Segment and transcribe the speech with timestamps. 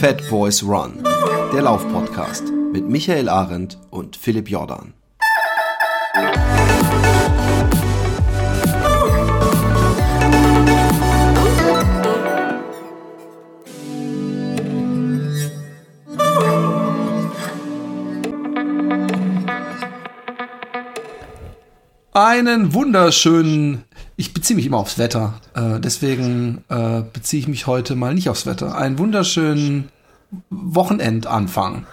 [0.00, 1.04] Fat Boys Run,
[1.52, 4.94] der Laufpodcast mit Michael Arendt und Philipp Jordan.
[22.14, 23.84] Einen wunderschönen,
[24.20, 28.28] ich beziehe mich immer aufs Wetter, äh, deswegen äh, beziehe ich mich heute mal nicht
[28.28, 28.76] aufs Wetter.
[28.76, 29.88] Einen wunderschönen
[30.50, 31.86] Wochenendanfang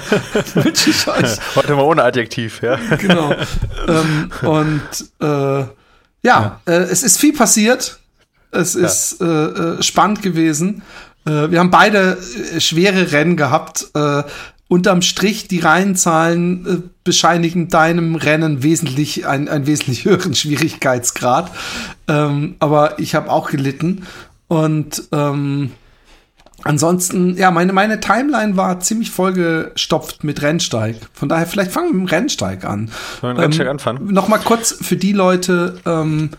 [0.54, 1.38] wünsche ich euch.
[1.56, 2.76] Heute mal ohne Adjektiv, ja.
[2.98, 3.34] Genau.
[3.88, 4.82] Ähm, und
[5.20, 5.70] äh, ja,
[6.22, 6.60] ja.
[6.66, 7.98] Äh, es ist viel passiert.
[8.50, 8.84] Es ja.
[8.84, 10.82] ist äh, äh, spannend gewesen.
[11.24, 12.16] Wir haben beide
[12.58, 13.90] schwere Rennen gehabt.
[14.70, 21.50] Unterm Strich die Reihenzahlen äh, bescheinigen deinem Rennen wesentlich einen, einen wesentlich höheren Schwierigkeitsgrad.
[22.06, 24.06] Ähm, aber ich habe auch gelitten.
[24.46, 25.72] Und ähm,
[26.62, 30.94] ansonsten, ja, meine, meine Timeline war ziemlich vollgestopft mit Rennsteig.
[31.14, 32.92] Von daher, vielleicht fangen wir mit dem Rennsteig an.
[33.20, 34.12] Sollen wir Rennsteig ähm, anfangen?
[34.12, 36.30] Nochmal kurz für die Leute, ähm,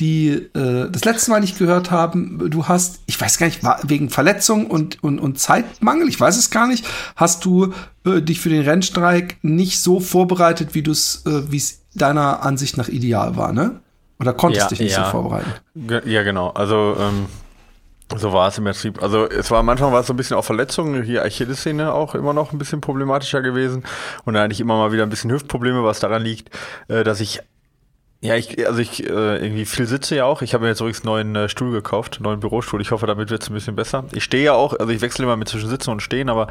[0.00, 4.10] die äh, das letzte Mal nicht gehört haben, du hast, ich weiß gar nicht, wegen
[4.10, 7.72] Verletzung und, und, und Zeitmangel, ich weiß es gar nicht, hast du
[8.06, 12.42] äh, dich für den Rennstreik nicht so vorbereitet, wie du es, äh, wie es deiner
[12.42, 13.80] Ansicht nach ideal war, ne?
[14.20, 15.04] Oder konntest ja, dich nicht ja.
[15.04, 15.52] so vorbereiten?
[16.04, 16.50] Ja, genau.
[16.50, 17.26] Also ähm,
[18.16, 19.00] so war es im Prinzip.
[19.02, 22.32] Also es war manchmal war es so ein bisschen auch Verletzungen, hier Achillessehne auch immer
[22.32, 23.84] noch ein bisschen problematischer gewesen
[24.24, 26.50] und da hatte ich immer mal wieder ein bisschen Hüftprobleme, was daran liegt,
[26.88, 27.40] äh, dass ich
[28.20, 30.42] ja, ich, also ich äh, irgendwie viel sitze ja auch.
[30.42, 32.80] Ich habe mir jetzt übrigens einen neuen äh, Stuhl gekauft, einen neuen Bürostuhl.
[32.80, 34.04] Ich hoffe, damit wird es ein bisschen besser.
[34.10, 36.48] Ich stehe ja auch, also ich wechsle immer mit zwischen Sitzen und Stehen, aber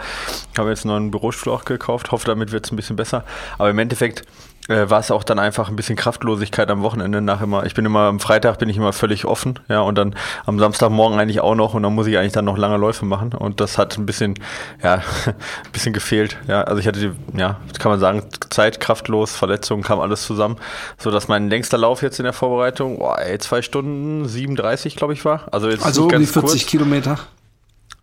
[0.53, 2.11] ich habe jetzt einen neuen Bürostuhl auch gekauft.
[2.11, 3.25] Hoffe, damit wird es ein bisschen besser.
[3.57, 4.23] Aber im Endeffekt
[4.67, 7.65] äh, war es auch dann einfach ein bisschen Kraftlosigkeit am Wochenende nach immer.
[7.65, 10.15] Ich bin immer am Freitag bin ich immer völlig offen, ja, und dann
[10.45, 13.33] am Samstagmorgen eigentlich auch noch und dann muss ich eigentlich dann noch lange Läufe machen
[13.33, 14.35] und das hat ein bisschen,
[14.83, 14.95] ja,
[15.25, 16.63] ein bisschen gefehlt, ja.
[16.63, 20.57] Also ich hatte, die, ja, kann man sagen, Zeit kraftlos, Verletzungen kam alles zusammen,
[20.97, 25.13] so dass mein längster Lauf jetzt in der Vorbereitung, boah, ey, zwei Stunden 37, glaube
[25.13, 25.47] ich war.
[25.51, 26.65] Also jetzt also um die 40 kurz.
[26.65, 27.19] Kilometer.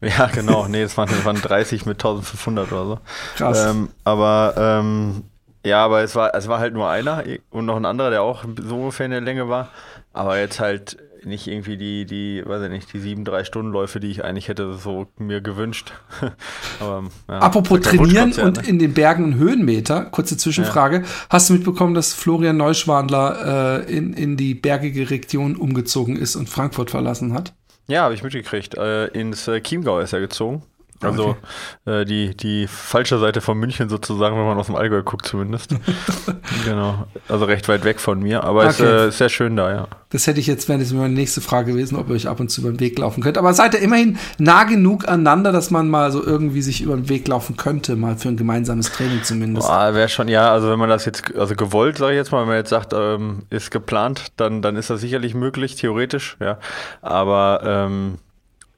[0.00, 0.66] Ja, genau.
[0.68, 2.98] Nee, das waren, waren 30 mit 1500 oder so.
[3.36, 3.66] Krass.
[3.66, 5.24] Ähm, aber ähm,
[5.64, 8.44] ja, aber es war, es war halt nur einer und noch ein anderer, der auch
[8.62, 9.70] so ungefähr in der Länge war.
[10.12, 14.00] Aber jetzt halt nicht irgendwie die, die, weiß ich nicht, die sieben, drei Stunden Läufe,
[14.00, 15.92] die ich eigentlich hätte so mir gewünscht.
[16.80, 18.68] aber, ja, Apropos trainieren und ne?
[18.68, 20.98] in den Bergen einen Höhenmeter, kurze Zwischenfrage.
[20.98, 21.02] Ja.
[21.30, 26.48] Hast du mitbekommen, dass Florian Neuschwandler äh, in, in die bergige Region umgezogen ist und
[26.48, 27.54] Frankfurt verlassen hat?
[27.86, 28.76] Ja, habe ich mitgekriegt.
[28.76, 30.62] Äh, ins äh, Chiemgau ist er gezogen.
[31.06, 31.36] Also
[31.84, 32.00] okay.
[32.00, 35.74] äh, die, die falsche Seite von München sozusagen, wenn man aus dem Allgäu guckt zumindest.
[36.64, 37.06] genau.
[37.28, 39.06] Also recht weit weg von mir, aber es okay.
[39.08, 39.88] ist äh, sehr schön da, ja.
[40.10, 42.48] Das hätte ich jetzt, wäre das meine nächste Frage gewesen, ob ihr euch ab und
[42.48, 43.36] zu über den Weg laufen könnt.
[43.36, 47.08] Aber seid ihr immerhin nah genug aneinander, dass man mal so irgendwie sich über den
[47.08, 49.68] Weg laufen könnte, mal für ein gemeinsames Training zumindest.
[49.68, 52.48] Wäre schon, ja, also wenn man das jetzt, also gewollt, sage ich jetzt mal, wenn
[52.48, 56.58] man jetzt sagt, ähm, ist geplant, dann, dann ist das sicherlich möglich, theoretisch, ja.
[57.02, 58.18] Aber ähm,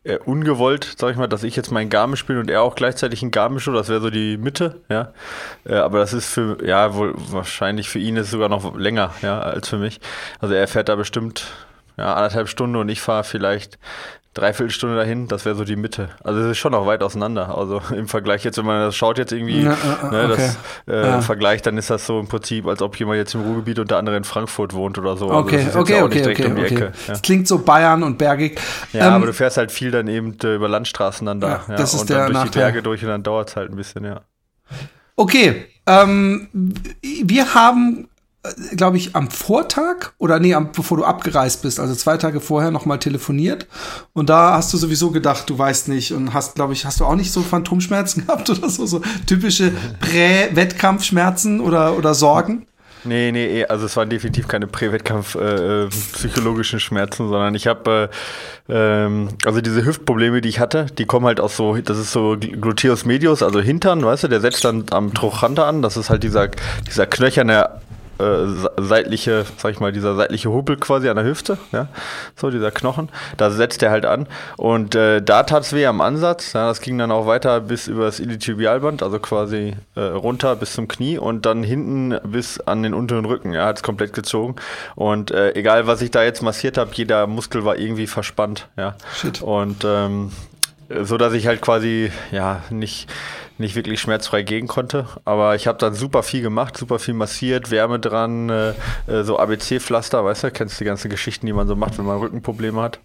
[0.06, 3.22] äh, ungewollt, sag ich mal, dass ich jetzt mein Garmisch bin und er auch gleichzeitig
[3.22, 5.12] ein Garmisch, das wäre so die Mitte, ja.
[5.64, 9.12] Äh, aber das ist für, ja, wohl wahrscheinlich für ihn ist es sogar noch länger,
[9.22, 10.00] ja, als für mich.
[10.40, 11.46] Also er fährt da bestimmt
[11.96, 13.78] ja, anderthalb Stunden und ich fahre vielleicht
[14.36, 16.10] Dreiviertelstunde dahin, das wäre so die Mitte.
[16.22, 17.56] Also es ist schon noch weit auseinander.
[17.56, 19.70] Also im Vergleich jetzt, wenn man das schaut jetzt irgendwie, ja,
[20.10, 20.36] ne, okay.
[20.36, 21.20] das äh, ja.
[21.22, 23.98] Vergleich, dann ist das so im Prinzip, als ob jemand jetzt im Ruhrgebiet und der
[23.98, 25.30] andere in Frankfurt wohnt oder so.
[25.30, 26.88] Okay, also okay, okay, okay, um okay.
[27.06, 28.60] Das klingt so Bayern und bergig.
[28.92, 31.64] Ja, ähm, aber du fährst halt viel dann eben äh, über Landstraßen dann da.
[31.68, 32.50] Ja, das ist und der dann durch Nachteil.
[32.50, 34.20] die Berge durch und dann dauert es halt ein bisschen, ja.
[35.16, 36.48] Okay, ähm,
[37.02, 38.08] wir haben
[38.76, 42.70] glaube ich, am Vortag oder nee, am, bevor du abgereist bist, also zwei Tage vorher
[42.70, 43.66] nochmal telefoniert.
[44.12, 47.04] Und da hast du sowieso gedacht, du weißt nicht und hast, glaube ich, hast du
[47.04, 52.66] auch nicht so Phantomschmerzen gehabt oder so, so typische Prä-Wettkampfschmerzen oder, oder Sorgen?
[53.06, 58.10] Nee, nee, eh, also es waren definitiv keine Prä-Wettkampf äh, äh, Schmerzen, sondern ich habe
[58.68, 62.12] äh, ähm, also diese Hüftprobleme, die ich hatte, die kommen halt aus so, das ist
[62.12, 66.10] so Gluteus medius, also Hintern, weißt du, der setzt dann am Trochanter an, das ist
[66.10, 66.48] halt dieser,
[66.88, 67.70] dieser knöcherne
[68.18, 68.46] äh,
[68.78, 71.88] seitliche, sag ich mal, dieser seitliche Hubbel quasi an der Hüfte, ja,
[72.34, 74.26] so dieser Knochen, da setzt er halt an
[74.56, 77.88] und äh, da tat es weh am Ansatz, ja, das ging dann auch weiter bis
[77.88, 82.82] über das Iliotibialband, also quasi äh, runter bis zum Knie und dann hinten bis an
[82.82, 84.56] den unteren Rücken, ja, hat es komplett gezogen
[84.94, 88.96] und äh, egal was ich da jetzt massiert habe, jeder Muskel war irgendwie verspannt, ja,
[89.14, 89.42] Shit.
[89.42, 90.30] und ähm,
[90.88, 93.08] so dass ich halt quasi ja nicht
[93.58, 95.06] nicht wirklich schmerzfrei gehen konnte.
[95.24, 98.70] Aber ich habe dann super viel gemacht, super viel massiert, Wärme dran, äh,
[99.06, 102.04] äh so ABC-Pflaster, weißt du, kennst du die ganzen Geschichten, die man so macht, wenn
[102.04, 103.00] man Rückenprobleme hat?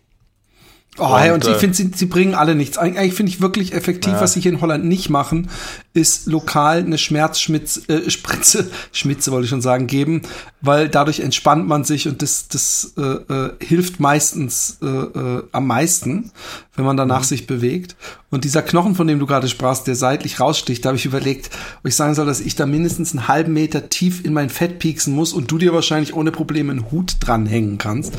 [0.97, 2.77] Oh, hey, und, und ich äh, finde, sie, sie bringen alle nichts.
[2.77, 4.19] Eigentlich finde ich wirklich effektiv, ja.
[4.19, 5.49] was sie hier in Holland nicht machen,
[5.93, 10.23] ist lokal eine Schmerzspritze, äh, Spritze, Schmitze wollte ich schon sagen, geben,
[10.59, 15.65] weil dadurch entspannt man sich und das, das äh, äh, hilft meistens äh, äh, am
[15.65, 16.31] meisten,
[16.75, 17.25] wenn man danach mhm.
[17.25, 17.95] sich bewegt.
[18.29, 21.51] Und dieser Knochen, von dem du gerade sprachst, der seitlich raussticht, da habe ich überlegt,
[21.79, 24.79] ob ich sagen soll, dass ich da mindestens einen halben Meter tief in mein Fett
[24.79, 28.13] pieksen muss und du dir wahrscheinlich ohne Probleme einen Hut dranhängen kannst.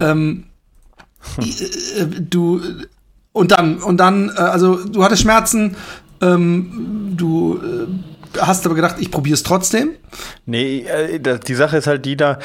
[0.00, 0.55] Ähm, äh,
[2.30, 2.60] du
[3.32, 5.76] und dann und dann äh, also du hattest Schmerzen
[6.20, 7.86] ähm, du äh,
[8.40, 9.90] hast aber gedacht, ich probiere es trotzdem?
[10.44, 12.38] Nee, äh, die Sache ist halt die da,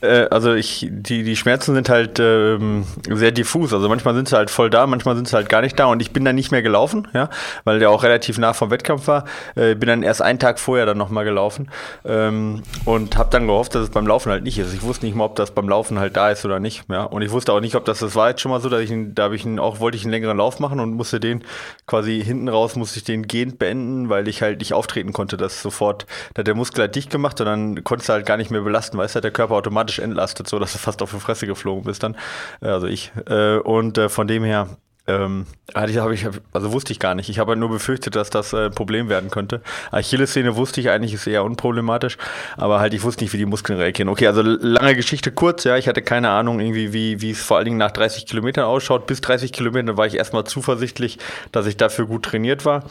[0.00, 3.72] äh, also ich, die, die Schmerzen sind halt ähm, sehr diffus.
[3.72, 6.00] Also manchmal sind sie halt voll da, manchmal sind sie halt gar nicht da und
[6.00, 7.30] ich bin dann nicht mehr gelaufen, ja,
[7.64, 9.24] weil der auch relativ nah vom Wettkampf war.
[9.54, 11.70] Äh, bin dann erst einen Tag vorher dann nochmal gelaufen
[12.04, 14.74] ähm, und habe dann gehofft, dass es beim Laufen halt nicht ist.
[14.74, 17.04] Ich wusste nicht mal, ob das beim Laufen halt da ist oder nicht, ja.
[17.04, 18.92] Und ich wusste auch nicht, ob das, das war jetzt schon mal so, dass ich,
[19.14, 21.44] da ich einen, auch wollte ich einen längeren Lauf machen und musste den
[21.86, 25.62] quasi hinten raus, musste ich den gehend beenden, weil ich halt nicht auftreten konnte das
[25.62, 28.50] sofort, da hat der Muskel halt dicht gemacht und dann konntest du halt gar nicht
[28.50, 31.20] mehr belasten, weißt du, hat der Körper automatisch entlastet, so dass du fast auf die
[31.20, 32.16] Fresse geflogen bist dann,
[32.60, 33.12] äh, also ich.
[33.26, 34.68] Äh, und äh, von dem her,
[35.08, 37.28] ähm, hatte ich, also wusste ich gar nicht.
[37.28, 39.62] Ich habe nur befürchtet, dass das äh, ein Problem werden könnte.
[39.90, 42.18] Achillessehne wusste ich eigentlich, ist eher unproblematisch,
[42.56, 44.08] aber halt ich wusste nicht, wie die Muskeln reagieren.
[44.08, 47.56] Okay, also lange Geschichte kurz, ja, ich hatte keine Ahnung irgendwie, wie, wie es vor
[47.56, 49.06] allen Dingen nach 30 Kilometern ausschaut.
[49.06, 51.18] Bis 30 Kilometer war ich erstmal zuversichtlich,
[51.52, 52.84] dass ich dafür gut trainiert war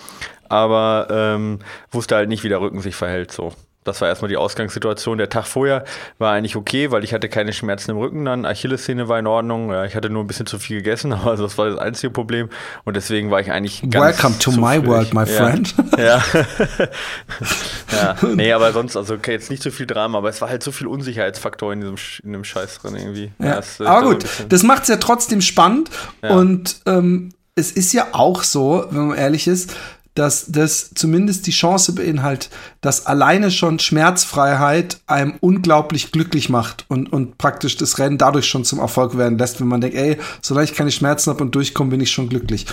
[0.49, 1.59] aber ähm,
[1.91, 3.31] wusste halt nicht, wie der Rücken sich verhält.
[3.31, 3.53] So.
[3.87, 5.17] Das war erstmal die Ausgangssituation.
[5.17, 5.85] Der Tag vorher
[6.17, 8.45] war eigentlich okay, weil ich hatte keine Schmerzen im Rücken dann.
[8.45, 9.71] Achillessehne war in Ordnung.
[9.71, 12.49] Ja, ich hatte nur ein bisschen zu viel gegessen, aber das war das einzige Problem.
[12.83, 15.73] Und deswegen war ich eigentlich ganz Welcome to my world, my friend.
[15.97, 16.21] Ja.
[17.91, 18.15] ja.
[18.35, 20.71] Nee, aber sonst, also okay, jetzt nicht so viel Drama, aber es war halt so
[20.71, 23.31] viel Unsicherheitsfaktor in diesem, in dem Scheiß drin irgendwie.
[23.39, 23.55] Ja.
[23.55, 25.89] Das, aber gut, das macht es ja trotzdem spannend.
[26.21, 26.31] Ja.
[26.31, 29.75] Und ähm, es ist ja auch so, wenn man ehrlich ist,
[30.17, 32.49] dass das zumindest die Chance beinhaltet,
[32.81, 38.65] dass alleine schon Schmerzfreiheit einem unglaublich glücklich macht und, und praktisch das Rennen dadurch schon
[38.65, 41.91] zum Erfolg werden lässt, wenn man denkt, ey, solange ich keine Schmerzen habe und durchkomme,
[41.91, 42.65] bin ich schon glücklich.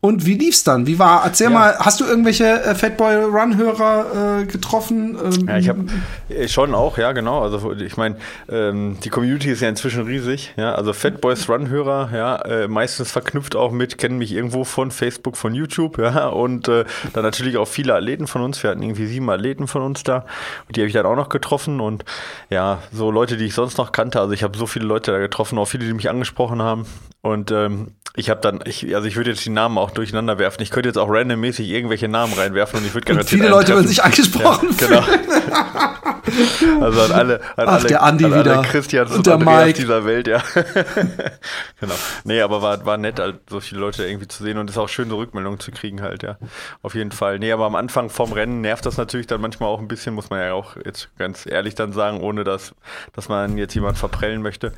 [0.00, 0.86] Und wie lief's dann?
[0.86, 1.58] Wie war, erzähl ja.
[1.58, 5.18] mal, hast du irgendwelche äh, Fatboy Run-Hörer äh, getroffen?
[5.24, 5.86] Ähm, ja, ich habe
[6.28, 7.42] äh, schon auch, ja, genau.
[7.42, 8.16] Also ich meine,
[8.48, 10.74] ähm, die Community ist ja inzwischen riesig, ja.
[10.76, 15.52] Also Fatboys Run-Hörer, ja, äh, meistens verknüpft auch mit, kennen mich irgendwo von Facebook, von
[15.54, 18.62] YouTube, ja, und äh, dann natürlich auch viele Athleten von uns.
[18.62, 20.24] Wir hatten irgendwie sieben Athleten von uns da.
[20.68, 21.80] Und die habe ich dann auch noch getroffen.
[21.80, 22.04] Und
[22.50, 24.20] ja, so Leute, die ich sonst noch kannte.
[24.20, 26.86] Also ich habe so viele Leute da getroffen, auch viele, die mich angesprochen haben.
[27.22, 30.60] Und ähm, ich habe dann, ich, also ich würde jetzt die Namen auch durcheinander werfen.
[30.62, 33.40] Ich könnte jetzt auch randommäßig irgendwelche Namen reinwerfen und ich würde garantiert.
[33.40, 35.02] Viele Leute würden sich angesprochen ja, Genau.
[36.80, 38.62] also an alle, an Ach, alle, der Andi an alle wieder.
[38.62, 39.80] Christians und, und der Mike.
[39.80, 40.42] dieser Welt, ja.
[41.80, 41.94] genau.
[42.24, 44.82] Nee, aber war, war nett, halt, so viele Leute irgendwie zu sehen und es ist
[44.82, 46.36] auch schön, so Rückmeldungen zu kriegen halt, ja.
[46.82, 47.38] Auf jeden Fall.
[47.38, 50.30] Nee, aber am Anfang vom Rennen nervt das natürlich dann manchmal auch ein bisschen, muss
[50.30, 52.74] man ja auch jetzt ganz ehrlich dann sagen, ohne dass,
[53.12, 54.72] dass man jetzt jemand verprellen möchte.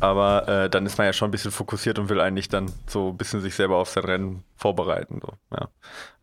[0.00, 3.10] Aber äh, dann ist man ja schon ein bisschen fokussiert und will eigentlich dann so
[3.10, 5.20] ein bisschen sich selber auf sein Rennen vorbereiten.
[5.22, 5.68] So, ja.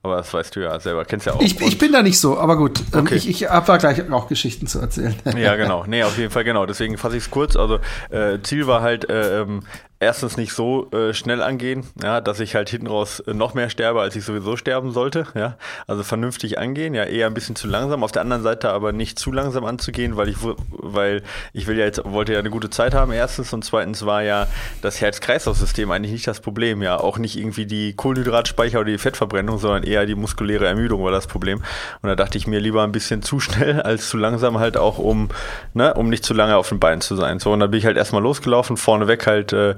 [0.03, 1.41] Aber das weißt du ja selber, kennst ja auch.
[1.41, 2.81] Ich, ich bin da nicht so, aber gut.
[2.93, 3.15] Ähm, okay.
[3.15, 5.15] Ich, ich habe da gleich auch Geschichten zu erzählen.
[5.37, 5.85] Ja, genau.
[5.85, 6.65] Nee, auf jeden Fall genau.
[6.65, 7.55] Deswegen fasse ich es kurz.
[7.55, 7.79] Also
[8.09, 9.61] äh, Ziel war halt, äh, ähm,
[10.01, 13.69] erstens nicht so äh, schnell angehen, ja, dass ich halt hinten raus äh, noch mehr
[13.69, 15.27] sterbe, als ich sowieso sterben sollte.
[15.36, 15.58] Ja.
[15.86, 18.03] Also vernünftig angehen, ja, eher ein bisschen zu langsam.
[18.03, 20.38] Auf der anderen Seite aber nicht zu langsam anzugehen, weil ich,
[20.70, 21.22] weil
[21.53, 23.53] ich will ja jetzt, wollte ja eine gute Zeit haben, erstens.
[23.53, 24.48] Und zweitens war ja
[24.81, 27.00] das Herz-Kreislauf-System eigentlich nicht das Problem, ja.
[27.00, 31.27] Auch nicht irgendwie die Kohlenhydratspeicher oder die Fettverbrennung, sondern eher die muskuläre Ermüdung war das
[31.27, 31.60] Problem.
[32.01, 34.98] Und da dachte ich mir lieber ein bisschen zu schnell als zu langsam halt auch,
[34.98, 35.29] um,
[35.75, 37.38] ne, um nicht zu lange auf den Beinen zu sein.
[37.38, 39.75] So, und dann bin ich halt erstmal losgelaufen, vorneweg halt äh,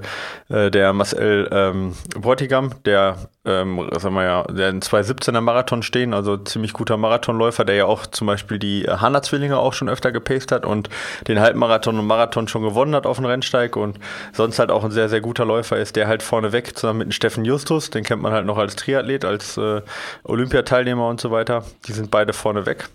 [0.48, 6.14] äh, der Marcel ähm, Bräutigam, der, ähm, sagen wir ja, der in 2017er Marathon stehen,
[6.14, 10.52] also ziemlich guter Marathonläufer, der ja auch zum Beispiel die Hanna-Zwillinge auch schon öfter gepaced
[10.52, 10.88] hat und
[11.28, 13.98] den Halbmarathon und Marathon schon gewonnen hat auf dem Rennsteig und
[14.32, 17.44] sonst halt auch ein sehr, sehr guter Läufer ist, der halt vorneweg zusammen mit Steffen
[17.44, 19.82] Justus, den kennt man halt noch als Triathlet, als äh,
[20.24, 22.88] Olympiateilnehmer und so weiter, die sind beide vorneweg.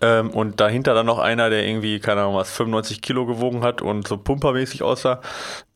[0.00, 3.82] Ähm, und dahinter dann noch einer, der irgendwie, keine Ahnung was, 95 Kilo gewogen hat
[3.82, 5.20] und so pumpermäßig aussah.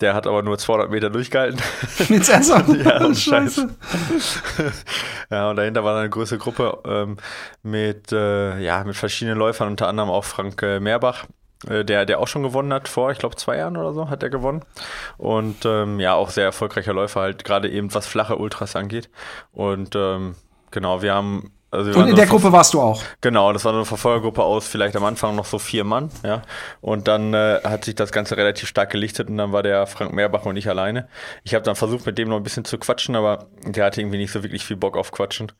[0.00, 1.61] Der hat aber nur 200 Meter durchgehalten.
[2.09, 2.76] Jetzt erstmal.
[2.81, 3.69] ja, und Scheiße.
[5.31, 7.17] ja, und dahinter war dann eine größere Gruppe ähm,
[7.62, 11.26] mit, äh, ja, mit verschiedenen Läufern, unter anderem auch Frank äh, Mehrbach
[11.69, 14.23] äh, der, der auch schon gewonnen hat vor, ich glaube, zwei Jahren oder so hat
[14.23, 14.64] er gewonnen.
[15.17, 19.11] Und ähm, ja, auch sehr erfolgreicher Läufer, halt gerade eben was flache Ultras angeht.
[19.52, 20.35] Und ähm,
[20.71, 23.02] genau, wir haben Also und in der Gruppe warst du auch?
[23.23, 26.43] Genau, das war eine Verfolgergruppe aus vielleicht am Anfang noch so vier Mann, ja.
[26.83, 30.12] Und dann äh, hat sich das Ganze relativ stark gelichtet und dann war der Frank
[30.12, 31.09] Mehrbach und ich alleine.
[31.45, 34.19] Ich habe dann versucht, mit dem noch ein bisschen zu quatschen, aber der hatte irgendwie
[34.19, 35.50] nicht so wirklich viel Bock auf Quatschen.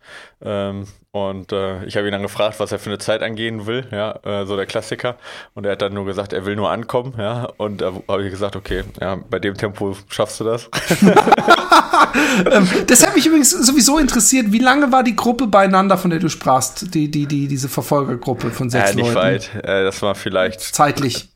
[0.43, 3.87] Ähm, und äh, ich habe ihn dann gefragt, was er für eine Zeit angehen will,
[3.91, 5.17] ja, äh, so der Klassiker.
[5.55, 7.49] Und er hat dann nur gesagt, er will nur ankommen, ja.
[7.57, 10.69] Und da habe ich gesagt, okay, ja, bei dem Tempo schaffst du das.
[12.51, 16.19] ähm, das hat mich übrigens sowieso interessiert, wie lange war die Gruppe beieinander, von der
[16.19, 19.17] du sprachst, die, die, die, diese Verfolgergruppe von sechs äh, nicht Leuten?
[19.17, 19.51] weit.
[19.63, 21.29] Äh, das war vielleicht zeitlich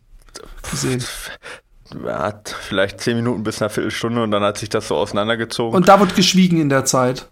[0.71, 1.05] gesehen.
[2.05, 5.77] Hat vielleicht zehn Minuten bis eine Viertelstunde und dann hat sich das so auseinandergezogen.
[5.77, 7.29] Und da wird geschwiegen in der Zeit.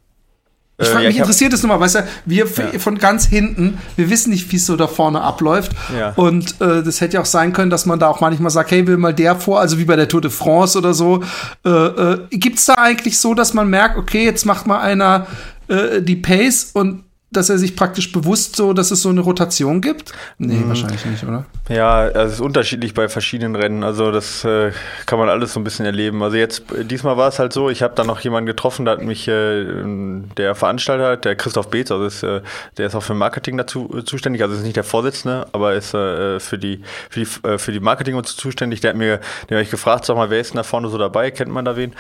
[0.77, 2.79] Ich frage, äh, ja, mich interessiert es nochmal, weißt du, wir ja.
[2.81, 5.71] von ganz hinten, wir wissen nicht, wie es so da vorne abläuft.
[5.97, 6.13] Ja.
[6.17, 8.85] Und äh, das hätte ja auch sein können, dass man da auch manchmal sagt, hey,
[8.87, 11.23] will mal der vor, also wie bei der Tour de France oder so.
[11.65, 15.29] Äh, äh, Gibt es da eigentlich so, dass man merkt, okay, jetzt macht mal einer
[15.69, 17.04] äh, die Pace und
[17.37, 20.13] dass er sich praktisch bewusst so, dass es so eine Rotation gibt?
[20.39, 20.69] Nee, mhm.
[20.69, 21.45] wahrscheinlich nicht, oder?
[21.69, 23.85] Ja, also es ist unterschiedlich bei verschiedenen Rennen.
[23.85, 24.73] Also das äh,
[25.07, 26.23] kann man alles so ein bisschen erleben.
[26.23, 29.03] Also jetzt, diesmal war es halt so, ich habe da noch jemanden getroffen, da hat
[29.03, 29.65] mich äh,
[30.37, 32.43] der Veranstalter, der Christoph Beetz, also ist, äh,
[32.77, 35.95] der ist auch für Marketing dazu äh, zuständig, also ist nicht der Vorsitzende, aber ist
[35.95, 38.81] äh, für die, für die, äh, für die Marketing zuständig.
[38.81, 40.99] Der hat mir, den habe ich gefragt, sag mal, wer ist denn da vorne so
[40.99, 41.31] dabei?
[41.31, 41.95] Kennt man da wen?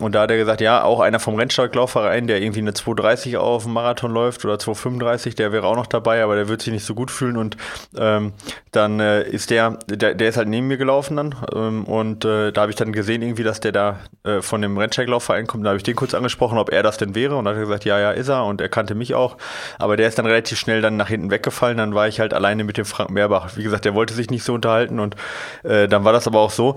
[0.00, 3.64] Und da hat er gesagt, ja, auch einer vom Rennsteiglaufverein, der irgendwie eine 230 auf
[3.64, 6.72] dem Marathon läuft oder 2 35, der wäre auch noch dabei, aber der wird sich
[6.72, 7.56] nicht so gut fühlen und
[7.96, 8.32] ähm,
[8.72, 12.52] dann äh, ist der, der, der ist halt neben mir gelaufen dann ähm, und äh,
[12.52, 15.70] da habe ich dann gesehen irgendwie, dass der da äh, von dem Rennsteiglaufverein kommt, da
[15.70, 17.84] habe ich den kurz angesprochen, ob er das denn wäre und dann hat er gesagt,
[17.84, 19.36] ja, ja, ist er und er kannte mich auch,
[19.78, 22.64] aber der ist dann relativ schnell dann nach hinten weggefallen, dann war ich halt alleine
[22.64, 23.56] mit dem Frank Mehrbach.
[23.56, 25.16] Wie gesagt, der wollte sich nicht so unterhalten und
[25.62, 26.76] äh, dann war das aber auch so,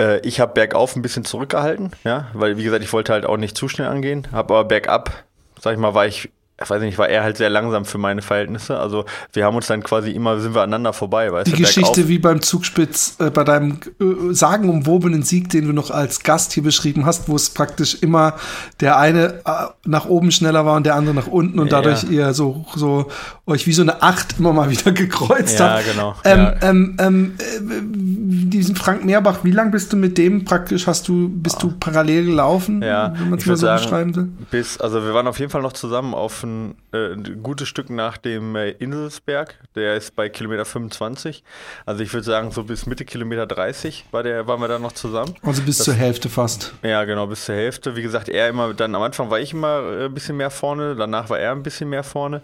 [0.00, 3.36] äh, ich habe bergauf ein bisschen zurückgehalten, ja, weil wie gesagt, ich wollte halt auch
[3.36, 5.24] nicht zu schnell angehen, habe aber bergab
[5.60, 6.30] sag ich mal, war ich
[6.62, 8.78] ich weiß nicht, war er halt sehr langsam für meine Verhältnisse.
[8.78, 12.08] Also wir haben uns dann quasi immer, sind wir aneinander vorbei, weißt Die du, Geschichte
[12.08, 16.62] wie beim Zugspitz, äh, bei deinem äh, sagenumwobenen Sieg, den du noch als Gast hier
[16.62, 18.34] beschrieben hast, wo es praktisch immer
[18.80, 22.10] der eine äh, nach oben schneller war und der andere nach unten und dadurch ja.
[22.10, 23.08] ihr so, so
[23.46, 25.84] euch wie so eine Acht immer mal wieder gekreuzt ja, habt.
[25.86, 26.68] Genau, ähm, ja, genau.
[26.68, 31.28] Ähm, ähm, äh, diesen Frank Meerbach, wie lange bist du mit dem praktisch, hast du,
[31.28, 31.68] bist oh.
[31.68, 34.28] du parallel gelaufen, ja, wenn man es mal so sagen, beschreiben will?
[34.50, 37.88] Bis, also wir waren auf jeden Fall noch zusammen auf ein, äh, ein gutes Stück
[37.88, 39.54] nach dem äh, Inselsberg.
[39.76, 41.44] Der ist bei Kilometer 25.
[41.84, 44.92] Also ich würde sagen, so bis Mitte Kilometer 30 war der, waren wir dann noch
[44.92, 45.34] zusammen.
[45.42, 46.74] Also bis das, zur Hälfte fast.
[46.82, 47.94] Ja, genau, bis zur Hälfte.
[47.94, 50.96] Wie gesagt, er immer, dann am Anfang war ich immer äh, ein bisschen mehr vorne,
[50.96, 52.42] danach war er ein bisschen mehr vorne.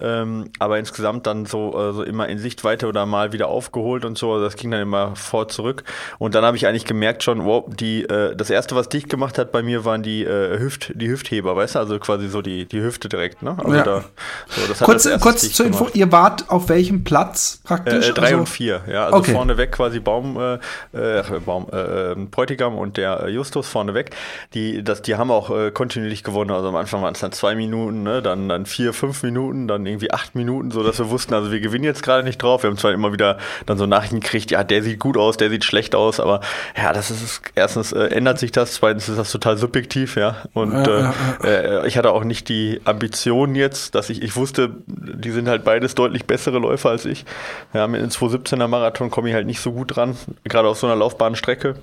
[0.00, 4.32] Ähm, aber insgesamt dann so also immer in Sichtweite oder mal wieder aufgeholt und so.
[4.32, 5.84] Also das ging dann immer vor zurück.
[6.18, 9.38] Und dann habe ich eigentlich gemerkt schon, wow, die, äh, das erste, was dicht gemacht
[9.38, 11.78] hat bei mir, waren die äh, Hüft, die Hüftheber, weißt du?
[11.78, 13.56] Also quasi so die, die Hüfte direkt, ne?
[13.58, 13.82] Also ja.
[13.82, 14.04] da,
[14.48, 18.08] so, kurz kurz zur Info, ihr wart auf welchem Platz praktisch?
[18.08, 19.06] Äh, drei also, und vier, ja.
[19.06, 19.32] Also okay.
[19.32, 20.58] vorneweg quasi Baum, äh,
[20.92, 24.10] äh Baum äh, ähm, Bräutigam und der Justus vorneweg.
[24.54, 26.50] Die, das, die haben auch äh, kontinuierlich gewonnen.
[26.50, 28.22] Also am Anfang waren es dann zwei Minuten, ne?
[28.22, 31.60] dann, dann vier, fünf Minuten, dann irgendwie acht Minuten, so dass wir wussten, also wir
[31.60, 32.62] gewinnen jetzt gerade nicht drauf.
[32.62, 35.50] Wir haben zwar immer wieder dann so Nachrichten gekriegt, ja, der sieht gut aus, der
[35.50, 36.40] sieht schlecht aus, aber
[36.76, 40.36] ja, das ist erstens äh, ändert sich das, zweitens ist das total subjektiv, ja.
[40.52, 41.14] Und ja.
[41.42, 45.64] Äh, ich hatte auch nicht die Ambition jetzt, dass ich, ich wusste, die sind halt
[45.64, 47.24] beides deutlich bessere Läufer als ich.
[47.72, 50.86] Ja, mit einem 217er Marathon komme ich halt nicht so gut dran, gerade auf so
[50.86, 51.76] einer Laufbahnstrecke.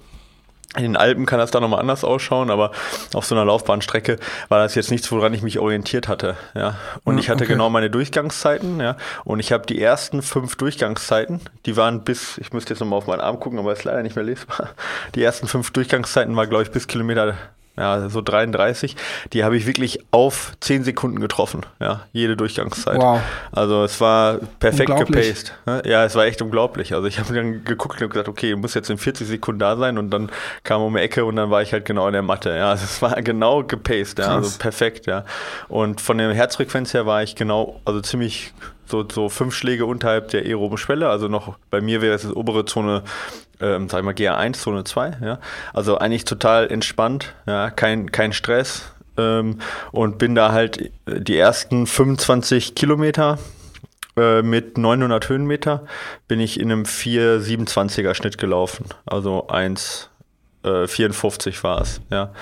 [0.77, 2.71] In den Alpen kann das da nochmal anders ausschauen, aber
[3.13, 6.37] auf so einer Laufbahnstrecke war das jetzt nichts, woran ich mich orientiert hatte.
[6.55, 6.75] Ja.
[7.03, 7.53] Und ich hatte okay.
[7.53, 8.95] genau meine Durchgangszeiten, ja.
[9.25, 13.07] Und ich habe die ersten fünf Durchgangszeiten, die waren bis, ich müsste jetzt nochmal auf
[13.07, 14.69] meinen Arm gucken, aber ist leider nicht mehr lesbar.
[15.15, 17.35] Die ersten fünf Durchgangszeiten war, glaube ich, bis Kilometer
[17.77, 18.95] ja, so 33,
[19.33, 22.97] die habe ich wirklich auf 10 Sekunden getroffen, ja, jede Durchgangszeit.
[22.97, 23.21] Wow.
[23.51, 25.53] Also es war perfekt gepaced.
[25.65, 25.81] Ne?
[25.85, 26.93] Ja, es war echt unglaublich.
[26.93, 29.77] Also ich habe dann geguckt und gesagt, okay, du musst jetzt in 40 Sekunden da
[29.77, 30.29] sein und dann
[30.63, 32.55] kam um die Ecke und dann war ich halt genau in der Matte.
[32.55, 35.23] Ja, also es war genau gepaced, ja, also perfekt, ja.
[35.69, 38.53] Und von der Herzfrequenz her war ich genau, also ziemlich
[38.91, 41.09] so, so fünf Schläge unterhalb der aeroben Schwelle.
[41.09, 43.03] Also noch bei mir wäre es das obere Zone
[43.61, 45.39] ähm, sag ich mal, GA1, Zone 2, ja.
[45.73, 48.91] Also eigentlich total entspannt, ja, kein, kein Stress.
[49.17, 49.59] Ähm,
[49.91, 53.37] und bin da halt die ersten 25 Kilometer
[54.17, 55.85] äh, mit 900 Höhenmeter
[56.27, 58.85] bin ich in einem 4,27er Schnitt gelaufen.
[59.05, 62.33] Also 1,54 äh, war es, ja.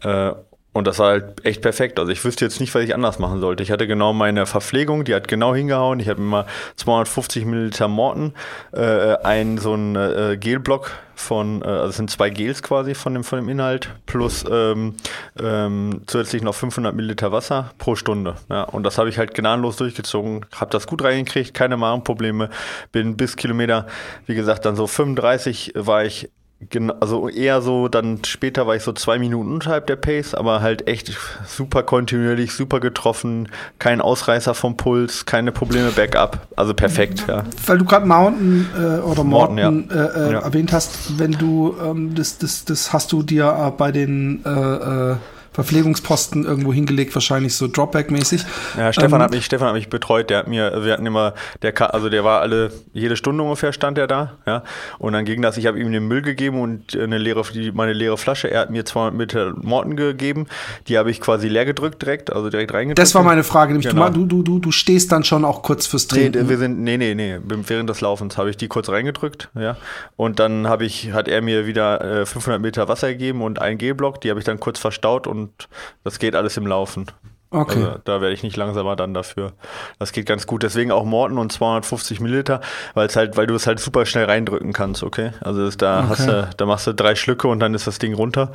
[0.00, 0.34] Äh,
[0.72, 1.98] Und das war halt echt perfekt.
[1.98, 3.62] Also ich wüsste jetzt nicht, was ich anders machen sollte.
[3.62, 6.00] Ich hatte genau meine Verpflegung, die hat genau hingehauen.
[6.00, 8.32] Ich habe immer 250 Milliliter Morten,
[8.72, 13.12] äh, ein so ein äh, Gelblock von, äh, also es sind zwei Gels quasi von
[13.12, 14.94] dem, von dem Inhalt, plus ähm,
[15.38, 18.36] ähm, zusätzlich noch 500 Milliliter Wasser pro Stunde.
[18.48, 22.48] Ja, und das habe ich halt gnadenlos durchgezogen, habe das gut reingekriegt, keine Magenprobleme,
[22.92, 23.86] bin bis Kilometer,
[24.26, 26.30] wie gesagt, dann so 35 war ich
[26.70, 30.60] Genau, also eher so, dann später war ich so zwei Minuten unterhalb der Pace, aber
[30.60, 31.16] halt echt
[31.46, 37.44] super kontinuierlich, super getroffen, kein Ausreißer vom Puls, keine Probleme Backup, also perfekt, ja.
[37.66, 40.04] Weil du gerade Mountain äh, oder Morton, Morton ja.
[40.04, 40.38] äh, äh, ja.
[40.40, 44.50] erwähnt hast, wenn du, ähm, das, das, das hast du dir äh, bei den äh,
[44.50, 45.16] äh,
[45.52, 48.44] Verpflegungsposten irgendwo hingelegt, wahrscheinlich so Dropback-mäßig.
[48.76, 51.34] Ja, Stefan ähm, hat mich, Stefan hat mich betreut, der hat mir, wir hatten immer,
[51.60, 54.62] der also der war alle, jede Stunde ungefähr stand er da, ja.
[54.98, 57.42] Und dann ging das, ich habe ihm den Müll gegeben und eine leere,
[57.74, 60.46] meine leere Flasche, er hat mir 200 Meter Morten gegeben,
[60.88, 62.98] die habe ich quasi leer gedrückt direkt, also direkt reingedrückt.
[62.98, 64.08] Das war meine Frage, nämlich genau.
[64.08, 66.44] du, du, du, du stehst dann schon auch kurz fürs Trinken.
[66.44, 69.76] Nee, wir sind, nee, nee, nee, während des Laufens habe ich die kurz reingedrückt, ja.
[70.16, 73.76] Und dann habe ich, hat er mir wieder 500 äh, Meter Wasser gegeben und einen
[73.76, 75.68] G-Block, die habe ich dann kurz verstaut und und
[76.04, 77.06] das geht alles im Laufen.
[77.50, 77.84] Okay.
[77.84, 79.52] Also, da werde ich nicht langsamer dann dafür.
[79.98, 80.62] Das geht ganz gut.
[80.62, 82.62] Deswegen auch Morten und 250 Milliliter,
[82.94, 85.32] weil es halt, weil du es halt super schnell reindrücken kannst, okay?
[85.40, 86.08] Also das, da okay.
[86.08, 88.52] hast du, da machst du drei Schlücke und dann ist das Ding runter.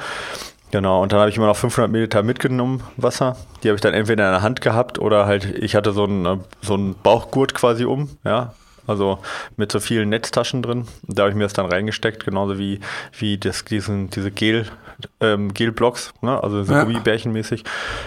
[0.72, 3.38] Genau, und dann habe ich immer noch 500 Milliliter mitgenommen, Wasser.
[3.64, 6.44] Die habe ich dann entweder in der Hand gehabt oder halt, ich hatte so einen,
[6.62, 8.54] so einen Bauchgurt quasi um, ja,
[8.88, 9.20] also
[9.58, 10.86] mit so vielen Netztaschen drin.
[11.04, 12.80] Da habe ich mir das dann reingesteckt, genauso wie,
[13.18, 14.66] wie das, diesen, diese Gel,
[15.20, 16.42] ähm, Gelblocks, ne?
[16.42, 16.84] also so ja.
[16.84, 17.64] Gummibärchenmäßig.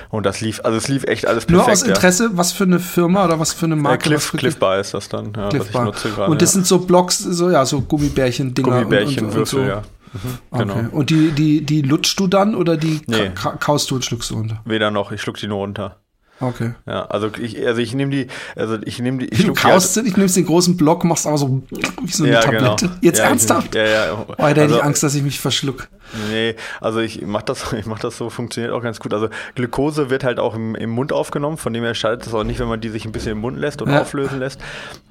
[0.09, 1.67] Und das lief, also es lief echt alles perfekt.
[1.67, 2.31] Nur aus Interesse, ja.
[2.33, 4.07] was für eine Firma oder was für eine Marke?
[4.07, 5.83] Äh, Cliff, Cliff Bar ist das dann, ja, Cliff was Bar.
[5.83, 6.33] ich nutze gerade.
[6.33, 8.69] Und das sind so Blocks, so ja, so Gummibärchen-Dinger.
[8.69, 9.61] Gummibärchen-Würfel, so.
[9.61, 9.83] ja.
[10.13, 10.75] Mhm, genau.
[10.75, 10.87] Okay.
[10.91, 13.31] Und die, die, die lutschst du dann oder die nee.
[13.61, 14.61] kaust du und schluckst du runter?
[14.65, 16.00] Weder noch, ich schluck die nur runter.
[16.41, 16.73] Okay.
[16.87, 19.27] Ja, also ich, also ich nehme die, also ich nehme die.
[19.27, 22.33] Ich du kaust sie, ich nehme den großen Block, machst aber so wie so eine
[22.33, 22.41] ja.
[22.41, 22.87] Tablette.
[22.87, 22.99] Genau.
[23.03, 23.75] Jetzt ja, ernsthaft?
[23.75, 24.13] Ja, ja.
[24.15, 25.89] Oh, da hätte also, ich Angst, dass ich mich verschluck.
[26.31, 29.15] Nee, also ich mach das, ich mach das so, funktioniert auch ganz gut.
[29.15, 32.45] Also Glukose wird halt auch im, im Mund aufgenommen, von dem her schadet es auch
[32.45, 34.01] nicht, wenn man die sich ein bisschen im Mund lässt und ja.
[34.01, 34.61] auflösen lässt.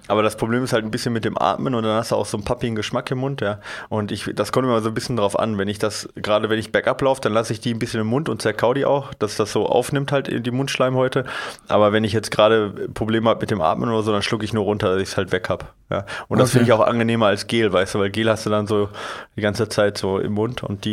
[0.09, 2.25] Aber das Problem ist halt ein bisschen mit dem Atmen und dann hast du auch
[2.25, 3.59] so einen pappigen Geschmack im Mund, ja.
[3.89, 5.59] Und ich, das kommt immer so ein bisschen drauf an.
[5.59, 8.07] Wenn ich das, gerade wenn ich Backup laufe, dann lasse ich die ein bisschen im
[8.07, 11.25] Mund und zerkau die auch, dass das so aufnimmt halt in die Mundschleimhäute.
[11.67, 14.51] Aber wenn ich jetzt gerade Probleme habe mit dem Atmen oder so, dann schlucke ich
[14.51, 15.67] nur runter, dass ich es halt weg habe.
[15.91, 15.99] Ja.
[16.27, 16.39] Und okay.
[16.39, 18.89] das finde ich auch angenehmer als Gel, weißt du, weil Gel hast du dann so
[19.35, 20.88] die ganze Zeit so im Mund und die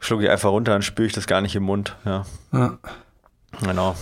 [0.00, 2.24] schlucke ich einfach runter, dann spüre ich das gar nicht im Mund, ja.
[2.52, 2.78] ja.
[3.62, 3.96] Genau.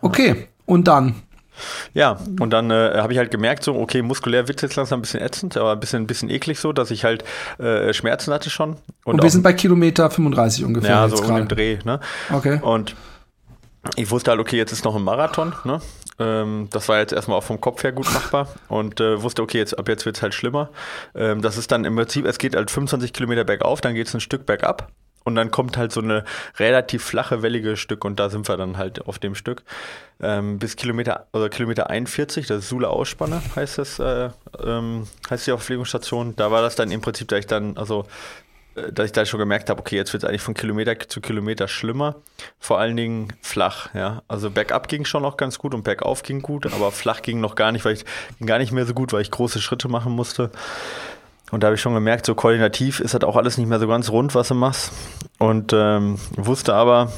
[0.00, 1.14] Okay, und dann?
[1.94, 4.98] Ja, und dann äh, habe ich halt gemerkt, so, okay, muskulär wird es jetzt langsam
[4.98, 7.24] ein bisschen ätzend, aber ein bisschen, ein bisschen eklig so, dass ich halt
[7.58, 8.76] äh, Schmerzen hatte schon.
[9.04, 10.90] Und, und wir sind bei Kilometer 35 ungefähr.
[10.90, 12.00] Ja, so um den Dreh, ne?
[12.30, 12.60] Okay.
[12.60, 12.94] Und
[13.96, 15.80] ich wusste halt, okay, jetzt ist noch ein Marathon, ne?
[16.18, 19.58] Ähm, das war jetzt erstmal auch vom Kopf her gut machbar und äh, wusste, okay,
[19.58, 20.70] jetzt, ab jetzt wird es halt schlimmer.
[21.14, 24.14] Ähm, das ist dann im Prinzip, es geht halt 25 Kilometer bergauf, dann geht es
[24.14, 24.90] ein Stück bergab
[25.26, 26.24] und dann kommt halt so eine
[26.58, 29.64] relativ flache, wellige Stück und da sind wir dann halt auf dem Stück.
[30.20, 34.30] Ähm, bis Kilometer, also Kilometer 41, das ist Sula Ausspanne, heißt das, äh,
[34.64, 36.36] ähm, heißt die Verpflegungsstation.
[36.36, 38.06] Da war das dann im Prinzip, da ich dann, also
[38.92, 41.68] dass ich da schon gemerkt habe, okay, jetzt wird es eigentlich von Kilometer zu Kilometer
[41.68, 42.16] schlimmer.
[42.58, 44.22] Vor allen Dingen flach, ja.
[44.28, 47.54] Also bergab ging schon noch ganz gut und bergauf ging gut, aber flach ging noch
[47.54, 48.04] gar nicht, weil ich
[48.38, 50.50] ging gar nicht mehr so gut, weil ich große Schritte machen musste.
[51.50, 53.86] Und da habe ich schon gemerkt, so koordinativ ist das auch alles nicht mehr so
[53.86, 54.92] ganz rund, was du machst.
[55.38, 57.12] Und ähm, wusste aber,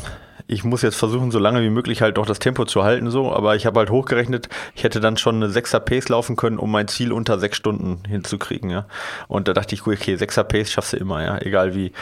[0.51, 3.31] ich muss jetzt versuchen, so lange wie möglich halt auch das Tempo zu halten, so.
[3.33, 6.73] Aber ich habe halt hochgerechnet, ich hätte dann schon eine 6er Pace laufen können, um
[6.73, 8.87] mein Ziel unter sechs Stunden hinzukriegen, ja.
[9.29, 11.93] Und da dachte ich, okay, 6er Pace schaffst du immer, ja, egal wie.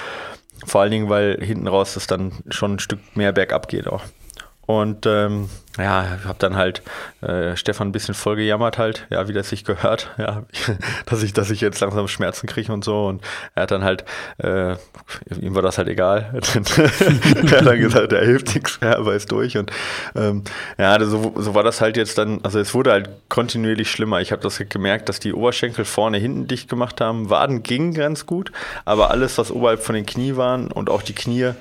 [0.64, 4.02] Vor allen Dingen, weil hinten raus das dann schon ein Stück mehr bergab geht auch.
[4.64, 6.82] Und ähm, ja, habe dann halt
[7.20, 10.44] äh, Stefan ein bisschen voll gejammert halt, ja, wie das sich gehört, ja,
[11.06, 13.06] dass ich, dass ich jetzt langsam Schmerzen kriege und so.
[13.06, 13.22] Und
[13.54, 14.04] er hat dann halt,
[14.38, 14.76] äh,
[15.40, 16.32] ihm war das halt egal.
[16.32, 19.56] er hat dann gesagt, er hilft nichts, er weiß durch.
[19.56, 19.70] Und
[20.14, 20.44] ähm,
[20.78, 24.20] ja, so, so war das halt jetzt dann, also es wurde halt kontinuierlich schlimmer.
[24.20, 27.30] Ich habe das gemerkt, dass die Oberschenkel vorne hinten dicht gemacht haben.
[27.30, 28.52] Waden gingen ganz gut,
[28.84, 31.52] aber alles, was oberhalb von den Knie waren und auch die Knie,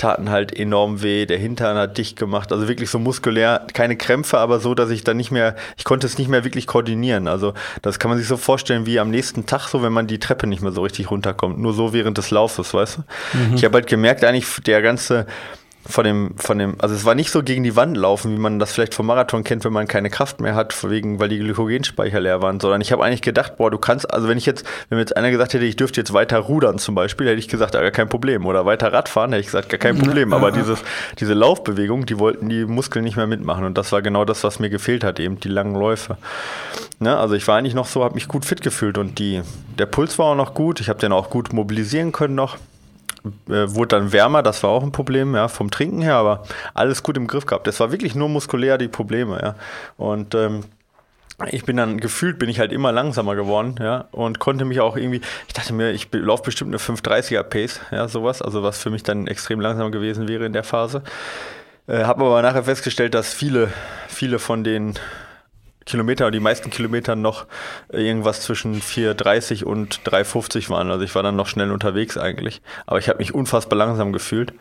[0.00, 1.26] taten halt enorm weh.
[1.26, 5.04] Der Hintern hat dicht gemacht, also wirklich so muskulär keine Krämpfe, aber so, dass ich
[5.04, 7.28] dann nicht mehr, ich konnte es nicht mehr wirklich koordinieren.
[7.28, 10.18] Also das kann man sich so vorstellen wie am nächsten Tag, so wenn man die
[10.18, 11.58] Treppe nicht mehr so richtig runterkommt.
[11.58, 13.38] Nur so während des Laufes, weißt du?
[13.38, 13.54] Mhm.
[13.54, 15.26] Ich habe halt gemerkt, eigentlich der ganze
[15.86, 18.58] von dem, von dem, also es war nicht so gegen die Wand laufen, wie man
[18.58, 22.20] das vielleicht vom Marathon kennt, wenn man keine Kraft mehr hat, wegen, weil die Glykogenspeicher
[22.20, 24.96] leer waren, sondern ich habe eigentlich gedacht, boah, du kannst, also wenn ich jetzt, wenn
[24.96, 27.74] mir jetzt einer gesagt hätte, ich dürfte jetzt weiter rudern zum Beispiel, hätte ich gesagt,
[27.74, 28.46] ja, gar kein Problem.
[28.46, 30.32] Oder weiter Radfahren, hätte ich gesagt, gar kein Problem.
[30.34, 30.80] Aber dieses,
[31.18, 33.64] diese Laufbewegung, die wollten die Muskeln nicht mehr mitmachen.
[33.64, 36.18] Und das war genau das, was mir gefehlt hat, eben die langen Läufe.
[36.98, 37.16] Ne?
[37.16, 39.42] Also ich war eigentlich noch so, habe mich gut fit gefühlt und die,
[39.78, 40.80] der Puls war auch noch gut.
[40.80, 42.58] Ich habe den auch gut mobilisieren können noch
[43.46, 47.16] wurde dann wärmer, das war auch ein Problem, ja, vom Trinken her, aber alles gut
[47.16, 47.66] im Griff gehabt.
[47.66, 49.54] Das war wirklich nur muskulär die Probleme, ja.
[49.96, 50.64] Und ähm,
[51.50, 54.96] ich bin dann gefühlt, bin ich halt immer langsamer geworden, ja, und konnte mich auch
[54.96, 58.90] irgendwie, ich dachte mir, ich laufe bestimmt eine 530er Pace, ja, sowas, also was für
[58.90, 61.02] mich dann extrem langsam gewesen wäre in der Phase.
[61.86, 63.72] Äh, Habe aber nachher festgestellt, dass viele,
[64.08, 64.94] viele von den
[65.90, 67.46] Kilometer die meisten Kilometer noch
[67.88, 70.90] irgendwas zwischen 4,30 und 3,50 waren.
[70.90, 72.62] Also ich war dann noch schnell unterwegs eigentlich.
[72.86, 74.52] Aber ich habe mich unfassbar langsam gefühlt.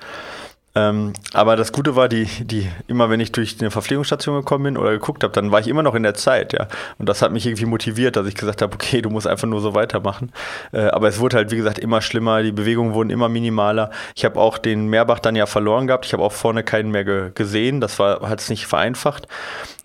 [0.75, 4.77] Ähm, aber das Gute war, die, die, immer wenn ich durch eine Verpflegungsstation gekommen bin
[4.77, 6.67] oder geguckt habe, dann war ich immer noch in der Zeit, ja.
[6.99, 9.61] Und das hat mich irgendwie motiviert, dass ich gesagt habe, okay, du musst einfach nur
[9.61, 10.31] so weitermachen.
[10.71, 13.89] Äh, aber es wurde halt, wie gesagt, immer schlimmer, die Bewegungen wurden immer minimaler.
[14.15, 16.05] Ich habe auch den Meerbach dann ja verloren gehabt.
[16.05, 17.81] Ich habe auch vorne keinen mehr ge gesehen.
[17.81, 19.27] Das hat es nicht vereinfacht.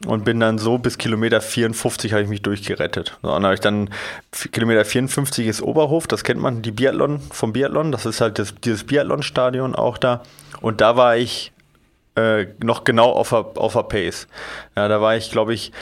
[0.07, 3.17] Und bin dann so bis Kilometer 54 habe ich mich durchgerettet.
[3.23, 3.89] So, und habe ich dann
[4.53, 7.91] Kilometer 54 ist Oberhof, das kennt man, die Biathlon vom Biathlon.
[7.91, 10.23] Das ist halt das, dieses Biathlon-Stadion auch da.
[10.61, 11.53] Und da war ich
[12.17, 14.29] äh, noch genau auf der, auf der Pace.
[14.77, 15.73] Ja, da war ich, glaube ich,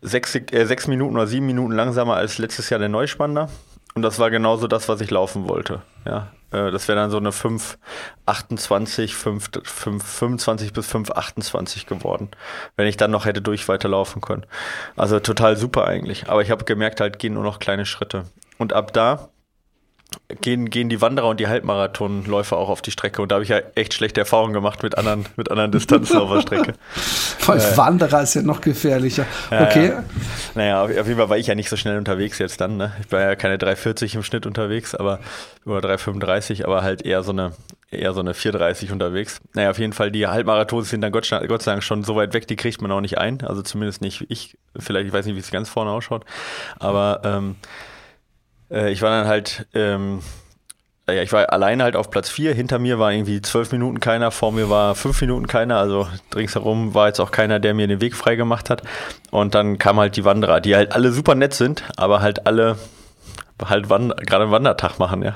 [0.00, 3.48] sechs, äh, sechs Minuten oder sieben Minuten langsamer als letztes Jahr der Neuspanner.
[3.94, 5.82] Und das war genauso das, was ich laufen wollte.
[6.06, 12.30] Ja, äh, das wäre dann so eine 5,28, 5, 5, 25 bis 5,28 geworden,
[12.76, 14.46] wenn ich dann noch hätte durch weiterlaufen können.
[14.96, 16.28] Also total super eigentlich.
[16.28, 18.24] Aber ich habe gemerkt, halt gehen nur noch kleine Schritte.
[18.58, 19.28] Und ab da
[20.40, 23.22] gehen, gehen die Wanderer und die Halbmarathonläufer auch auf die Strecke.
[23.22, 26.32] Und da habe ich ja echt schlechte Erfahrungen gemacht mit anderen, mit anderen Distanzen auf
[26.32, 26.74] der Strecke.
[27.46, 29.26] Weil äh, Wanderer ist ja noch gefährlicher.
[29.50, 29.88] Okay.
[29.88, 30.04] Ja.
[30.54, 32.76] Naja, auf, jeden Fall war ich ja nicht so schnell unterwegs jetzt dann.
[32.76, 32.92] Ne?
[33.04, 35.20] Ich war ja keine 3,40 im Schnitt unterwegs, aber
[35.64, 37.52] über 3,35, aber halt eher so eine
[37.92, 39.40] eher so eine 4,30 unterwegs.
[39.52, 42.32] Naja, auf jeden Fall, die Halbmarathons sind dann Gott, Gott sei Dank schon so weit
[42.32, 43.42] weg, die kriegt man auch nicht ein.
[43.42, 44.56] Also zumindest nicht ich.
[44.78, 46.24] Vielleicht, ich weiß nicht, wie es ganz vorne ausschaut.
[46.78, 47.56] Aber ähm,
[48.72, 50.20] äh, ich war dann halt, ähm,
[51.08, 52.54] ja, ich war alleine halt auf Platz 4.
[52.54, 55.76] Hinter mir war irgendwie zwölf Minuten keiner, vor mir war fünf Minuten keiner.
[55.78, 58.82] Also ringsherum war jetzt auch keiner, der mir den Weg frei gemacht hat.
[59.30, 62.76] Und dann kamen halt die Wanderer, die halt alle super nett sind, aber halt alle
[63.68, 65.34] halt gerade einen Wandertag machen, ja.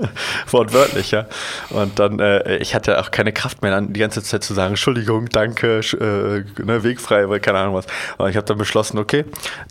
[0.50, 1.26] Wortwörtlich, ja.
[1.70, 4.70] Und dann, äh, ich hatte auch keine Kraft mehr, dann die ganze Zeit zu sagen,
[4.70, 7.86] Entschuldigung, danke, äh, ne, wegfrei, weil keine Ahnung was.
[8.18, 9.24] Aber ich habe dann beschlossen, okay,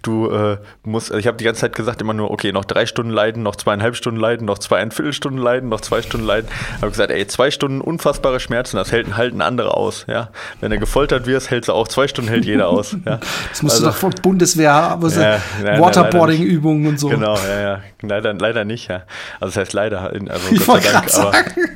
[0.03, 2.85] du äh, musst, also ich habe die ganze Zeit gesagt immer nur, okay, noch drei
[2.85, 6.49] Stunden leiden, noch zweieinhalb Stunden leiden, noch zweieinviertel Stunden leiden, noch zwei Stunden leiden.
[6.77, 10.29] Habe gesagt, ey, zwei Stunden unfassbare Schmerzen, das hält, halten andere aus, ja.
[10.61, 13.19] Wenn du gefoltert wirst, hältst du auch zwei Stunden, hält jeder aus, ja.
[13.49, 15.39] Das musst also, du doch von Bundeswehr haben, ja,
[15.79, 17.09] Waterboarding-Übungen und so.
[17.09, 19.03] Genau, ja, ja, Leider, leider nicht, ja.
[19.39, 21.33] Also das heißt leider, also ich Gott sei Dank, aber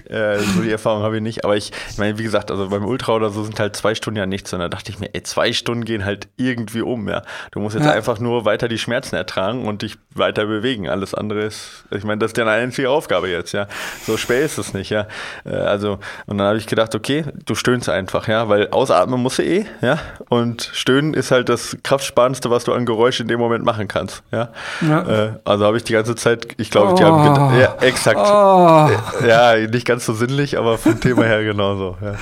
[0.09, 1.43] äh, so die Erfahrung habe ich nicht.
[1.45, 4.17] Aber ich, ich meine, wie gesagt, also beim Ultra oder so sind halt zwei Stunden
[4.17, 4.51] ja nichts.
[4.53, 7.21] Und da dachte ich mir, ey, zwei Stunden gehen halt irgendwie um, ja.
[7.51, 7.91] Du musst jetzt ja.
[7.91, 10.89] einfach nur weiter die Schmerzen ertragen und dich weiter bewegen.
[10.89, 13.67] Alles andere ist, ich meine, das ist deine einzige Aufgabe jetzt, ja.
[14.05, 15.07] So schwer ist es nicht, ja.
[15.45, 19.39] Äh, also, und dann habe ich gedacht, okay, du stöhnst einfach, ja, weil ausatmen musst
[19.39, 19.99] du eh, ja.
[20.29, 24.23] Und stöhnen ist halt das kraftsparendste, was du an Geräusch in dem Moment machen kannst,
[24.31, 24.49] ja.
[24.81, 25.25] ja.
[25.25, 27.83] Äh, also habe ich die ganze Zeit, ich glaube, die haben gedacht, ja, oh.
[27.83, 28.19] exakt.
[28.19, 29.25] Oh.
[29.27, 31.97] Ja, nicht ganz so sinnlich, aber vom Thema her genauso.
[32.01, 32.15] Ja.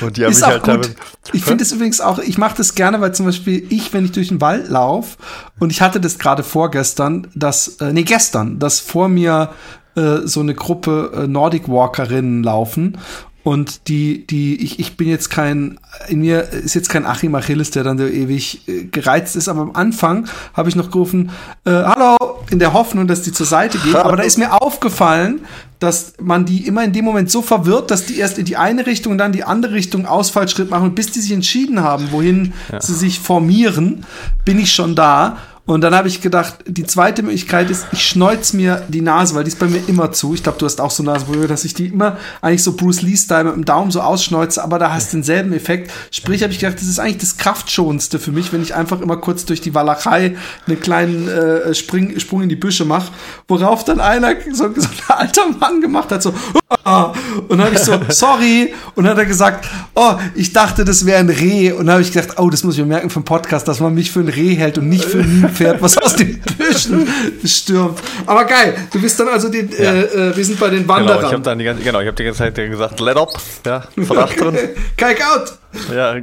[0.06, 0.68] Und die haben ist mich halt gut.
[0.68, 0.96] damit.
[1.32, 4.12] Ich finde es übrigens auch, ich mache das gerne, weil zum Beispiel ich, wenn ich
[4.12, 5.18] durch den Wald laufe,
[5.58, 9.50] und ich hatte das gerade vorgestern, dass, äh, nee, gestern, dass vor mir
[9.96, 12.98] äh, so eine Gruppe äh, Nordic Walkerinnen laufen
[13.48, 17.70] und die, die, ich, ich bin jetzt kein, in mir ist jetzt kein Achim Achilles,
[17.70, 21.30] der dann so ewig äh, gereizt ist, aber am Anfang habe ich noch gerufen,
[21.64, 22.16] äh, hallo,
[22.50, 23.96] in der Hoffnung, dass die zur Seite gehen.
[24.08, 25.40] Aber da ist mir aufgefallen,
[25.78, 28.84] dass man die immer in dem Moment so verwirrt, dass die erst in die eine
[28.84, 32.82] Richtung und dann die andere Richtung Ausfallschritt machen, bis die sich entschieden haben, wohin ja.
[32.82, 34.04] sie sich formieren,
[34.44, 35.38] bin ich schon da.
[35.68, 39.44] Und dann habe ich gedacht, die zweite Möglichkeit ist, ich schneuz mir die Nase, weil
[39.44, 40.32] die ist bei mir immer zu.
[40.32, 43.44] Ich glaube, du hast auch so Nasenprobleme, dass ich die immer eigentlich so Bruce Lee-Style
[43.44, 45.90] mit dem Daumen so ausschneuze, aber da hast du denselben Effekt.
[46.10, 49.18] Sprich, habe ich gedacht, das ist eigentlich das Kraftschonendste für mich, wenn ich einfach immer
[49.18, 53.12] kurz durch die Walachei einen kleinen äh, Spring, Sprung in die Büsche mache,
[53.46, 56.32] worauf dann einer, so, so ein alter Mann gemacht hat, so,
[57.48, 58.74] Und dann habe ich so, sorry.
[58.94, 61.72] Und dann hat er gesagt, oh, ich dachte, das wäre ein Reh.
[61.72, 63.94] Und dann habe ich gedacht, oh, das muss ich mir merken vom Podcast, dass man
[63.94, 67.08] mich für ein Reh hält und nicht für ein Pferd, was aus den Büschen
[67.44, 67.98] stürmt.
[68.26, 69.92] Aber geil, du bist dann also, den, ja.
[69.92, 71.16] äh, wir sind bei den Wanderern.
[71.16, 73.32] Genau, ich habe dann die ganze, genau, ich habe die ganze Zeit gesagt, let up,
[73.66, 74.56] ja, Verdacht drin.
[74.96, 75.58] Kike out.
[75.94, 76.14] Ja,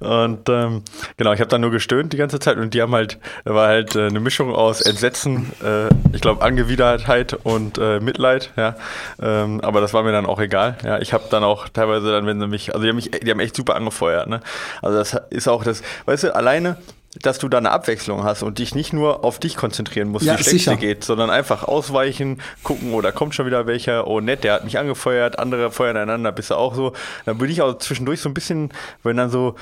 [0.00, 0.82] und ähm,
[1.16, 3.96] genau, ich habe dann nur gestöhnt die ganze Zeit und die haben halt, war halt
[3.96, 8.74] äh, eine Mischung aus Entsetzen, äh, ich glaube Angewidertheit und äh, Mitleid, ja.
[9.22, 10.76] Ähm, aber das war mir dann auch egal.
[10.84, 13.30] Ja, ich habe dann auch teilweise dann, wenn sie mich, also die haben mich, die
[13.30, 14.40] haben echt super angefeuert, ne?
[14.82, 16.76] Also das ist auch das, weißt du, alleine
[17.18, 20.38] dass du da eine Abwechslung hast und dich nicht nur auf dich konzentrieren musst, ja,
[20.38, 24.20] wie schlecht dir geht, sondern einfach ausweichen, gucken, oh, da kommt schon wieder welcher, oh
[24.20, 26.92] nett, der hat mich angefeuert, andere feuern einander, bist du auch so.
[27.24, 28.70] Dann bin ich auch zwischendurch so ein bisschen,
[29.02, 29.56] wenn dann so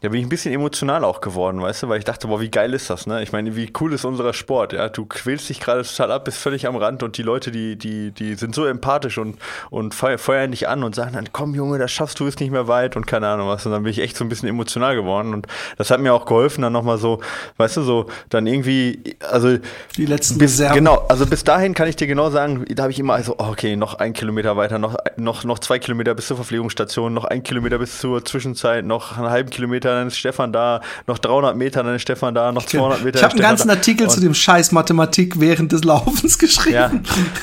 [0.00, 2.50] da bin ich ein bisschen emotional auch geworden, weißt du, weil ich dachte, boah, wie
[2.50, 3.22] geil ist das, ne?
[3.22, 4.88] Ich meine, wie cool ist unser Sport, ja?
[4.88, 8.10] Du quälst dich gerade total ab, bist völlig am Rand und die Leute, die, die,
[8.10, 9.36] die sind so empathisch und,
[9.68, 12.66] und feuern dich an und sagen dann, komm Junge, das schaffst du, ist nicht mehr
[12.66, 13.66] weit und keine Ahnung was.
[13.66, 16.24] Und dann bin ich echt so ein bisschen emotional geworden und das hat mir auch
[16.24, 17.20] geholfen, dann nochmal so,
[17.58, 19.58] weißt du, so, dann irgendwie, also.
[19.98, 20.76] Die letzten bis, Reserven.
[20.76, 23.52] Genau, also bis dahin kann ich dir genau sagen, da habe ich immer so, also,
[23.52, 27.42] okay, noch ein Kilometer weiter, noch, noch, noch zwei Kilometer bis zur Verpflegungsstation, noch ein
[27.42, 31.82] Kilometer bis zur Zwischenzeit, noch einen halben Kilometer dann ist Stefan da, noch 300 Meter,
[31.82, 33.18] dann ist Stefan da, noch 200 Meter.
[33.18, 33.74] Ich habe einen ganzen da.
[33.74, 36.74] Artikel und zu dem Scheiß Mathematik während des Laufens geschrieben.
[36.74, 36.92] Ja,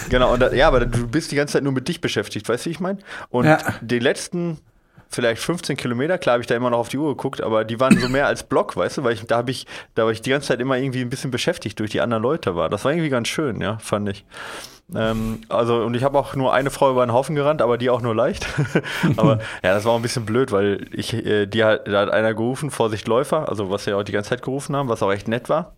[0.09, 0.33] genau.
[0.33, 2.69] Und da, ja, aber du bist die ganze Zeit nur mit dich beschäftigt, weißt du,
[2.69, 2.99] wie ich meine?
[3.29, 3.59] Und ja.
[3.81, 4.59] die letzten
[5.09, 7.79] vielleicht 15 Kilometer, klar habe ich da immer noch auf die Uhr geguckt, aber die
[7.79, 10.21] waren so mehr als Block, weißt du, weil ich, da habe ich, da war ich
[10.21, 12.69] die ganze Zeit immer irgendwie ein bisschen beschäftigt durch die anderen Leute war.
[12.69, 14.25] Das war irgendwie ganz schön, ja, fand ich.
[14.95, 17.89] Ähm, also, und ich habe auch nur eine Frau über den Haufen gerannt, aber die
[17.89, 18.47] auch nur leicht.
[19.17, 22.09] aber ja, das war auch ein bisschen blöd, weil ich, äh, die hat, da hat
[22.09, 25.11] einer gerufen, Vorsicht Läufer, also was wir auch die ganze Zeit gerufen haben, was auch
[25.11, 25.73] echt nett war.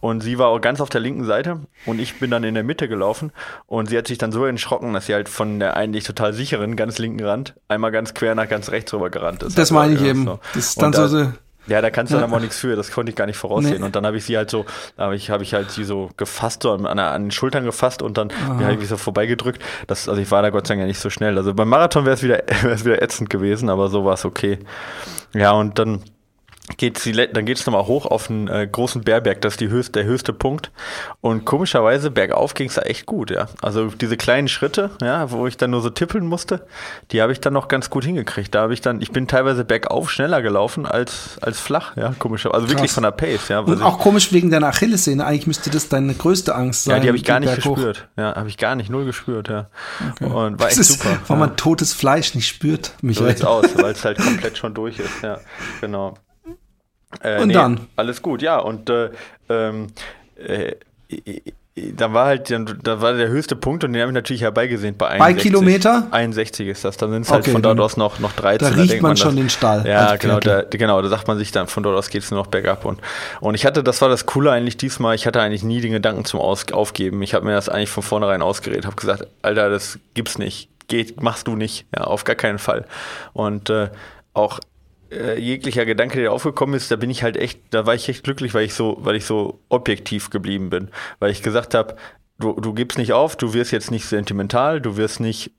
[0.00, 2.64] Und sie war auch ganz auf der linken Seite und ich bin dann in der
[2.64, 3.32] Mitte gelaufen
[3.66, 6.76] und sie hat sich dann so erschrocken, dass sie halt von der eigentlich total sicheren
[6.76, 9.58] ganz linken Rand einmal ganz quer nach ganz rechts rüber gerannt ist.
[9.58, 10.24] Das meine ich eben.
[10.24, 10.38] So.
[10.54, 11.32] Das ist dann da, so
[11.68, 12.20] ja, da kannst du ja.
[12.20, 13.78] dann aber auch nichts für, das konnte ich gar nicht voraussehen.
[13.78, 13.84] Nee.
[13.84, 16.62] Und dann habe ich sie halt so, habe ich, hab ich halt sie so gefasst,
[16.62, 19.62] so an, an den Schultern gefasst und dann habe ich so vorbeigedrückt.
[19.86, 21.36] Das, also ich war da Gott sei Dank ja nicht so schnell.
[21.36, 24.58] Also beim Marathon wäre es wieder, wieder ätzend gewesen, aber so war es okay.
[25.34, 26.02] Ja, und dann
[26.76, 29.68] geht's die, dann geht es nochmal hoch auf einen äh, großen Bärberg, das ist die
[29.68, 30.70] höchste, der höchste Punkt.
[31.20, 33.48] Und komischerweise bergauf ging es da echt gut, ja.
[33.62, 36.66] Also diese kleinen Schritte, ja, wo ich dann nur so tippeln musste,
[37.10, 38.54] die habe ich dann noch ganz gut hingekriegt.
[38.54, 42.54] Da habe ich dann, ich bin teilweise bergauf schneller gelaufen als, als flach, ja, komischerweise.
[42.54, 42.76] Also Krass.
[42.76, 43.60] wirklich von der Pace, ja.
[43.60, 45.24] Und auch komisch wegen deiner Achillessehne.
[45.24, 46.96] Eigentlich müsste das deine größte Angst sein.
[46.96, 48.08] Ja, die habe ich gar nicht gespürt.
[48.16, 49.68] Ja, habe ich gar nicht, null gespürt, ja.
[50.12, 50.24] Okay.
[50.26, 51.18] Und war echt ist, super.
[51.26, 51.46] Weil ja.
[51.46, 53.36] man totes Fleisch nicht spürt, Michael.
[53.36, 55.38] So aus, weil es halt komplett schon durch ist, ja,
[55.80, 56.14] genau.
[57.22, 57.86] Äh, und nee, dann?
[57.96, 58.58] Alles gut, ja.
[58.58, 59.10] Und äh,
[59.48, 59.88] ähm,
[60.36, 60.74] äh,
[61.92, 62.50] da war halt,
[62.82, 65.36] da war der höchste Punkt und den habe ich natürlich herbeigesehen bei 61.
[65.36, 66.06] Bei Kilometer?
[66.10, 66.96] 61 ist das.
[66.96, 68.68] Dann sind es halt okay, von dort aus noch, noch 13.
[68.68, 69.86] Da riecht da man, man schon den Stall.
[69.86, 72.40] Ja, genau da, genau, da sagt man sich dann, von dort aus geht es nur
[72.40, 72.84] noch bergab.
[72.84, 73.00] Und,
[73.40, 76.24] und ich hatte, das war das Coole eigentlich diesmal, ich hatte eigentlich nie den Gedanken
[76.24, 77.22] zum aus, Aufgeben.
[77.22, 80.68] Ich habe mir das eigentlich von vornherein ausgeredet, habe gesagt, Alter, das gibt's nicht.
[80.88, 81.86] Geht, machst du nicht.
[81.94, 82.86] Ja, auf gar keinen Fall.
[83.34, 83.88] Und äh,
[84.32, 84.58] auch
[85.10, 88.24] äh, jeglicher Gedanke, der aufgekommen ist, da bin ich halt echt, da war ich echt
[88.24, 91.96] glücklich, weil ich so, weil ich so objektiv geblieben bin, weil ich gesagt habe,
[92.38, 95.52] du, du gibst nicht auf, du wirst jetzt nicht sentimental, du wirst nicht,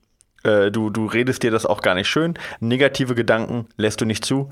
[0.44, 4.24] äh, du, du redest dir das auch gar nicht schön, negative Gedanken lässt du nicht
[4.24, 4.50] zu.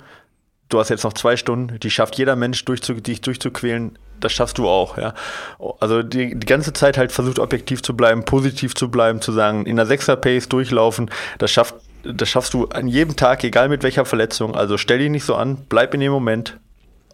[0.69, 4.59] Du hast jetzt noch zwei Stunden, die schafft jeder Mensch, durchzu, dich durchzuquälen, das schaffst
[4.59, 5.15] du auch, ja.
[5.81, 9.65] Also die, die ganze Zeit halt versucht, objektiv zu bleiben, positiv zu bleiben, zu sagen,
[9.65, 14.05] in der Sechser-Pace durchlaufen, das schafft das schaffst du an jedem Tag, egal mit welcher
[14.05, 14.55] Verletzung.
[14.55, 16.59] Also stell dich nicht so an, bleib in dem Moment.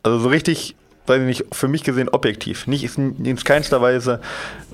[0.03, 2.67] Also so richtig, weiß ich nicht, für mich gesehen objektiv.
[2.67, 4.21] Nicht in keinster Weise.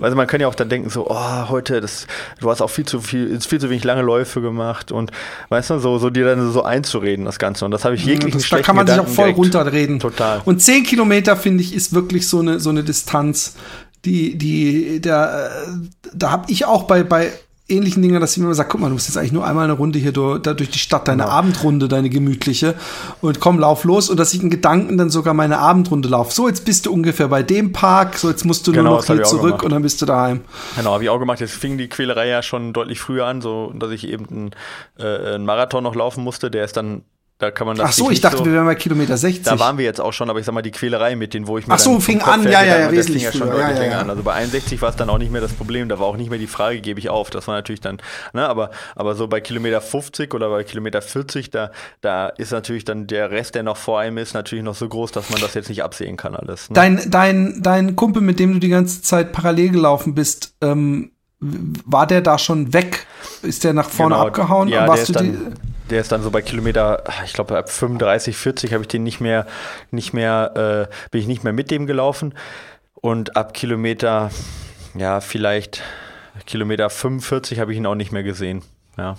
[0.01, 2.07] Also man kann ja auch dann denken, so, oh, heute, das,
[2.40, 5.12] du hast auch viel zu viel, viel zu wenig lange Läufe gemacht und
[5.49, 7.64] weißt du, so, so dir dann so einzureden, das Ganze.
[7.64, 10.01] Und das habe ich jeglichen das, Da kann man Gedanken sich auch voll runterreden.
[10.01, 10.42] Total.
[10.44, 13.57] Und zehn Kilometer, finde ich, ist wirklich so eine, so eine Distanz,
[14.05, 15.51] die, die, da,
[16.12, 17.33] da habe ich auch bei, bei
[17.70, 19.64] ähnlichen Dingen, dass ich mir immer sage, guck mal, du musst jetzt eigentlich nur einmal
[19.64, 21.35] eine Runde hier durch, durch die Stadt, deine genau.
[21.35, 22.74] Abendrunde, deine gemütliche
[23.20, 26.33] und komm, lauf los und dass ich in Gedanken dann sogar meine Abendrunde laufe.
[26.33, 29.04] So, jetzt bist du ungefähr bei dem Park, so jetzt musst du genau, nur noch
[29.04, 30.40] hier zurück und dann bist du daheim.
[30.76, 31.40] Genau, habe ich auch gemacht.
[31.40, 34.50] Jetzt fing die Quälerei ja schon deutlich früher an, so dass ich eben einen,
[34.98, 37.02] äh, einen Marathon noch laufen musste, der ist dann
[37.40, 39.44] da kann man das Ach so, ich dachte, so, wir wären bei Kilometer 60.
[39.44, 41.57] Da waren wir jetzt auch schon, aber ich sag mal, die Quälerei mit denen, wo
[41.57, 43.83] ich mir Ach so, fing an, ja, ja, ja, wesentlich fing ja schon deutlich ja,
[43.83, 44.11] länger an.
[44.11, 46.29] Also bei 61 war es dann auch nicht mehr das Problem, da war auch nicht
[46.29, 47.31] mehr die Frage, gebe ich auf.
[47.31, 47.96] Das war natürlich dann,
[48.35, 51.70] ne, aber, aber so bei Kilometer 50 oder bei Kilometer 40, da,
[52.03, 55.11] da ist natürlich dann der Rest, der noch vor einem ist, natürlich noch so groß,
[55.11, 56.68] dass man das jetzt nicht absehen kann alles.
[56.68, 56.74] Ne?
[56.74, 62.07] Dein, dein, dein Kumpel, mit dem du die ganze Zeit parallel gelaufen bist, ähm, war
[62.07, 63.07] der da schon weg?
[63.42, 64.68] Ist der nach vorne genau, abgehauen?
[64.68, 65.55] Ja, der ist, dann,
[65.90, 69.20] der ist dann so bei Kilometer, ich glaube ab 35, 40 habe ich den nicht
[69.20, 69.46] mehr,
[69.90, 72.35] nicht mehr, äh, bin ich nicht mehr mit dem gelaufen.
[72.94, 74.31] Und ab Kilometer,
[74.94, 75.83] ja, vielleicht
[76.46, 78.62] Kilometer 45 habe ich ihn auch nicht mehr gesehen.
[78.96, 79.16] Ja.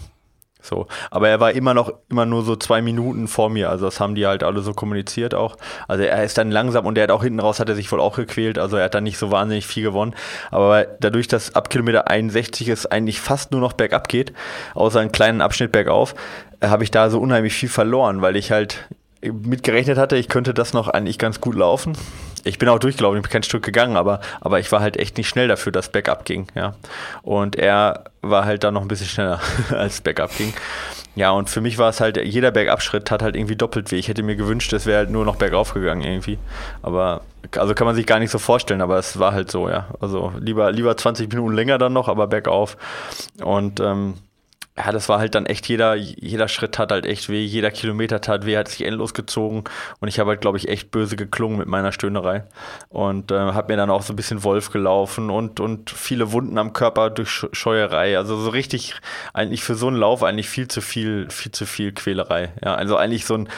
[0.62, 0.88] So.
[1.10, 3.69] Aber er war immer noch, immer nur so zwei Minuten vor mir.
[3.69, 5.58] Also das haben die halt alle so kommuniziert auch.
[5.88, 8.00] Also er ist dann langsam und er hat auch hinten raus, hat er sich wohl
[8.00, 8.60] auch gequält.
[8.60, 10.15] Also er hat dann nicht so wahnsinnig viel gewonnen.
[10.52, 14.34] Aber dadurch, dass ab Kilometer 61 es eigentlich fast nur noch bergab geht,
[14.76, 16.15] außer einen kleinen Abschnitt bergauf,
[16.60, 18.88] äh, habe ich da so unheimlich viel verloren, weil ich halt
[19.22, 21.94] mitgerechnet hatte, ich könnte das noch eigentlich ganz gut laufen.
[22.44, 25.18] Ich bin auch durchgelaufen, ich bin kein Stück gegangen, aber, aber ich war halt echt
[25.18, 26.74] nicht schnell dafür, dass Backup ging, ja.
[27.22, 30.54] Und er war halt da noch ein bisschen schneller, als Backup ging.
[31.16, 33.98] Ja, und für mich war es halt, jeder Bergabschritt hat halt irgendwie doppelt weh.
[33.98, 36.40] Ich hätte mir gewünscht, es wäre halt nur noch bergauf gegangen irgendwie.
[36.82, 37.22] Aber,
[37.58, 39.88] also kann man sich gar nicht so vorstellen, aber es war halt so, ja.
[40.00, 42.78] Also lieber, lieber 20 Minuten länger dann noch, aber bergauf.
[43.44, 44.16] Und ähm,
[44.78, 48.22] ja, das war halt dann echt jeder, jeder Schritt tat halt echt weh, jeder Kilometer
[48.22, 49.66] tat weh, hat sich endlos gezogen.
[50.00, 52.46] Und ich habe halt, glaube ich, echt böse geklungen mit meiner Stöhnerei.
[52.88, 56.58] Und äh, habe mir dann auch so ein bisschen Wolf gelaufen und, und viele Wunden
[56.58, 58.96] am Körper durch Scheuerei, also so richtig
[59.34, 62.96] eigentlich für so einen Lauf eigentlich viel zu viel, viel zu viel Quälerei, ja, also
[62.96, 63.50] eigentlich so ein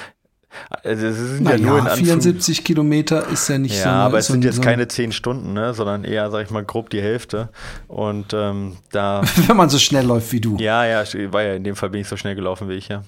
[0.84, 3.90] also es sind ja, ja nur in 74 Kilometer ist ja nicht ja, so.
[3.90, 5.74] Ja, aber es so sind jetzt so keine 10 Stunden, ne?
[5.74, 7.50] sondern eher, sag ich mal, grob die Hälfte.
[7.88, 9.22] Und ähm, da.
[9.48, 10.58] Wenn man so schnell läuft wie du.
[10.58, 13.04] Ja, ja, war ja in dem Fall bin ich so schnell gelaufen wie ich, ja.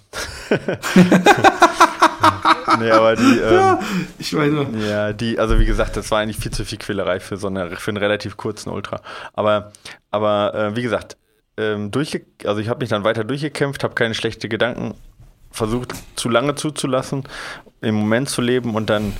[2.79, 3.39] nee, aber die.
[3.39, 3.79] Ähm, ja,
[4.17, 4.67] ich meine.
[4.87, 7.75] Ja, die, also wie gesagt, das war eigentlich viel zu viel Quälerei für so eine,
[7.75, 9.01] für einen relativ kurzen Ultra.
[9.33, 9.71] Aber,
[10.11, 11.17] aber äh, wie gesagt,
[11.57, 14.93] ähm, durchge also ich habe mich dann weiter durchgekämpft, habe keine schlechten Gedanken
[15.55, 17.23] versucht, zu lange zuzulassen,
[17.81, 19.13] im Moment zu leben und dann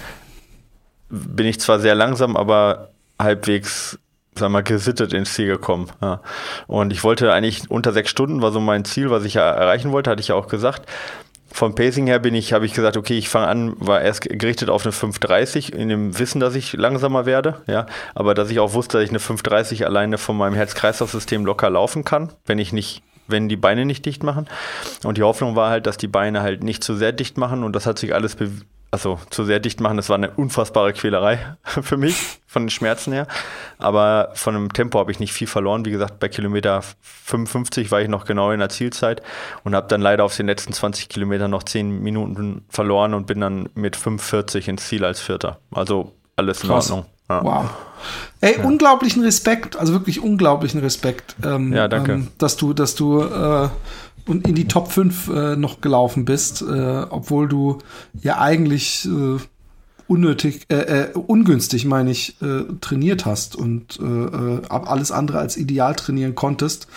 [1.09, 3.99] bin ich zwar sehr langsam, aber halbwegs
[4.37, 5.87] sag mal, gesittet ins Ziel gekommen.
[6.01, 6.21] Ja.
[6.67, 9.91] Und ich wollte eigentlich unter sechs Stunden, war so mein Ziel, was ich ja erreichen
[9.91, 10.89] wollte, hatte ich ja auch gesagt.
[11.51, 14.69] Vom Pacing her bin ich, habe ich gesagt, okay, ich fange an, war erst gerichtet
[14.69, 18.73] auf eine 5,30 in dem Wissen, dass ich langsamer werde, ja, aber dass ich auch
[18.73, 23.03] wusste, dass ich eine 5,30 alleine von meinem Herz-Kreislauf-System locker laufen kann, wenn ich nicht
[23.27, 24.47] wenn die Beine nicht dicht machen.
[25.03, 27.73] Und die Hoffnung war halt, dass die Beine halt nicht zu sehr dicht machen und
[27.73, 28.37] das hat sich alles
[28.95, 33.11] also zu sehr dicht machen, das war eine unfassbare Quälerei für mich, von den Schmerzen
[33.11, 33.27] her.
[33.77, 35.83] Aber von dem Tempo habe ich nicht viel verloren.
[35.83, 39.21] Wie gesagt, bei Kilometer 55 war ich noch genau in der Zielzeit
[39.65, 43.41] und habe dann leider auf den letzten 20 Kilometern noch 10 Minuten verloren und bin
[43.41, 45.59] dann mit 45 ins Ziel als Vierter.
[45.71, 46.89] Also alles in Krass.
[46.89, 47.09] Ordnung.
[47.29, 47.43] Ja.
[47.43, 47.69] Wow.
[48.41, 48.63] Ey, ja.
[48.63, 51.35] unglaublichen Respekt, also wirklich unglaublichen Respekt.
[51.43, 52.13] Ähm, ja, danke.
[52.13, 53.69] Ähm, dass du, dass du äh,
[54.27, 57.79] in die Top 5 äh, noch gelaufen bist, äh, obwohl du
[58.21, 59.39] ja eigentlich äh,
[60.07, 65.57] unnötig, äh, äh, ungünstig, meine ich, äh, trainiert hast und äh, äh, alles andere als
[65.57, 66.87] ideal trainieren konntest.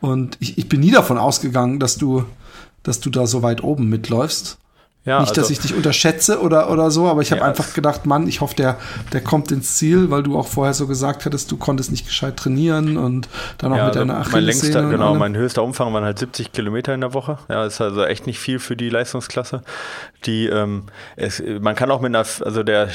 [0.00, 2.24] Und ich, ich bin nie davon ausgegangen, dass du,
[2.82, 4.58] dass du da so weit oben mitläufst.
[5.04, 7.74] Ja, Nicht, dass also, ich dich unterschätze oder, oder so, aber ich habe ja, einfach
[7.74, 8.78] gedacht, Mann, ich hoffe, der,
[9.12, 12.36] der kommt ins Ziel, weil du auch vorher so gesagt hattest, du konntest nicht gescheit
[12.36, 16.04] trainieren und dann auch ja, mit deiner also Mein längster, genau, mein höchster Umfang waren
[16.04, 17.38] halt 70 Kilometer in der Woche.
[17.48, 19.62] Ja, ist also echt nicht viel für die Leistungsklasse.
[20.24, 20.84] Die, ähm,
[21.16, 22.88] es, man kann auch mit einer, also der,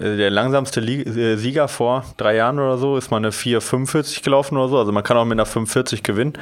[0.00, 4.68] der langsamste äh, Sieger vor drei Jahren oder so ist mal eine 4,45 gelaufen oder
[4.68, 4.78] so.
[4.78, 6.32] Also man kann auch mit einer 45 gewinnen,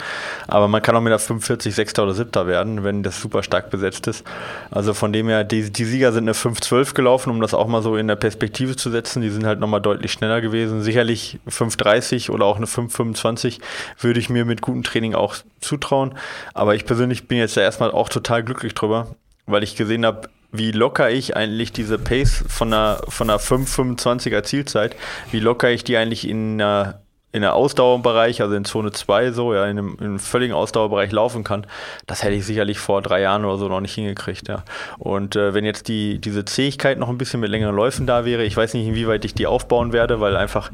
[0.49, 3.69] aber man kann auch mit einer 45 Sechster oder Siebter werden, wenn das super stark
[3.69, 4.25] besetzt ist.
[4.71, 7.83] Also von dem her, die, die Sieger sind eine 5-12 gelaufen, um das auch mal
[7.83, 9.21] so in der Perspektive zu setzen.
[9.21, 10.81] Die sind halt nochmal deutlich schneller gewesen.
[10.81, 13.59] Sicherlich 5-30 oder auch eine 5-25
[13.99, 16.15] würde ich mir mit gutem Training auch zutrauen.
[16.55, 20.29] Aber ich persönlich bin jetzt ja erstmal auch total glücklich drüber, weil ich gesehen habe,
[20.53, 24.95] wie locker ich eigentlich diese Pace von einer, von einer 5,25er Zielzeit,
[25.33, 27.02] wie locker ich die eigentlich in einer
[27.33, 31.13] in der Ausdauerbereich, also in Zone 2 so, ja, in einem, in einem völligen Ausdauerbereich
[31.13, 31.67] laufen kann,
[32.07, 34.65] das hätte ich sicherlich vor drei Jahren oder so noch nicht hingekriegt, ja.
[34.99, 38.45] Und äh, wenn jetzt die, diese Zähigkeit noch ein bisschen mit längeren Läufen da wäre,
[38.45, 40.71] ich weiß nicht, inwieweit ich die aufbauen werde, weil einfach,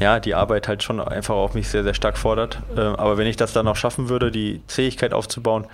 [0.00, 2.58] ja, die Arbeit halt schon einfach auf mich sehr, sehr stark fordert.
[2.76, 5.66] Äh, aber wenn ich das dann noch schaffen würde, die Zähigkeit aufzubauen,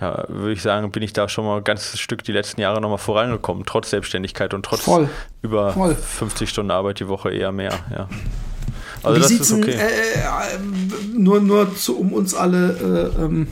[0.00, 2.80] da würde ich sagen, bin ich da schon mal ein ganzes Stück die letzten Jahre
[2.80, 5.10] nochmal vorangekommen, trotz Selbstständigkeit und trotz Voll.
[5.42, 5.94] über Voll.
[5.94, 8.08] 50 Stunden Arbeit die Woche eher mehr, ja.
[9.04, 9.72] Also Wie ist okay.
[9.72, 10.58] Äh, äh,
[11.16, 13.48] nur nur zu, um uns alle äh, ähm,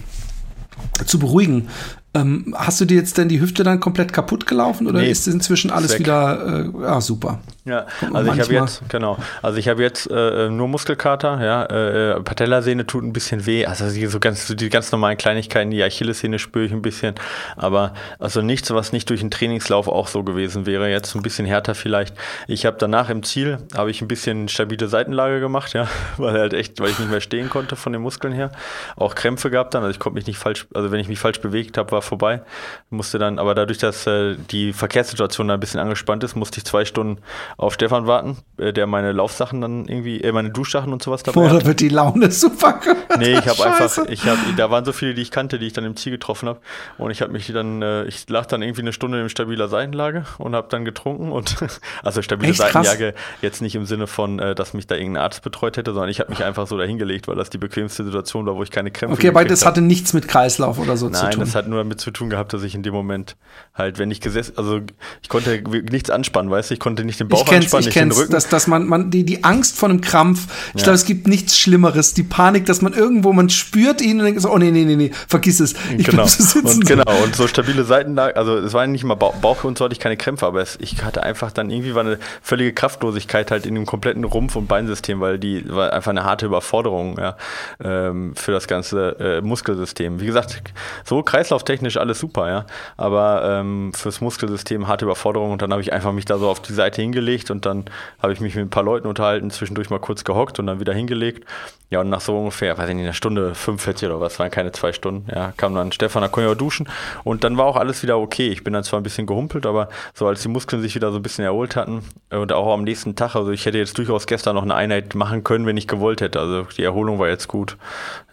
[1.07, 1.69] zu beruhigen.
[2.15, 5.27] Ähm, hast du dir jetzt denn die Hüfte dann komplett kaputt gelaufen oder nee, ist
[5.27, 6.67] inzwischen alles wieder?
[6.67, 7.41] Äh, ah, super.
[7.65, 12.21] Ja, also ich habe jetzt, genau, also ich habe jetzt äh, nur Muskelkater, ja, äh,
[12.21, 15.81] Patellasehne tut ein bisschen weh, also die, so ganz, so die ganz normalen Kleinigkeiten, die
[15.81, 17.15] Achillessehne spüre ich ein bisschen,
[17.57, 21.47] aber also nichts, was nicht durch den Trainingslauf auch so gewesen wäre, jetzt ein bisschen
[21.47, 22.17] härter vielleicht.
[22.49, 26.55] Ich habe danach im Ziel, habe ich ein bisschen stabile Seitenlage gemacht, ja, weil halt
[26.55, 28.51] echt, weil ich nicht mehr stehen konnte von den Muskeln her,
[28.97, 31.41] auch Krämpfe gehabt dann, also ich konnte mich nicht falsch, also wenn ich mich falsch
[31.41, 32.43] bewegt habe, war vorbei,
[32.91, 36.65] musste dann, aber dadurch, dass äh, die Verkehrssituation da ein bisschen angespannt ist, musste ich
[36.65, 37.19] zwei Stunden
[37.57, 41.49] auf Stefan warten, äh, der meine Laufsachen dann irgendwie, äh, meine Duschsachen und sowas dabei
[41.49, 42.97] Boah, da wird die Laune super gut.
[43.19, 45.73] Nee, ich habe einfach, ich habe, da waren so viele, die ich kannte, die ich
[45.73, 46.61] dann im Ziel getroffen habe
[46.99, 50.25] und ich habe mich dann, äh, ich lag dann irgendwie eine Stunde in stabiler Seitenlage
[50.39, 51.57] und habe dann getrunken und,
[52.03, 55.43] also stabile Echt, Seitenlage jetzt nicht im Sinne von, äh, dass mich da irgendein Arzt
[55.43, 58.57] betreut hätte, sondern ich habe mich einfach so dahingelegt, weil das die bequemste Situation war,
[58.57, 61.21] wo ich keine Krämpfe Okay, aber das hatte nichts mit Kreislauf oder so Nein, zu
[61.21, 61.31] tun.
[61.31, 63.37] Nein, das hat nur damit zu tun gehabt, dass ich in dem Moment
[63.75, 64.81] halt, wenn ich gesessen, also
[65.23, 68.33] ich konnte nichts anspannen, weißt du, ich konnte nicht den Bauch ich anspannen, ich Rücken.
[68.33, 70.85] Dass, dass man, man die, die Angst vor einem Krampf, ich ja.
[70.85, 74.41] glaube, es gibt nichts Schlimmeres, die Panik, dass man irgendwo, man spürt ihn und denkt
[74.41, 75.75] so, oh nee, nee, nee, nee, vergiss es.
[75.97, 76.27] Ich genau.
[76.63, 79.93] Und, genau, und so stabile Seitenlage, also es war nicht mal Bauch und so hatte
[79.93, 83.67] ich keine Krämpfe, aber es, ich hatte einfach dann irgendwie war eine völlige Kraftlosigkeit halt
[83.67, 87.37] in dem kompletten Rumpf- und Beinsystem, weil die war einfach eine harte Überforderung ja,
[87.83, 90.21] ähm, für das ganze äh, Muskelsystem.
[90.21, 90.63] Wie gesagt,
[91.05, 92.67] so kreislauftechnisch alles super, ja,
[92.97, 96.61] aber ähm, fürs Muskelsystem harte Überforderung und dann habe ich einfach mich da so auf
[96.61, 97.85] die Seite hingelegt und dann
[98.23, 100.93] habe ich mich mit ein paar Leuten unterhalten, zwischendurch mal kurz gehockt und dann wieder
[100.93, 101.47] hingelegt.
[101.91, 104.73] Ja, und nach so ungefähr, weiß ich nicht, einer Stunde 45 oder was, waren keine
[104.73, 106.89] zwei Stunden, ja, kam dann Stefan, da konnte ich auch duschen
[107.23, 108.49] und dann war auch alles wieder okay.
[108.49, 111.19] Ich bin dann zwar ein bisschen gehumpelt, aber so als die Muskeln sich wieder so
[111.19, 114.55] ein bisschen erholt hatten und auch am nächsten Tag, also ich hätte jetzt durchaus gestern
[114.55, 116.41] noch eine Einheit machen können, wenn ich gewollt hätte.
[116.41, 117.77] Also die Erholung war jetzt gut.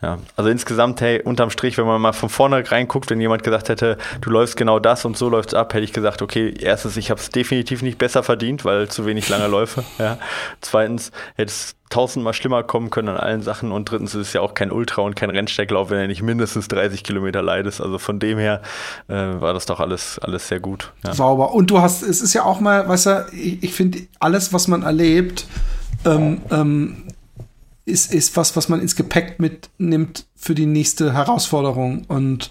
[0.01, 0.19] Ja.
[0.37, 3.97] Also insgesamt, hey, unterm Strich, wenn man mal von vorne reinguckt, wenn jemand gesagt hätte,
[4.21, 7.11] du läufst genau das und so läuft es ab, hätte ich gesagt, okay, erstens, ich
[7.11, 9.83] habe es definitiv nicht besser verdient, weil zu wenig lange Läufe.
[9.97, 10.17] Ja.
[10.61, 13.71] Zweitens, hätte es tausendmal schlimmer kommen können an allen Sachen.
[13.71, 16.67] Und drittens ist es ja auch kein Ultra und kein Rennsteiglauf, wenn er nicht mindestens
[16.67, 17.81] 30 Kilometer leidest.
[17.81, 18.61] Also von dem her
[19.07, 20.93] äh, war das doch alles, alles sehr gut.
[21.03, 21.13] Ja.
[21.13, 21.53] Sauber.
[21.53, 24.67] Und du hast, es ist ja auch mal, weißt du, ich, ich finde, alles, was
[24.67, 25.47] man erlebt,
[26.05, 27.03] ähm, ähm,
[27.85, 32.05] ist, ist was, was man ins Gepäck mitnimmt für die nächste Herausforderung.
[32.07, 32.49] Und,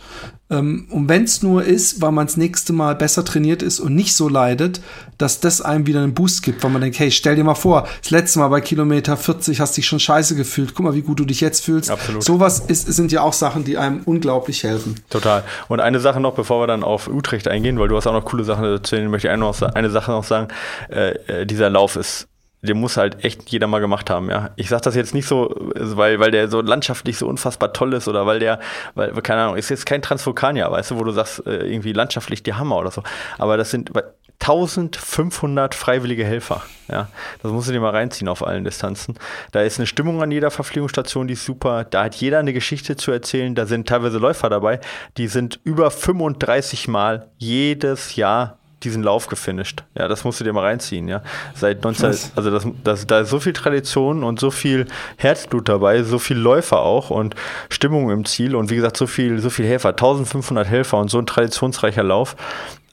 [0.50, 3.94] ähm, und wenn es nur ist, weil man das nächste Mal besser trainiert ist und
[3.94, 4.82] nicht so leidet,
[5.16, 7.88] dass das einem wieder einen Boost gibt, weil man denkt, hey, stell dir mal vor,
[8.02, 10.74] das letzte Mal bei Kilometer 40 hast dich schon scheiße gefühlt.
[10.74, 11.90] Guck mal, wie gut du dich jetzt fühlst.
[11.90, 12.22] Absolut.
[12.22, 14.96] Sowas ist, sind ja auch Sachen, die einem unglaublich helfen.
[15.08, 15.44] Total.
[15.68, 18.24] Und eine Sache noch, bevor wir dann auf Utrecht eingehen, weil du hast auch noch
[18.24, 20.48] coole Sachen erzählen, möchte ich eine, eine Sache noch sagen.
[20.90, 22.28] Äh, äh dieser Lauf ist
[22.62, 24.50] den muss halt echt jeder mal gemacht haben, ja.
[24.56, 28.08] Ich sag das jetzt nicht so, weil, weil der so landschaftlich so unfassbar toll ist
[28.08, 28.58] oder weil der,
[28.94, 32.42] weil, keine Ahnung, ist jetzt kein Transvulkanier, weißt du, wo du sagst, äh, irgendwie landschaftlich
[32.42, 33.02] die Hammer oder so.
[33.38, 33.92] Aber das sind
[34.40, 37.08] 1500 freiwillige Helfer, ja.
[37.42, 39.14] Das musst du dir mal reinziehen auf allen Distanzen.
[39.52, 41.84] Da ist eine Stimmung an jeder Verpflegungsstation, die ist super.
[41.84, 43.54] Da hat jeder eine Geschichte zu erzählen.
[43.54, 44.80] Da sind teilweise Läufer dabei,
[45.16, 49.84] die sind über 35 Mal jedes Jahr diesen Lauf gefinisht.
[49.96, 51.22] Ja, das musst du dir mal reinziehen, ja.
[51.54, 52.32] Seit 19, Krass.
[52.36, 56.36] also das, das, da ist so viel Tradition und so viel Herzblut dabei, so viel
[56.36, 57.34] Läufer auch und
[57.68, 61.18] Stimmung im Ziel und wie gesagt, so viel, so viel Helfer, 1500 Helfer und so
[61.18, 62.36] ein traditionsreicher Lauf.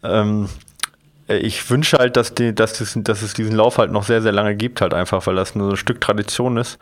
[0.04, 0.64] Ähm, äh,
[1.28, 4.32] ich wünsche halt, dass, die, dass, das, dass es diesen Lauf halt noch sehr, sehr
[4.32, 6.78] lange gibt, halt einfach, weil das nur so ein Stück Tradition ist,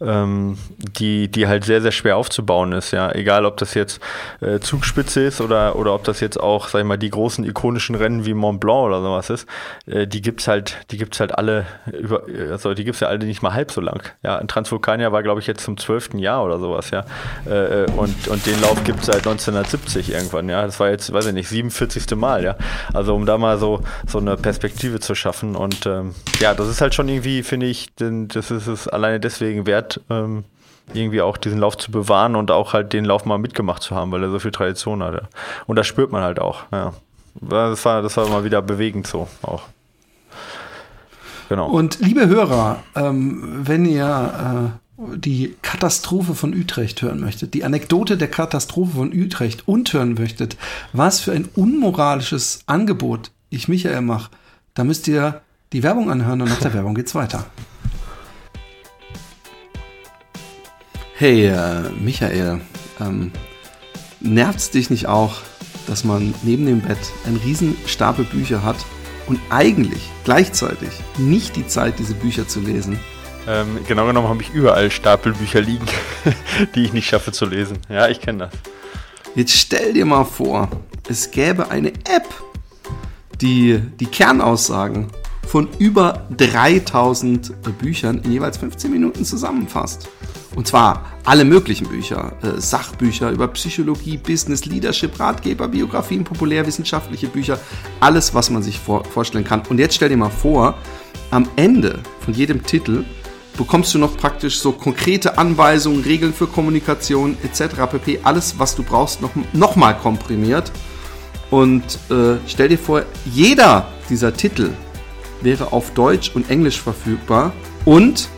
[0.00, 3.12] ähm, die, die halt sehr, sehr schwer aufzubauen ist, ja.
[3.12, 4.00] Egal, ob das jetzt
[4.40, 7.94] äh, Zugspitze ist oder, oder ob das jetzt auch, sag ich mal, die großen ikonischen
[7.94, 9.46] Rennen wie Mont Blanc oder sowas ist,
[9.84, 13.42] äh, die gibt's halt, die gibt's halt alle über, also die gibt's ja alle nicht
[13.42, 14.02] mal halb so lang.
[14.22, 17.04] Ja, in Transvulkania war, glaube ich, jetzt zum zwölften Jahr oder sowas, ja.
[17.46, 20.64] Äh, äh und, und den Lauf gibt's seit 1970 irgendwann, ja.
[20.64, 22.16] Das war jetzt, weiß ich nicht, 47.
[22.16, 22.56] Mal, ja.
[22.94, 25.56] Also um da mal so so eine Perspektive zu schaffen.
[25.56, 29.20] Und ähm, ja, das ist halt schon irgendwie, finde ich, denn das ist es alleine
[29.20, 30.44] deswegen wert, ähm,
[30.94, 34.10] irgendwie auch diesen Lauf zu bewahren und auch halt den Lauf mal mitgemacht zu haben,
[34.12, 35.28] weil er so viel Tradition hatte.
[35.66, 36.92] Und das spürt man halt auch, ja.
[37.40, 39.62] Das war, das war mal wieder bewegend so auch.
[41.48, 41.68] Genau.
[41.68, 48.16] Und liebe Hörer, ähm, wenn ihr äh, die Katastrophe von Utrecht hören möchtet, die Anekdote
[48.16, 50.56] der Katastrophe von Utrecht und hören möchtet,
[50.92, 54.30] was für ein unmoralisches Angebot ich Michael mache,
[54.74, 55.42] da müsst ihr
[55.72, 57.44] die Werbung anhören und nach der Werbung geht's weiter.
[61.14, 62.60] Hey, äh, Michael,
[63.00, 63.30] ähm,
[64.20, 65.36] nervt's dich nicht auch,
[65.86, 68.78] dass man neben dem Bett einen riesen Stapel Bücher hat
[69.26, 70.88] und eigentlich gleichzeitig
[71.18, 72.98] nicht die Zeit, diese Bücher zu lesen?
[73.46, 75.86] Ähm, genau genommen habe ich überall Stapelbücher liegen,
[76.74, 77.78] die ich nicht schaffe zu lesen.
[77.88, 78.52] Ja, ich kenne das.
[79.34, 80.68] Jetzt stell dir mal vor,
[81.08, 82.28] es gäbe eine App,
[83.42, 85.08] die die Kernaussagen
[85.46, 90.08] von über 3000 Büchern in jeweils 15 Minuten zusammenfasst.
[90.54, 97.58] Und zwar alle möglichen Bücher, äh, Sachbücher über Psychologie, Business, Leadership, Ratgeber, Biografien, populärwissenschaftliche Bücher,
[98.00, 99.62] alles, was man sich vor vorstellen kann.
[99.68, 100.74] Und jetzt stell dir mal vor,
[101.30, 103.04] am Ende von jedem Titel
[103.56, 107.74] bekommst du noch praktisch so konkrete Anweisungen, Regeln für Kommunikation etc.
[107.90, 108.20] pp.
[108.22, 110.70] Alles, was du brauchst, noch, noch komprimiert.
[111.52, 114.70] Und äh, stell dir vor, jeder dieser Titel
[115.42, 117.52] wäre auf Deutsch und Englisch verfügbar.
[117.84, 118.30] Und,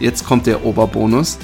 [0.00, 1.38] jetzt kommt der Oberbonus,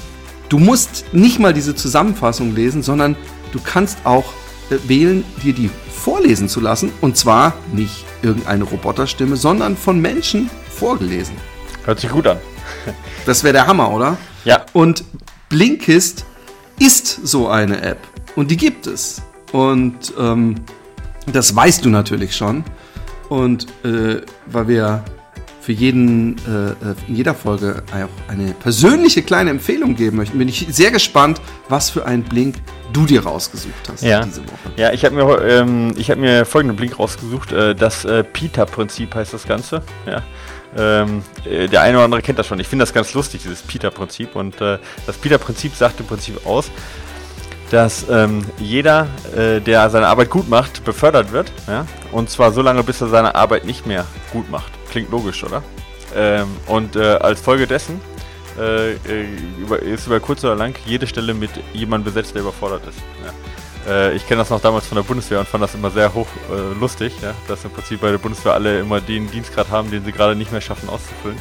[0.49, 3.15] du musst nicht mal diese Zusammenfassung lesen, sondern
[3.53, 4.25] du kannst auch
[4.69, 6.91] äh, wählen, dir die vorlesen zu lassen.
[6.99, 11.35] Und zwar nicht irgendeine Roboterstimme, sondern von Menschen vorgelesen.
[11.85, 12.39] Hört sich gut an.
[13.25, 14.17] Das wäre der Hammer, oder?
[14.43, 14.65] Ja.
[14.73, 15.05] Und
[15.47, 16.25] Blinkist
[16.77, 17.99] ist so eine App.
[18.35, 19.21] Und die gibt es.
[19.53, 20.55] Und ähm,
[21.27, 22.63] das weißt du natürlich schon.
[23.29, 25.03] Und äh, weil wir
[25.65, 26.75] für jeden, äh,
[27.07, 31.89] in jeder Folge auch eine persönliche kleine Empfehlung geben möchten, bin ich sehr gespannt, was
[31.89, 32.57] für einen Blink
[32.93, 34.23] du dir rausgesucht hast ja.
[34.23, 34.71] diese Woche.
[34.77, 37.51] Ja, ich habe mir, ähm, hab mir folgenden Blink rausgesucht.
[37.51, 39.81] Äh, das äh, Peter-Prinzip heißt das Ganze.
[40.05, 40.21] Ja.
[40.77, 42.59] Ähm, äh, der eine oder andere kennt das schon.
[42.59, 44.35] Ich finde das ganz lustig, dieses Peter-Prinzip.
[44.35, 46.69] Und äh, das Peter-Prinzip sagt im Prinzip aus,
[47.71, 51.51] dass ähm, jeder, äh, der seine Arbeit gut macht, befördert wird.
[51.67, 51.85] Ja?
[52.11, 54.71] Und zwar so lange, bis er seine Arbeit nicht mehr gut macht.
[54.89, 55.63] Klingt logisch, oder?
[56.15, 57.99] Ähm, und äh, als Folge dessen
[58.57, 58.97] äh, äh,
[59.59, 62.99] über, ist über kurz oder lang jede Stelle mit jemandem besetzt, der überfordert ist.
[63.25, 63.91] Ja?
[63.91, 66.27] Äh, ich kenne das noch damals von der Bundeswehr und fand das immer sehr hoch
[66.51, 70.05] äh, lustig, ja, dass im Prinzip bei der Bundeswehr alle immer den Dienstgrad haben, den
[70.05, 71.37] sie gerade nicht mehr schaffen auszufüllen.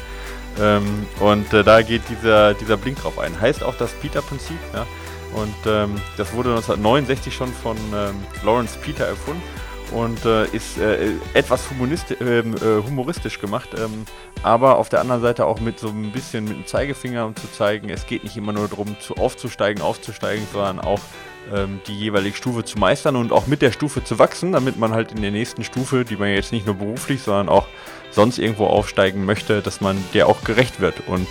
[0.61, 3.41] Ähm, und da geht dieser, dieser Blink drauf ein.
[3.41, 4.87] Heißt auch das Peter-Prinzip, ja.
[5.35, 8.15] Und ähm, das wurde 1969 schon von ähm,
[8.45, 9.43] Lawrence Peter erfunden
[9.93, 11.63] und äh, ist äh, etwas
[12.21, 14.05] ähm, äh, humoristisch gemacht, ähm,
[14.43, 17.51] aber auf der anderen Seite auch mit so ein bisschen mit dem Zeigefinger, um zu
[17.51, 21.01] zeigen, es geht nicht immer nur darum, zu aufzusteigen, aufzusteigen, sondern auch
[21.53, 24.93] ähm, die jeweilige Stufe zu meistern und auch mit der Stufe zu wachsen, damit man
[24.93, 27.67] halt in der nächsten Stufe, die man jetzt nicht nur beruflich, sondern auch
[28.11, 31.07] sonst irgendwo aufsteigen möchte, dass man der auch gerecht wird.
[31.07, 31.27] Und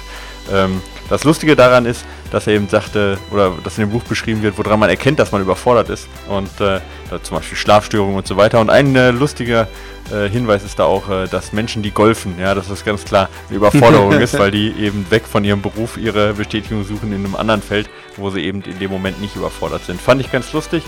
[0.52, 4.42] ähm, das Lustige daran ist, dass er eben sagte, oder dass in dem Buch beschrieben
[4.42, 6.08] wird, woran man erkennt, dass man überfordert ist.
[6.28, 6.80] Und äh,
[7.22, 8.60] zum Beispiel Schlafstörungen und so weiter.
[8.60, 9.68] Und ein äh, lustiger
[10.12, 13.30] äh, Hinweis ist da auch, äh, dass Menschen, die golfen, ja, dass das ganz klar
[13.50, 17.36] eine Überforderung ist, weil die eben weg von ihrem Beruf ihre Bestätigung suchen in einem
[17.36, 20.02] anderen Feld, wo sie eben in dem Moment nicht überfordert sind.
[20.02, 20.84] Fand ich ganz lustig.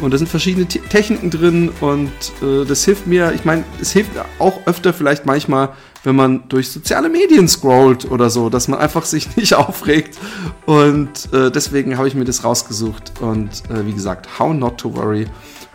[0.02, 3.92] Und da sind verschiedene Te Techniken drin und äh, das hilft mir, ich meine, es
[3.92, 5.70] hilft auch öfter vielleicht manchmal,
[6.04, 10.18] wenn man durch soziale Medien scrollt oder so, dass man einfach sich nicht aufregt.
[10.66, 13.14] Und äh, deswegen habe ich mir das rausgesucht.
[13.22, 15.28] Und äh, wie gesagt, How Not to Worry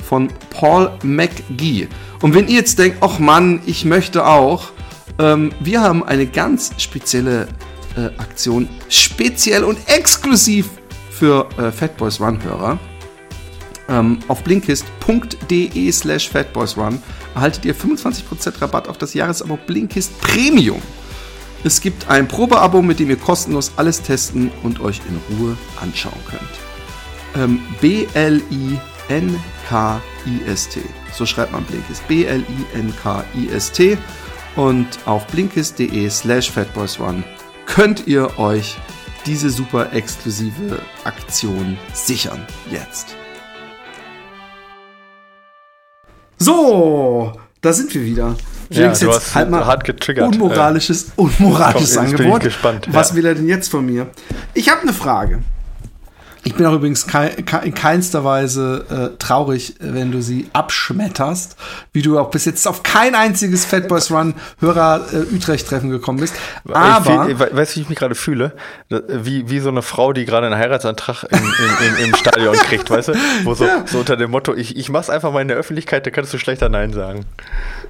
[0.04, 1.88] von Paul McGee.
[2.20, 4.70] Und wenn ihr jetzt denkt, ach Mann, ich möchte auch,
[5.18, 7.48] ähm, wir haben eine ganz spezielle
[7.96, 10.68] äh, Aktion, speziell und exklusiv
[11.10, 12.78] für äh, Fatboys Run-Hörer.
[13.88, 17.00] Ähm, auf blinkist.de slash fatboysrun
[17.34, 20.82] erhaltet ihr 25% Rabatt auf das Jahresabo Blinkist Premium.
[21.64, 26.20] Es gibt ein Probeabo, mit dem ihr kostenlos alles testen und euch in Ruhe anschauen
[26.28, 26.42] könnt.
[27.36, 28.80] Ähm, B-L-I-N-K-I-S-T.
[31.12, 32.06] So schreibt man Blinkist.
[32.08, 33.98] B-L-I-N-K-I-S-T.
[34.56, 37.22] Und auf blinkist.de slash fatboysone
[37.66, 38.76] könnt ihr euch
[39.26, 42.46] diese super exklusive Aktion sichern.
[42.70, 43.16] Jetzt.
[46.38, 48.36] So, da sind wir wieder.
[48.68, 50.26] Ja, du hast halt mal hart getriggert.
[50.34, 52.42] Unmoralisches, unmoralisches Komm, jetzt bin Angebot.
[52.42, 53.16] ich gespannt, Was ja.
[53.16, 54.08] will er denn jetzt von mir?
[54.54, 55.40] Ich habe eine Frage.
[56.46, 57.26] Ich bin auch übrigens kei
[57.64, 58.84] in keinster Weise
[59.14, 61.56] äh, traurig, wenn du sie abschmetterst,
[61.92, 65.90] wie du auch bis jetzt auf kein einziges Fat Boys Run Hörer äh, Utrecht Treffen
[65.90, 66.34] gekommen bist.
[66.72, 68.52] Aber ich, we- weißt du, wie ich mich gerade fühle?
[68.88, 71.44] Wie, wie so eine Frau, die gerade einen Heiratsantrag im, im,
[71.98, 73.14] im, im Stadion kriegt, weißt du?
[73.42, 76.10] Wo so, so unter dem Motto, ich, ich mach's einfach mal in der Öffentlichkeit, da
[76.10, 77.24] kannst du schlechter Nein sagen.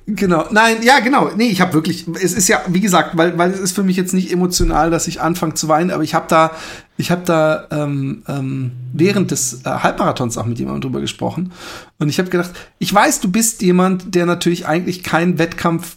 [0.09, 1.33] Genau, nein, ja, genau.
[1.37, 3.97] Nee, ich habe wirklich, es ist ja, wie gesagt, weil, weil es ist für mich
[3.97, 6.53] jetzt nicht emotional, dass ich anfange zu weinen, aber ich habe da,
[6.97, 11.51] ich habe da ähm, ähm, während des äh, Halbmarathons auch mit jemandem drüber gesprochen
[11.99, 15.97] und ich habe gedacht, ich weiß, du bist jemand, der natürlich eigentlich keinen Wettkampf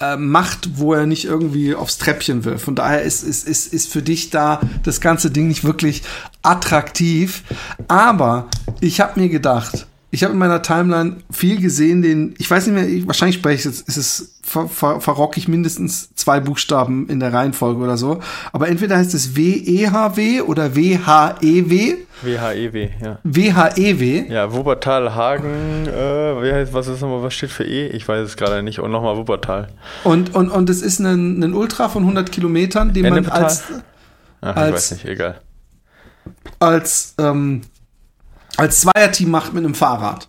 [0.00, 2.56] äh, macht, wo er nicht irgendwie aufs Treppchen will.
[2.56, 6.02] Von daher ist, ist, ist, ist für dich da das ganze Ding nicht wirklich
[6.40, 7.42] attraktiv.
[7.86, 8.48] Aber
[8.80, 12.74] ich habe mir gedacht, ich habe in meiner Timeline viel gesehen, den, ich weiß nicht
[12.74, 17.08] mehr, ich, wahrscheinlich spreche ich jetzt, ist es, ver, ver, verrock ich mindestens zwei Buchstaben
[17.08, 18.20] in der Reihenfolge oder so.
[18.52, 21.96] Aber entweder heißt es W-E-H-W oder W-H-E-W.
[22.20, 23.18] WHEW, ja.
[23.24, 24.26] W-H-E-W.
[24.28, 27.88] Ja, Wuppertal, Hagen, äh, was ist nochmal, was steht für E?
[27.88, 28.80] Ich weiß es gerade nicht.
[28.80, 29.68] Und nochmal Wuppertal.
[30.04, 33.64] Und, und, und es ist ein, ein Ultra von 100 Kilometern, den man als,
[34.42, 35.40] Ach, ich Als- weiß nicht, egal.
[36.58, 37.62] als, ähm,
[38.56, 40.28] als Zweierteam macht mit einem Fahrrad.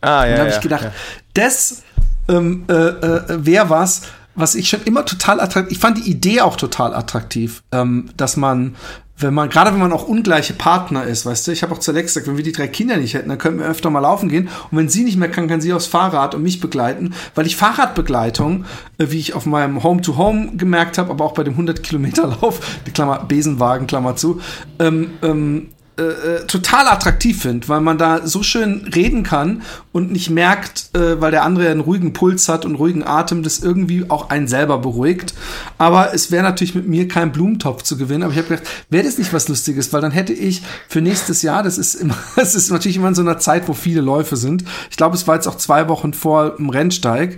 [0.00, 0.92] Ah, ja, Und da habe ja, ich gedacht, ja.
[1.34, 1.82] das
[2.28, 4.02] ähm, äh, äh, wäre was,
[4.34, 8.36] was ich schon immer total attraktiv, ich fand die Idee auch total attraktiv, ähm, dass
[8.36, 8.76] man,
[9.18, 11.92] wenn man, gerade wenn man auch ungleiche Partner ist, weißt du, ich habe auch zu
[11.92, 14.48] gesagt, wenn wir die drei Kinder nicht hätten, dann könnten wir öfter mal laufen gehen
[14.70, 17.56] und wenn sie nicht mehr kann, kann sie aufs Fahrrad und mich begleiten, weil ich
[17.56, 18.64] Fahrradbegleitung,
[18.98, 23.24] äh, wie ich auf meinem Home-to-Home gemerkt habe, aber auch bei dem 100-Kilometer-Lauf, die Klammer,
[23.24, 24.40] Besenwagen, Klammer zu,
[24.78, 25.68] ähm, ähm,
[25.98, 29.60] äh, äh, total attraktiv finde, weil man da so schön reden kann
[29.92, 33.58] und nicht merkt, äh, weil der andere einen ruhigen Puls hat und ruhigen Atem, das
[33.58, 35.34] irgendwie auch einen selber beruhigt.
[35.76, 38.22] Aber es wäre natürlich mit mir kein Blumentopf zu gewinnen.
[38.22, 41.42] Aber ich habe gedacht, wäre das nicht was Lustiges, weil dann hätte ich für nächstes
[41.42, 44.36] Jahr, das ist immer, es ist natürlich immer in so einer Zeit, wo viele Läufe
[44.36, 44.64] sind.
[44.90, 47.36] Ich glaube, es war jetzt auch zwei Wochen vor dem Rennsteig.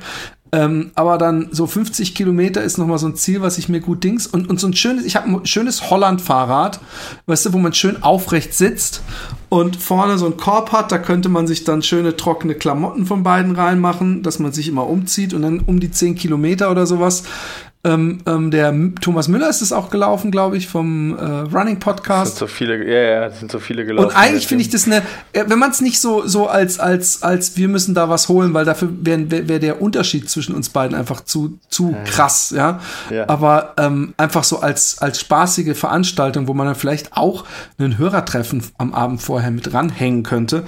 [0.55, 3.81] Ähm, aber dann so 50 Kilometer ist noch mal so ein Ziel, was ich mir
[3.81, 6.79] gut dings und, und so ein schönes, ich habe ein schönes Holland-Fahrrad,
[7.27, 9.03] weißt du, wo man schön aufrecht sitzt
[9.49, 13.25] und vorne so ein Korb hat, da könnte man sich dann schöne trockene Klamotten von
[13.25, 17.25] beiden reinmachen, dass man sich immer umzieht und dann um die 10 Kilometer oder sowas.
[17.85, 21.85] Ähm, ähm, der Thomas Müller ist es auch gelaufen, glaube ich, vom äh, Running Das
[21.85, 22.39] Podcast.
[22.39, 24.09] sind so viele, ja, ja, das sind so viele gelaufen.
[24.09, 27.23] Und eigentlich finde ich das eine, äh, wenn man es nicht so, so als, als,
[27.23, 30.97] als wir müssen da was holen, weil dafür wäre wär, der Unterschied zwischen uns beiden
[30.97, 32.81] einfach zu, zu krass, ja.
[33.11, 33.29] Ja.
[33.29, 37.45] Aber ähm, einfach so als, als spaßige Veranstaltung, wo man dann vielleicht auch
[37.79, 40.65] einen Hörertreffen am Abend vorher mit ranhängen könnte,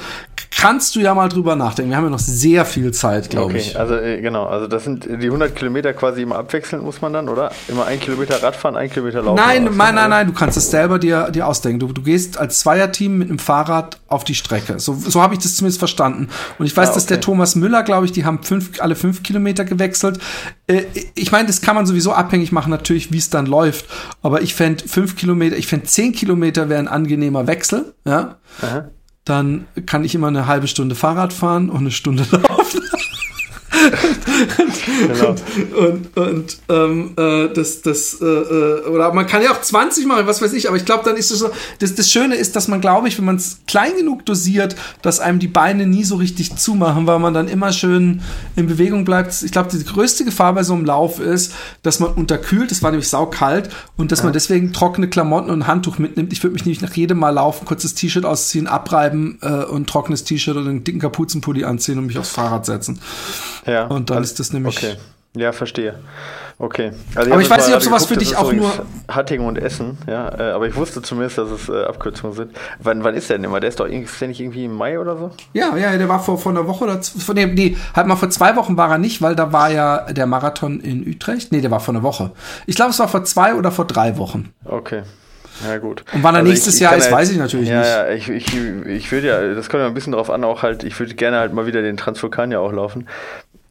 [0.50, 1.90] kannst du ja mal drüber nachdenken.
[1.90, 3.78] Wir haben ja noch sehr viel Zeit, glaube Okay, ich.
[3.78, 7.28] also äh, genau, also das sind die 100 Kilometer quasi immer abwechselnd, muss man dann,
[7.28, 7.50] oder?
[7.68, 9.36] Immer ein Kilometer Radfahren, ein Kilometer laufen.
[9.36, 11.78] Nein, oder was nein, dann, nein, nein, du kannst es selber dir, dir ausdenken.
[11.80, 14.78] Du, du gehst als Zweierteam mit einem Fahrrad auf die Strecke.
[14.78, 16.28] So, so habe ich das zumindest verstanden.
[16.58, 17.24] Und ich weiß, Ah, dass der okay.
[17.24, 20.18] Thomas Müller, glaube ich, die haben fünf, alle fünf Kilometer gewechselt.
[20.66, 20.82] Äh,
[21.14, 23.86] ich meine, das kann man sowieso abhängig machen, natürlich, wie es dann läuft.
[24.22, 28.36] Aber ich fände fünf Kilometer, ich fände zehn Kilometer wäre ein angenehmer Wechsel, ja.
[28.62, 28.88] Aha.
[29.26, 32.55] Dann kann ich immer eine halbe Stunde Fahrrad fahren und eine Stunde laufen.
[34.98, 35.34] Genau.
[35.78, 40.26] und und ähm, äh, das das äh, äh, oder man kann ja auch 20 machen,
[40.26, 42.68] was weiß ich, aber ich glaube, dann ist es so das das Schöne ist, dass
[42.68, 46.16] man glaube ich, wenn man es klein genug dosiert, dass einem die Beine nie so
[46.16, 48.22] richtig zumachen, weil man dann immer schön
[48.56, 49.42] in Bewegung bleibt.
[49.42, 52.90] Ich glaube, die größte Gefahr bei so einem Lauf ist, dass man unterkühlt, es war
[52.90, 56.32] nämlich saukalt und dass man deswegen trockene Klamotten und ein Handtuch mitnimmt.
[56.32, 60.24] Ich würde mich nämlich nach jedem Mal laufen, kurzes T-Shirt ausziehen, abreiben äh, und trockenes
[60.24, 63.00] T-Shirt und einen dicken Kapuzenpulli anziehen und mich aufs Fahrrad setzen.
[63.66, 63.86] Ja.
[63.86, 64.85] Und dann also- ist das nämlich Okay.
[65.34, 65.94] Ja, verstehe.
[66.58, 66.92] Okay.
[67.14, 68.72] Also Aber ich weiß nicht, ob sowas für dich auch nur-
[69.08, 70.28] Hattingen und Essen, ja.
[70.38, 72.52] Äh, aber ich wusste zumindest, dass es äh, Abkürzungen sind.
[72.78, 73.60] Wann, wann ist der denn immer?
[73.60, 75.30] Der ist doch irgendwie, ist der nicht irgendwie im Mai oder so?
[75.52, 78.30] Ja, ja, der war vor, vor einer Woche oder vor, nee, nee, halt mal vor
[78.30, 81.52] zwei Wochen war er nicht, weil da war ja der Marathon in Utrecht.
[81.52, 82.30] Nee, der war vor einer Woche.
[82.64, 84.54] Ich glaube, es war vor zwei oder vor drei Wochen.
[84.64, 85.02] Okay.
[85.66, 86.04] Ja, gut.
[86.12, 87.88] Und wann er nächstes Jahr kann ist, ja weiß jetzt- ich natürlich ja, nicht.
[87.88, 90.84] Ja, ich, ich, ich würde ja, das kommt ja ein bisschen drauf an, auch halt,
[90.84, 93.08] ich würde gerne halt mal wieder den Transvulkan ja auch laufen.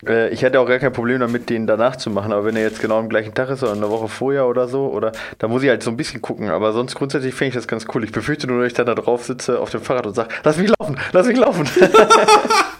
[0.08, 2.64] Äh, ich hätte auch gar kein Problem damit, den danach zu machen, aber wenn er
[2.64, 5.64] jetzt genau am gleichen Tag ist oder eine Woche vorher oder so, oder da muss
[5.64, 6.49] ich halt so ein bisschen gucken.
[6.49, 8.03] Aber sonst grundsätzlich finde ich das ganz cool.
[8.03, 10.58] Ich befürchte nur, dass ich dann da drauf sitze auf dem Fahrrad und sage, lass
[10.58, 11.68] mich laufen, lass mich laufen.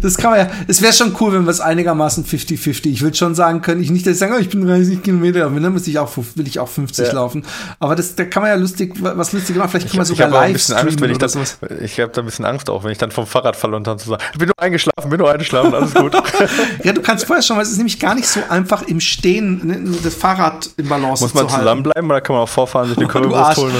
[0.00, 0.50] das kann man ja.
[0.68, 2.86] Es wäre schon cool, wenn wir es einigermaßen 50-50.
[2.90, 5.46] Ich will schon sagen können, ich nicht, dass ich sage, oh, ich bin 30 Kilometer,
[5.46, 7.12] aber dann muss ich auch, will ich auch 50 ja.
[7.12, 7.44] laufen.
[7.78, 9.70] Aber das, da kann man ja lustig, was lustig machen.
[9.70, 11.58] Vielleicht kann man sogar live streamen wenn ich das, sowas.
[11.82, 13.98] Ich habe da ein bisschen Angst auch, wenn ich dann vom Fahrrad falle und dann
[13.98, 16.14] zu sagen, ich bin nur eingeschlafen, bin nur eingeschlafen, alles gut.
[16.84, 19.60] ja, du kannst vorher schon, weil es ist nämlich gar nicht so einfach im Stehen
[19.66, 23.06] ne, das Fahrrad im Balance Muss man zusammenbleiben oder kann man auch vorfahren, sich eine
[23.06, 23.74] Currywurst holen?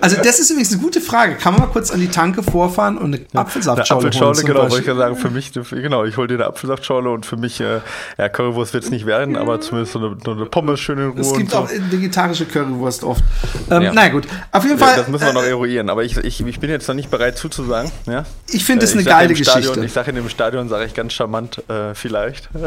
[0.00, 1.34] also das ist übrigens eine gute Frage.
[1.34, 4.86] Kann man mal kurz an die Tanke vorfahren und eine Apfelsaftschorle Apfelschorle, genau, wollte ich
[4.86, 7.80] ja sagen, für mich, genau, ich hole dir eine Apfelsaftschorle und für mich, äh,
[8.16, 11.10] ja, Currywurst wird es nicht werden, aber zumindest so eine, so eine Pommes schön in
[11.10, 11.20] Ruhe.
[11.20, 11.58] Es gibt so.
[11.58, 13.22] auch vegetarische Currywurst oft.
[13.70, 13.92] Ähm, ja.
[13.94, 14.96] Na gut, auf jeden Fall.
[14.96, 17.38] Das müssen wir noch äh, eruieren, aber ich, ich, ich bin jetzt noch nicht bereit
[17.38, 17.90] zuzusagen.
[18.06, 18.24] Ja?
[18.48, 19.62] Ich finde es äh, eine geile Geschichte.
[19.62, 22.48] Stadion, ich sage in dem Stadion, sage ich ganz charmant, äh, vielleicht.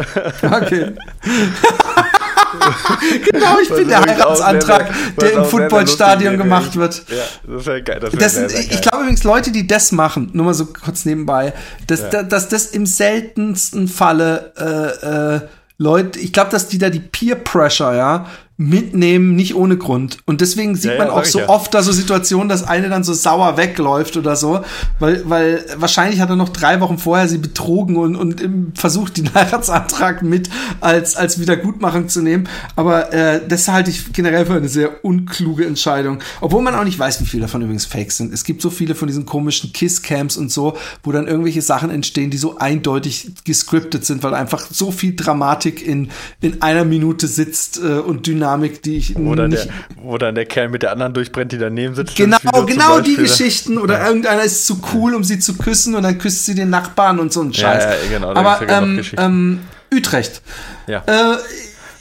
[0.44, 0.94] Okay.
[3.32, 7.04] genau, ich bin der Heiratsantrag, der im Footballstadion gemacht wird.
[7.10, 7.24] Ja,
[7.56, 8.00] das wäre geil.
[8.00, 8.70] Das wär das sehr, sehr geil.
[8.72, 11.54] Ich glaube übrigens, Leute, die das machen, nur mal so kurz nebenbei,
[11.88, 12.24] dass, ja.
[12.24, 15.42] dass das im seltensten Falle äh, äh,
[15.78, 18.28] Leute, ich glaube, dass die da die Peer Pressure, ja,
[18.62, 20.20] mitnehmen, nicht ohne Grund.
[20.26, 21.50] Und deswegen sieht ja, man ja, auch so ja.
[21.50, 24.62] oft da so Situationen, dass eine dann so sauer wegläuft oder so,
[25.00, 29.34] weil, weil wahrscheinlich hat er noch drei Wochen vorher sie betrogen und, und versucht, den
[29.34, 30.50] Heiratsantrag mit
[30.80, 32.48] als, als Wiedergutmachung zu nehmen.
[32.76, 36.20] Aber äh, das halte ich generell für eine sehr unkluge Entscheidung.
[36.40, 38.32] Obwohl man auch nicht weiß, wie viele davon übrigens fake sind.
[38.32, 42.30] Es gibt so viele von diesen komischen Kiss-Camps und so, wo dann irgendwelche Sachen entstehen,
[42.30, 46.10] die so eindeutig gescriptet sind, weil einfach so viel Dramatik in,
[46.42, 49.66] in einer Minute sitzt äh, und Dynamik Dynamik, die ich wo nicht.
[49.66, 52.16] Der, wo dann der Kerl mit der anderen durchbrennt, die daneben sitzt.
[52.16, 53.78] Genau, genau die Geschichten.
[53.78, 54.08] Oder ja.
[54.08, 57.32] irgendeiner ist zu cool, um sie zu küssen und dann küsst sie den Nachbarn und
[57.32, 57.84] so ein Scheiß.
[57.84, 58.34] Ja, ja genau.
[58.34, 59.60] Aber ähm, ähm,
[59.94, 60.42] Utrecht.
[60.88, 61.04] Ja.
[61.06, 61.38] Äh,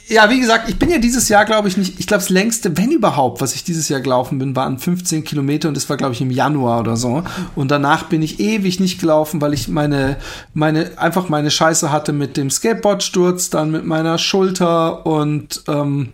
[0.07, 2.75] ja, wie gesagt, ich bin ja dieses Jahr, glaube ich, nicht, ich glaube, das längste,
[2.75, 6.11] wenn überhaupt, was ich dieses Jahr gelaufen bin, waren 15 Kilometer und das war, glaube
[6.11, 7.23] ich, im Januar oder so.
[7.55, 10.17] Und danach bin ich ewig nicht gelaufen, weil ich meine,
[10.53, 16.11] meine, einfach meine Scheiße hatte mit dem Skateboardsturz, dann mit meiner Schulter und ähm,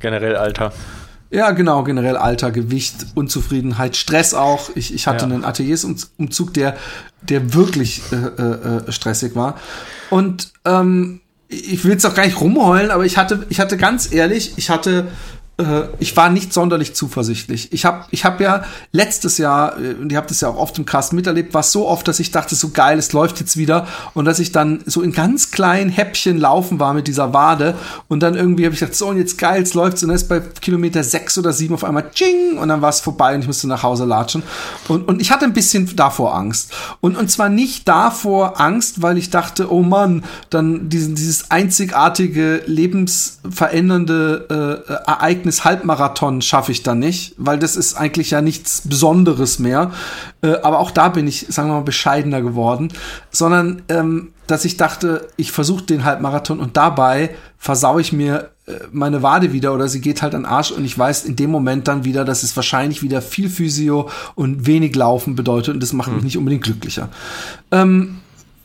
[0.00, 0.72] Generell Alter.
[1.30, 4.70] Ja, genau, generell Alter, Gewicht, Unzufriedenheit, Stress auch.
[4.74, 5.32] Ich, ich hatte ja.
[5.32, 6.76] einen Ateliersumzug, der,
[7.22, 9.56] der wirklich äh, äh, äh, stressig war.
[10.10, 14.12] Und ähm, ich will jetzt auch gar nicht rumheulen, aber ich hatte, ich hatte ganz
[14.12, 15.06] ehrlich, ich hatte
[15.60, 17.72] äh, ich war nicht sonderlich zuversichtlich.
[17.72, 20.78] Ich habe ich hab ja letztes Jahr, äh, und ihr habt es ja auch oft
[20.78, 23.86] im Cast miterlebt, war so oft, dass ich dachte, so geil, es läuft jetzt wieder.
[24.14, 27.74] Und dass ich dann so in ganz kleinen Häppchen laufen war mit dieser Wade.
[28.08, 30.02] Und dann irgendwie habe ich gedacht, so und jetzt geil, es läuft.
[30.02, 33.00] Und dann ist bei Kilometer sechs oder sieben auf einmal Ching und dann war es
[33.00, 34.42] vorbei und ich musste nach Hause latschen.
[34.88, 36.72] Und, und ich hatte ein bisschen davor Angst.
[37.00, 42.62] Und, und zwar nicht davor Angst, weil ich dachte, oh Mann, dann diesen, dieses einzigartige,
[42.66, 48.82] lebensverändernde äh, Ereignis Ereignis Halbmarathon schaffe ich dann nicht, weil das ist eigentlich ja nichts
[48.84, 49.90] Besonderes mehr.
[50.42, 52.92] Äh, aber auch da bin ich, sagen wir mal, bescheidener geworden,
[53.30, 58.72] sondern ähm, dass ich dachte, ich versuche den Halbmarathon und dabei versaue ich mir äh,
[58.92, 61.88] meine Wade wieder oder sie geht halt an Arsch und ich weiß in dem Moment
[61.88, 66.08] dann wieder, dass es wahrscheinlich wieder viel Physio und wenig Laufen bedeutet und das macht
[66.08, 66.24] mich hm.
[66.24, 67.08] nicht unbedingt glücklicher.
[67.72, 68.19] Ähm,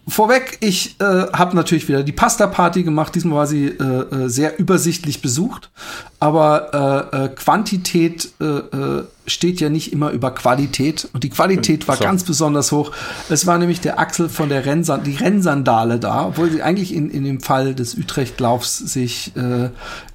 [0.07, 3.15] Vorweg, ich äh, habe natürlich wieder die Pasta-Party gemacht.
[3.15, 5.71] Diesmal war sie äh, äh, sehr übersichtlich besucht.
[6.19, 11.09] Aber äh, äh, Quantität äh, äh, steht ja nicht immer über Qualität.
[11.13, 12.03] Und die Qualität war so.
[12.03, 12.91] ganz besonders hoch.
[13.29, 17.09] Es war nämlich der Axel von der Rennsand die Rennsandale da, obwohl sie eigentlich in,
[17.09, 19.69] in dem Fall des Utrecht-Laufs sich äh,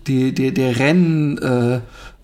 [0.07, 1.81] die, die, der Rennen äh,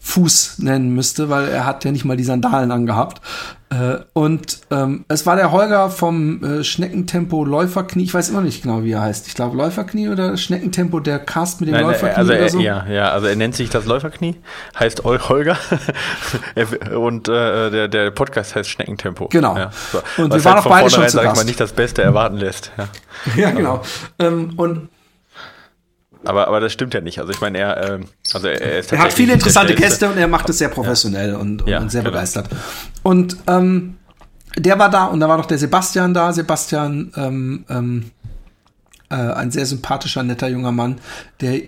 [0.07, 3.21] Fuß nennen müsste, weil er hat ja nicht mal die Sandalen angehabt.
[3.69, 8.05] Äh, und ähm, es war der Holger vom äh, Schneckentempo Läuferknie.
[8.05, 9.27] Ich weiß immer nicht genau, wie er heißt.
[9.27, 12.61] Ich glaube Läuferknie oder Schneckentempo, der Cast mit dem Nein, Läuferknie also er, so.
[12.61, 14.37] Ja, ja, also er nennt sich das Läuferknie,
[14.79, 15.59] heißt Holger
[16.97, 19.29] und äh, der, der Podcast heißt Schneckentempo.
[19.29, 19.57] Genau.
[19.57, 19.99] Ja, so.
[20.23, 21.33] Und Was wir waren halt auch beide schon zu Gast.
[21.33, 22.71] Ich mal, nicht das Beste erwarten lässt.
[22.77, 22.89] Ja,
[23.37, 23.83] ja genau.
[24.21, 24.89] Ähm, und
[26.27, 27.18] aber, aber das stimmt ja nicht.
[27.18, 28.01] Also ich meine, er, äh,
[28.33, 31.31] also er, er ist Er hat viele interessante Gäste und er macht es sehr professionell
[31.31, 31.37] ja.
[31.37, 32.12] und, und, ja, sehr genau.
[32.12, 32.49] begeistert.
[33.03, 33.97] Und ähm,
[34.57, 36.33] der war da und da war noch der Sebastian da.
[36.33, 38.11] Sebastian, ähm, ähm,
[39.11, 41.01] äh, ein sehr sympathischer, netter junger Mann,
[41.41, 41.62] der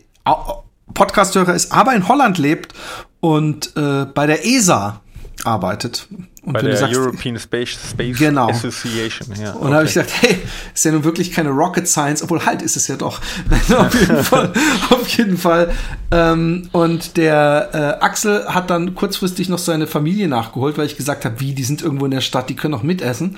[0.94, 2.74] Podcasthörer ist, aber in Holland lebt
[3.20, 5.00] und äh, bei der ESA
[5.44, 6.08] arbeitet.
[6.48, 8.48] Und Bei der sagst, European Space, Space genau.
[8.48, 9.28] Association.
[9.38, 9.74] Ja, und okay.
[9.74, 10.38] habe ich gesagt, hey,
[10.74, 13.20] ist ja nun wirklich keine Rocket Science, obwohl halt ist es ja doch.
[13.76, 14.52] auf jeden Fall.
[14.88, 15.70] auf jeden Fall.
[16.10, 17.68] Ähm, und der
[18.00, 21.64] äh, Axel hat dann kurzfristig noch seine Familie nachgeholt, weil ich gesagt habe, wie, die
[21.64, 23.36] sind irgendwo in der Stadt, die können auch mitessen.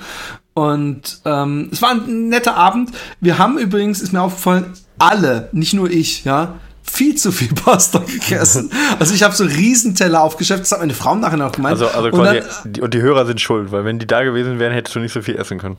[0.53, 2.91] Und ähm, es war ein netter Abend.
[3.19, 7.99] Wir haben übrigens, ist mir aufgefallen, alle, nicht nur ich, ja, viel zu viel Pasta
[7.99, 8.71] gegessen.
[8.99, 11.73] Also ich habe so Riesenteller aufgeschäft, das hat meine Frau nachher noch gemeint.
[11.73, 14.59] Also, also und, dann, die, und die Hörer sind schuld, weil wenn die da gewesen
[14.59, 15.77] wären, hättest du nicht so viel essen können.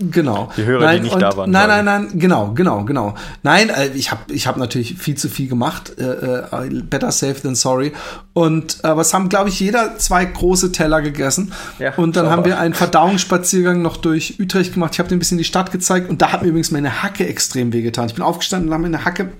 [0.00, 0.50] Genau.
[0.56, 1.50] Die Hörer, nein, die nicht und, da waren.
[1.50, 3.14] Nein, nein, nein, genau, genau, genau.
[3.42, 5.98] Nein, äh, ich habe ich hab natürlich viel zu viel gemacht.
[5.98, 7.92] Äh, äh, better safe than sorry.
[8.32, 11.52] Und aber es haben, glaube ich, jeder zwei große Teller gegessen.
[11.80, 14.94] Ja, und dann haben wir einen Verdauungsspaziergang noch durch Utrecht gemacht.
[14.94, 17.26] Ich habe dir ein bisschen die Stadt gezeigt und da hat mir übrigens meine Hacke
[17.26, 18.06] extrem wehgetan.
[18.06, 19.30] Ich bin aufgestanden und habe meine Hacke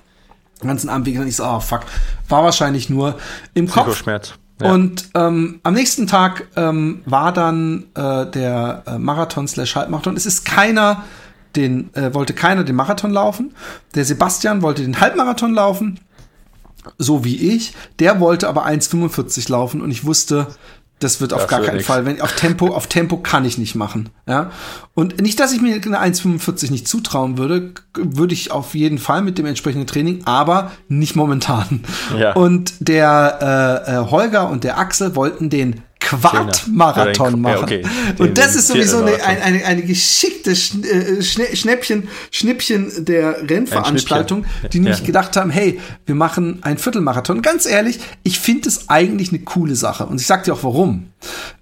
[0.66, 1.28] ganzen Abend wehgetan.
[1.28, 1.82] Ich so, oh fuck,
[2.28, 3.18] war wahrscheinlich nur
[3.54, 3.96] im Kopf.
[3.96, 4.34] Schmerz.
[4.60, 4.72] Ja.
[4.72, 10.16] Und ähm, am nächsten Tag ähm, war dann äh, der äh, Marathon slash Halbmarathon.
[10.16, 11.04] Es ist keiner,
[11.54, 13.54] den äh, wollte keiner den Marathon laufen.
[13.94, 16.00] Der Sebastian wollte den Halbmarathon laufen,
[16.98, 17.74] so wie ich.
[18.00, 20.48] Der wollte aber 1,45 laufen und ich wusste,
[21.00, 21.86] das wird auf das gar keinen nix.
[21.86, 22.04] Fall.
[22.04, 24.08] Wenn auf Tempo, auf Tempo kann ich nicht machen.
[24.26, 24.50] Ja.
[24.94, 29.22] Und nicht, dass ich mir eine 1,45 nicht zutrauen würde, würde ich auf jeden Fall
[29.22, 31.82] mit dem entsprechenden Training, aber nicht momentan.
[32.18, 32.32] Ja.
[32.32, 37.68] Und der äh, äh Holger und der Axel wollten den Quad-Marathon machen.
[37.68, 37.82] Ja, okay.
[38.18, 45.00] und das ist sowieso eine, eine, eine, geschickte äh, Schnäppchen, Schnippchen der Rennveranstaltung, die nämlich
[45.00, 45.06] ja.
[45.06, 47.42] gedacht haben, hey, wir machen ein Viertelmarathon.
[47.42, 50.06] Ganz ehrlich, ich finde es eigentlich eine coole Sache.
[50.06, 51.10] Und ich sag dir auch warum.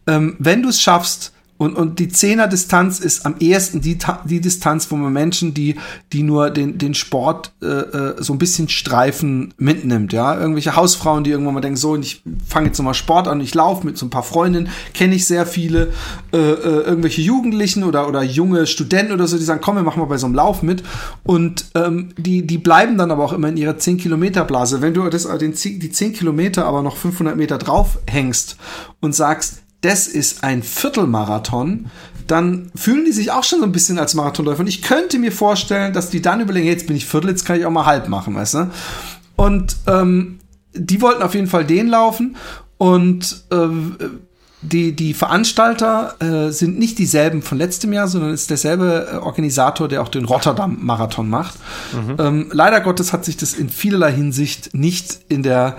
[0.06, 4.90] Ähm, wenn du es schaffst, und, und die Zehner-Distanz ist am ehesten die, die Distanz,
[4.90, 5.76] wo man Menschen, die,
[6.12, 10.12] die nur den, den Sport äh, äh, so ein bisschen streifen, mitnimmt.
[10.12, 13.54] Ja, Irgendwelche Hausfrauen, die irgendwann mal denken, so, ich fange jetzt nochmal Sport an, ich
[13.54, 15.92] laufe mit so ein paar Freundinnen, kenne ich sehr viele,
[16.32, 20.00] äh, äh, irgendwelche Jugendlichen oder, oder junge Studenten oder so, die sagen, komm, wir machen
[20.00, 20.82] mal bei so einem Lauf mit.
[21.22, 24.82] Und ähm, die, die bleiben dann aber auch immer in ihrer 10-Kilometer-Blase.
[24.82, 28.56] Wenn du das, äh, den, die 10 Kilometer aber noch 500 Meter drauf hängst
[29.00, 31.86] und sagst, das ist ein Viertelmarathon,
[32.26, 34.60] dann fühlen die sich auch schon so ein bisschen als Marathonläufer.
[34.60, 37.58] Und ich könnte mir vorstellen, dass die dann überlegen, jetzt bin ich Viertel, jetzt kann
[37.58, 38.70] ich auch mal halb machen, weißt du?
[39.36, 40.38] Und ähm,
[40.74, 42.36] die wollten auf jeden Fall den laufen.
[42.78, 43.68] Und äh,
[44.62, 49.86] die, die Veranstalter äh, sind nicht dieselben von letztem Jahr, sondern ist derselbe äh, Organisator,
[49.86, 51.54] der auch den Rotterdam-Marathon macht.
[51.92, 52.16] Mhm.
[52.18, 55.76] Ähm, leider Gottes hat sich das in vielerlei Hinsicht nicht in der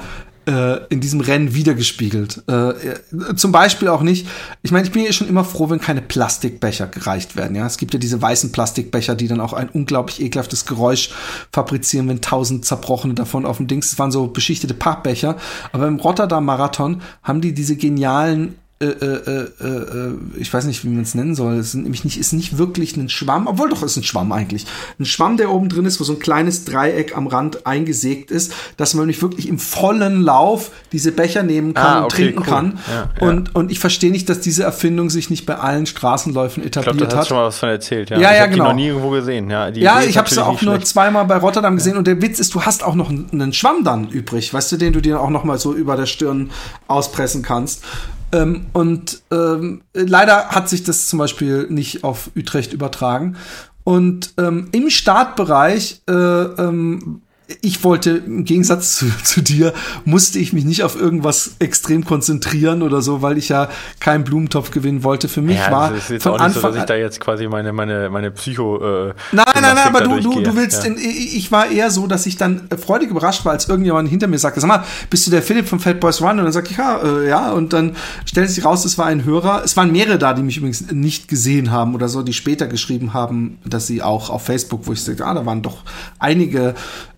[0.48, 2.44] äh, in diesem Rennen wiedergespiegelt.
[2.48, 4.28] Äh, zum Beispiel auch nicht,
[4.64, 7.56] ich meine, ich bin ja schon immer froh, wenn keine Plastikbecher gereicht werden.
[7.56, 11.10] Ja, es gibt ja diese weißen Plastikbecher, die dann auch ein unglaublich ekelhaftes Geräusch
[11.52, 13.90] fabrizieren, wenn tausend zerbrochene davon auf dem Dings.
[13.90, 15.36] Das waren so beschichtete Pappbecher.
[15.74, 20.90] Aber im Rotterdam Marathon haben die diese genialen äh, äh, äh, ich weiß nicht, wie
[20.90, 21.56] man es nennen soll.
[21.56, 24.68] Es ist nämlich nicht, ist nicht wirklich ein Schwamm, obwohl doch ist ein Schwamm eigentlich.
[25.00, 28.54] Ein Schwamm, der oben drin ist, wo so ein kleines Dreieck am Rand eingesägt ist,
[28.78, 32.40] dass man nicht wirklich im vollen Lauf diese Becher nehmen kann ah, okay, und trinken
[32.40, 32.46] cool.
[32.46, 32.80] kann.
[32.88, 33.28] Ja, ja.
[33.28, 37.00] Und, und ich verstehe nicht, dass diese Erfindung sich nicht bei allen Straßenläufen etabliert ich
[37.00, 37.28] glaub, da hat.
[37.28, 38.20] schon mal was von erzählt, ja.
[38.20, 38.66] Ja, ich ja, genau.
[38.66, 39.50] Die noch nie irgendwo gesehen.
[39.50, 40.88] Ja, ja ich habe sie auch nur schlecht.
[40.90, 41.98] zweimal bei Rotterdam gesehen ja.
[41.98, 44.94] und der Witz ist, du hast auch noch einen Schwamm dann übrig, weißt du, den
[44.94, 46.52] du dir auch noch mal so über der Stirn
[46.88, 47.84] auspressen kannst.
[48.32, 53.38] Ähm, und ähm, leider hat sich das zum Beispiel nicht auf Utrecht übertragen.
[53.84, 57.22] Und ähm, im Startbereich äh, ähm,
[57.62, 59.74] ich wollte, im Gegensatz zu, zu, dir,
[60.06, 63.70] musste ich mich nicht auf irgendwas extrem konzentrieren oder so, weil ich ja
[64.00, 65.30] keinen Blumentopf gewinnen wollte.
[65.30, 66.96] Für mich ja, war es ist jetzt von auch nicht Anfang so, dass ich da
[66.96, 68.78] jetzt quasi meine, meine, meine Psycho.
[68.78, 70.92] Äh, nein, nein, nein, aber du, du, du willst, ja.
[70.92, 74.40] in, ich war eher so, dass ich dann freudig überrascht war, als irgendjemand hinter mir
[74.40, 76.40] sagte, sag mal, bist du der Philipp von Fat Boys Run?
[76.40, 77.96] Und dann sag ich, ja, äh, ja, und dann
[78.26, 79.64] stellt sich raus, es war ein Hörer.
[79.64, 83.14] Es waren mehrere da, die mich übrigens nicht gesehen haben oder so, die später geschrieben
[83.14, 85.84] haben, dass sie auch auf Facebook, wo ich sagte, ah, da waren doch
[86.20, 86.76] einige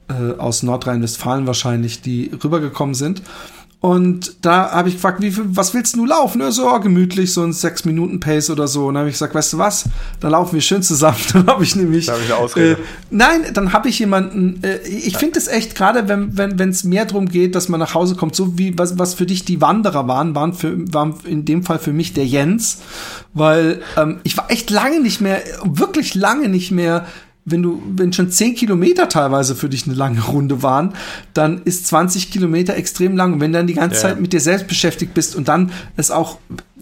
[0.09, 3.21] äh, aus Nordrhein-Westfalen wahrscheinlich, die rübergekommen sind.
[3.81, 6.41] Und da habe ich gefragt, wie viel, was willst du laufen?
[6.41, 8.87] Ja, so oh, gemütlich, so ein 6-Minuten-Pace oder so.
[8.87, 9.85] Und dann habe ich gesagt, weißt du was,
[10.19, 11.17] dann laufen wir schön zusammen.
[11.33, 12.07] Dann habe ich nämlich.
[12.07, 12.71] Da hab ich eine Ausrede.
[12.73, 12.77] Äh,
[13.09, 16.83] nein, dann habe ich jemanden, äh, ich finde es echt, gerade wenn wenn wenn, es
[16.83, 19.61] mehr darum geht, dass man nach Hause kommt, so wie was, was für dich die
[19.61, 22.79] Wanderer waren, waren, für, waren in dem Fall für mich der Jens.
[23.33, 27.05] Weil ähm, ich war echt lange nicht mehr, wirklich lange nicht mehr
[27.51, 30.93] wenn du, wenn schon 10 Kilometer teilweise für dich eine lange Runde waren,
[31.33, 33.33] dann ist 20 Kilometer extrem lang.
[33.33, 34.01] Und wenn du dann die ganze ja.
[34.01, 36.37] Zeit mit dir selbst beschäftigt bist und dann es auch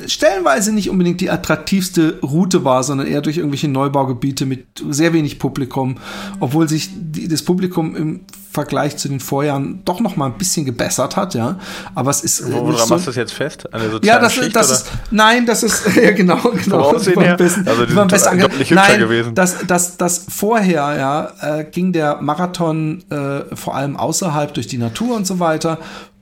[0.06, 5.40] stellenweise nicht unbedingt die attraktivste Route war, sondern eher durch irgendwelche Neubaugebiete mit sehr wenig
[5.40, 5.98] Publikum,
[6.40, 8.20] obwohl sich die, das Publikum im
[8.58, 11.60] Vergleich zu den Vorjahren doch noch mal ein bisschen gebessert hat, ja.
[11.94, 12.52] Aber es ist.
[12.52, 13.70] Woran so, machst du das jetzt fest?
[14.02, 14.88] ja, das, Schicht, das ist.
[15.12, 15.96] Nein, das ist.
[15.96, 16.94] ja, genau, genau.
[16.94, 19.36] Das war besten, also die sind besser nicht nein, gewesen.
[19.36, 24.80] Das, das, das vorher, ja, äh, ging der Marathon äh, vor allem außerhalb durch die
[24.80, 25.78] Natur und so weiter.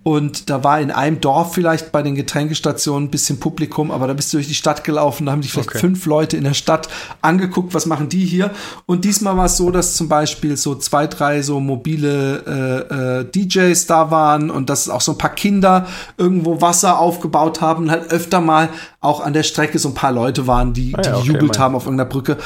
[0.07, 4.13] Und da war in einem Dorf vielleicht bei den Getränkestationen ein bisschen Publikum, aber da
[4.13, 5.79] bist du durch die Stadt gelaufen, da haben dich vielleicht okay.
[5.79, 6.89] fünf Leute in der Stadt
[7.23, 8.51] angeguckt, was machen die hier?
[8.85, 13.25] Und diesmal war es so, dass zum Beispiel so zwei, drei so mobile äh, äh,
[13.25, 15.87] DJs da waren und dass auch so ein paar Kinder
[16.19, 18.69] irgendwo Wasser aufgebaut haben und halt öfter mal
[19.01, 21.57] auch an der Strecke so ein paar Leute waren, die, ah ja, die okay, jubelt
[21.57, 22.37] haben auf irgendeiner Brücke.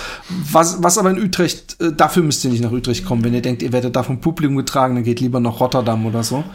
[0.49, 3.21] Was, was aber in Utrecht, äh, dafür müsst ihr nicht nach Utrecht kommen.
[3.25, 6.23] Wenn ihr denkt, ihr werdet da vom Publikum getragen, dann geht lieber nach Rotterdam oder
[6.23, 6.45] so.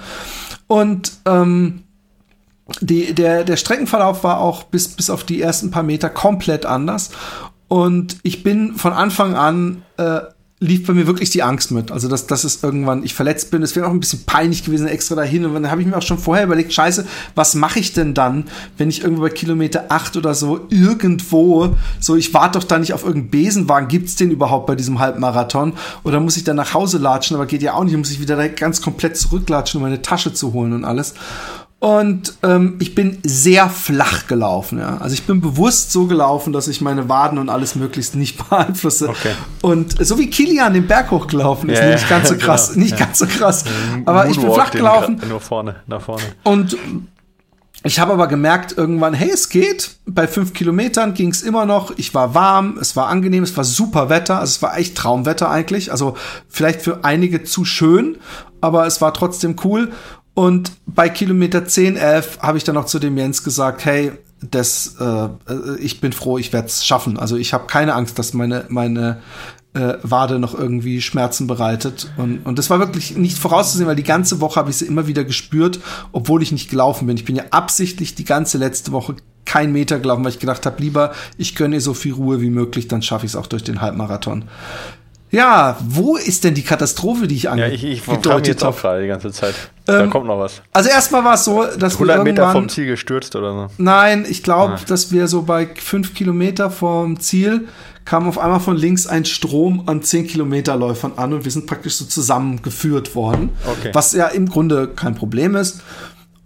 [0.66, 1.84] Und ähm,
[2.80, 7.10] die, der, der Streckenverlauf war auch bis, bis auf die ersten paar Meter komplett anders.
[7.68, 10.20] Und ich bin von Anfang an äh,
[10.60, 11.90] lief bei mir wirklich die Angst mit.
[11.90, 13.62] Also, dass, dass es irgendwann ich verletzt bin.
[13.62, 15.44] Es wäre auch ein bisschen peinlich gewesen, extra dahin.
[15.44, 18.44] Und dann habe ich mir auch schon vorher überlegt, scheiße, was mache ich denn dann,
[18.78, 22.94] wenn ich irgendwo bei Kilometer 8 oder so irgendwo, so ich warte doch da nicht
[22.94, 25.74] auf irgendeinen Besenwagen, gibt es den überhaupt bei diesem Halbmarathon?
[26.04, 27.36] Oder muss ich dann nach Hause latschen?
[27.36, 30.52] Aber geht ja auch nicht, muss ich wieder ganz komplett zurücklatschen, um meine Tasche zu
[30.52, 31.14] holen und alles.
[31.84, 34.78] Und ähm, ich bin sehr flach gelaufen.
[34.78, 34.96] Ja.
[35.02, 39.10] Also ich bin bewusst so gelaufen, dass ich meine Waden und alles möglichst nicht beeinflusse.
[39.10, 39.32] Okay.
[39.60, 42.84] Und so wie Kilian den Berg hochgelaufen ist, yeah, nicht ganz so krass, genau.
[42.84, 43.04] nicht ja.
[43.04, 43.66] ganz so krass.
[44.06, 45.20] Aber ich bin flach gelaufen.
[45.28, 46.22] Nur vorne, nach vorne.
[46.44, 46.74] Und
[47.82, 49.96] ich habe aber gemerkt irgendwann, hey, es geht.
[50.06, 51.92] Bei fünf Kilometern ging es immer noch.
[51.98, 54.40] Ich war warm, es war angenehm, es war super Wetter.
[54.40, 55.92] Also es war echt Traumwetter eigentlich.
[55.92, 56.16] Also
[56.48, 58.16] vielleicht für einige zu schön,
[58.62, 59.92] aber es war trotzdem cool.
[60.34, 64.96] Und bei Kilometer 10, 11 habe ich dann noch zu dem Jens gesagt, hey, das,
[65.00, 65.28] äh,
[65.78, 67.18] ich bin froh, ich werde es schaffen.
[67.18, 69.22] Also ich habe keine Angst, dass meine, meine
[69.74, 72.12] äh, Wade noch irgendwie Schmerzen bereitet.
[72.16, 75.06] Und, und das war wirklich nicht vorauszusehen, weil die ganze Woche habe ich sie immer
[75.06, 75.80] wieder gespürt,
[76.12, 77.16] obwohl ich nicht gelaufen bin.
[77.16, 80.82] Ich bin ja absichtlich die ganze letzte Woche kein Meter gelaufen, weil ich gedacht habe,
[80.82, 83.80] lieber, ich gönne so viel Ruhe wie möglich, dann schaffe ich es auch durch den
[83.80, 84.44] Halbmarathon.
[85.34, 87.86] Ja, wo ist denn die Katastrophe, die ich angedeutet habe?
[87.86, 89.54] Ja, ich, ich gedeutet jetzt auch gerade die ganze Zeit.
[89.86, 90.62] Ähm, da kommt noch was.
[90.72, 93.66] Also erstmal war es so, dass 100 wir Meter vom Ziel gestürzt oder so.
[93.78, 94.80] Nein, ich glaube, ah.
[94.86, 97.68] dass wir so bei fünf Kilometer vom Ziel
[98.04, 101.66] kam auf einmal von links ein Strom an 10 Kilometer Läufern an und wir sind
[101.66, 103.50] praktisch so zusammengeführt worden.
[103.66, 103.90] Okay.
[103.92, 105.82] Was ja im Grunde kein Problem ist.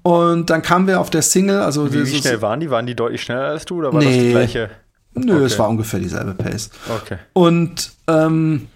[0.02, 2.70] Und dann kamen wir auf der Single, also wie, wie schnell waren die?
[2.70, 4.70] Waren die deutlich schneller als du oder war nee, das die gleiche?
[5.14, 5.44] Nö, okay.
[5.44, 6.70] es war ungefähr dieselbe Pace.
[7.02, 7.18] Okay.
[7.32, 8.68] Und ähm,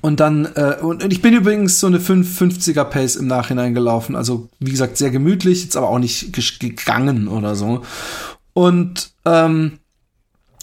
[0.00, 4.16] und dann, äh, und, ich bin übrigens so eine 550er Pace im Nachhinein gelaufen.
[4.16, 7.82] Also, wie gesagt, sehr gemütlich, jetzt aber auch nicht gegangen oder so.
[8.52, 9.78] Und, ähm,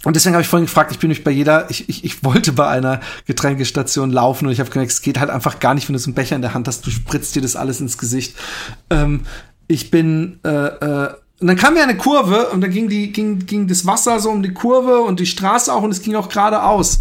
[0.03, 2.53] und deswegen habe ich vorhin gefragt, ich bin nicht bei jeder, ich, ich, ich wollte
[2.53, 5.93] bei einer Getränkestation laufen und ich habe gemerkt, es geht halt einfach gar nicht, wenn
[5.93, 8.35] du so einen Becher in der Hand hast, du spritzt dir das alles ins Gesicht.
[8.89, 9.21] Ähm,
[9.67, 13.45] ich bin, äh, äh, und dann kam ja eine Kurve und dann ging die, ging,
[13.45, 16.29] ging das Wasser so um die Kurve und die Straße auch und es ging auch
[16.29, 16.99] geradeaus.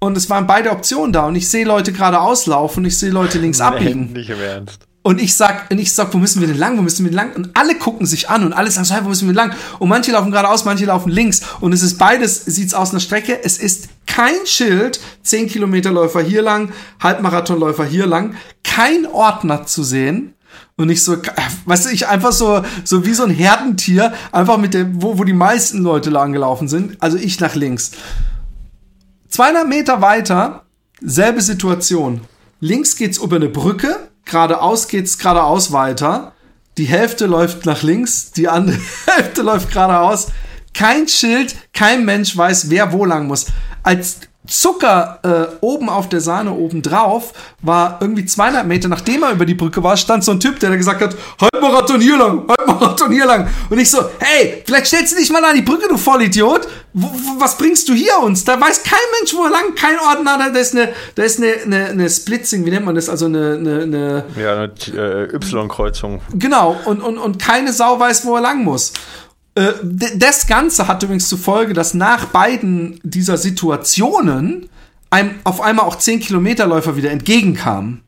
[0.00, 1.26] Und es waren beide Optionen da.
[1.26, 4.12] Und ich sehe Leute geradeaus laufen, ich sehe Leute links abbiegen.
[4.12, 4.88] Nicht im Ernst.
[5.02, 6.76] Und ich sag, und ich sag, wo müssen wir denn lang?
[6.76, 7.32] Wo müssen wir denn lang?
[7.34, 9.56] Und alle gucken sich an und alle sagen so, hey, wo müssen wir denn lang?
[9.78, 11.40] Und manche laufen geradeaus, manche laufen links.
[11.60, 13.42] Und es ist beides, sieht's aus einer Strecke.
[13.42, 20.34] Es ist kein Schild, 10 Kilometerläufer hier lang, Halbmarathonläufer hier lang, kein Ordner zu sehen.
[20.76, 21.16] Und ich so,
[21.64, 25.24] weißt du, ich einfach so, so wie so ein Herdentier, einfach mit dem, wo, wo
[25.24, 27.00] die meisten Leute lang gelaufen sind.
[27.00, 27.92] Also ich nach links.
[29.28, 30.64] 200 Meter weiter,
[31.00, 32.22] selbe Situation.
[32.60, 36.32] Links geht's über eine Brücke, geradeaus geht's geradeaus weiter.
[36.76, 40.28] Die Hälfte läuft nach links, die andere Hälfte läuft geradeaus.
[40.74, 43.46] Kein Schild, kein Mensch weiß, wer wo lang muss.
[43.82, 47.32] Als Zucker äh, oben auf der Sahne oben drauf
[47.62, 50.70] war irgendwie 200 Meter, nachdem er über die Brücke war, stand so ein Typ, der
[50.70, 53.48] da gesagt hat, Halbmarathon hier lang, Halbmarathon hier lang.
[53.68, 56.66] Und ich so, hey, vielleicht stellst du dich mal an die Brücke, du Vollidiot.
[56.94, 57.06] W
[57.38, 58.44] was bringst du hier uns?
[58.44, 61.52] Da weiß kein Mensch, wo er lang, kein Ordner, da ist eine, da ist eine,
[61.64, 63.08] eine, eine Splitzing, wie nennt man das?
[63.08, 66.20] Also eine, eine, eine Ja, eine äh, Y-Kreuzung.
[66.32, 68.92] Genau, und, und, und keine Sau weiß, wo er lang muss.
[69.58, 69.72] Äh,
[70.14, 74.68] das Ganze hat übrigens zur Folge, dass nach beiden dieser Situationen
[75.10, 78.02] einem auf einmal auch 10 Kilometerläufer wieder entgegenkamen.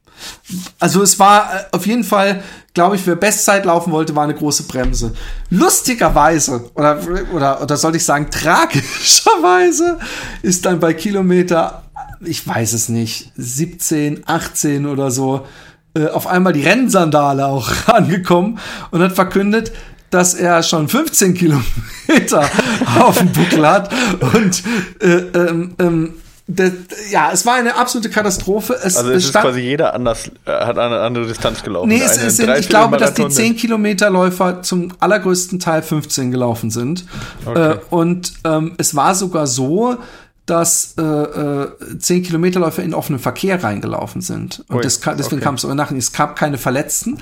[0.78, 4.34] Also es war äh, auf jeden Fall, glaube ich, wer Bestzeit laufen wollte, war eine
[4.34, 5.12] große Bremse.
[5.48, 7.00] Lustigerweise, oder,
[7.32, 9.98] oder, oder sollte ich sagen, tragischerweise,
[10.42, 11.82] ist dann bei Kilometer,
[12.20, 15.46] ich weiß es nicht, 17, 18 oder so,
[15.94, 18.60] äh, auf einmal die Rennsandale auch angekommen
[18.92, 19.72] und hat verkündet,
[20.10, 22.50] dass er schon 15 Kilometer
[22.98, 23.92] auf dem Buckel hat
[24.34, 24.62] und
[25.00, 26.14] äh, ähm, ähm,
[26.52, 26.72] das,
[27.10, 28.74] ja, es war eine absolute Katastrophe.
[28.74, 31.88] Es, also es, es ist quasi jeder anders, äh, hat eine andere Distanz gelaufen.
[31.88, 36.70] Nee, es, es sind, ich glaube, dass die 10 Kilometerläufer zum allergrößten Teil 15 gelaufen
[36.70, 37.04] sind.
[37.44, 37.72] Okay.
[37.72, 39.98] Äh, und ähm, es war sogar so,
[40.46, 44.64] dass äh, äh, 10 Kilometerläufer in offenen Verkehr reingelaufen sind.
[44.68, 45.44] Und das, deswegen okay.
[45.44, 45.92] kam es so nach.
[45.92, 47.18] Es gab keine Verletzten,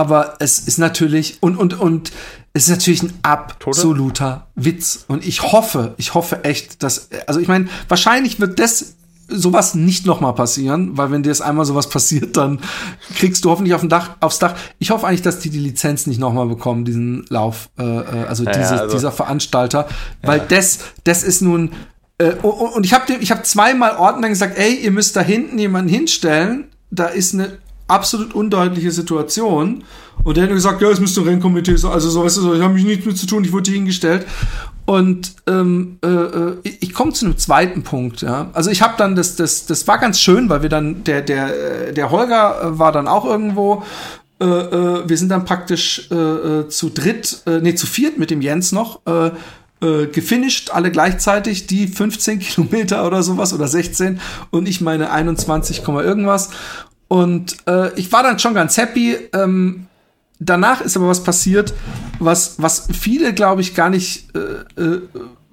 [0.00, 2.10] aber es ist natürlich und und und
[2.54, 7.48] es ist natürlich ein absoluter Witz und ich hoffe, ich hoffe echt, dass also ich
[7.48, 8.94] meine, wahrscheinlich wird das
[9.28, 12.60] sowas nicht nochmal passieren, weil wenn dir es einmal sowas passiert, dann
[13.14, 14.54] kriegst du hoffentlich auf dem Dach, aufs Dach.
[14.78, 18.44] Ich hoffe eigentlich, dass die die Lizenz nicht nochmal bekommen, diesen Lauf, äh, äh also,
[18.44, 19.86] ja, diese, also dieser Veranstalter,
[20.22, 20.44] weil ja.
[20.46, 21.72] das, das ist nun
[22.16, 25.90] äh, und ich habe ich hab zweimal Ordnern gesagt, ey, ihr müsst da hinten jemanden
[25.90, 27.58] hinstellen, da ist eine
[27.90, 29.84] absolut undeutliche Situation.
[30.22, 31.92] Und der hat gesagt, ja, es müsste ein Rennkomitee sein.
[31.92, 33.78] Also so, weißt du, so, ich habe mich nichts mit zu tun, ich wurde hier
[33.78, 34.26] hingestellt.
[34.86, 38.22] Und ähm, äh, äh ich komme zu einem zweiten Punkt.
[38.22, 41.22] Ja, also ich habe dann das, das, das war ganz schön, weil wir dann der
[41.22, 43.84] der äh, der Holger äh, war dann auch irgendwo.
[44.40, 48.40] Äh, äh, wir sind dann praktisch äh, zu dritt, äh, nee zu viert mit dem
[48.40, 49.00] Jens noch.
[49.06, 49.30] Äh,
[49.82, 54.20] äh, gefinisht, alle gleichzeitig, die 15 Kilometer oder sowas oder 16
[54.50, 56.50] und ich meine 21, irgendwas.
[57.10, 59.16] Und äh, ich war dann schon ganz happy.
[59.34, 59.88] Ähm,
[60.38, 61.74] danach ist aber was passiert,
[62.20, 65.00] was, was viele, glaube ich, gar nicht äh, äh,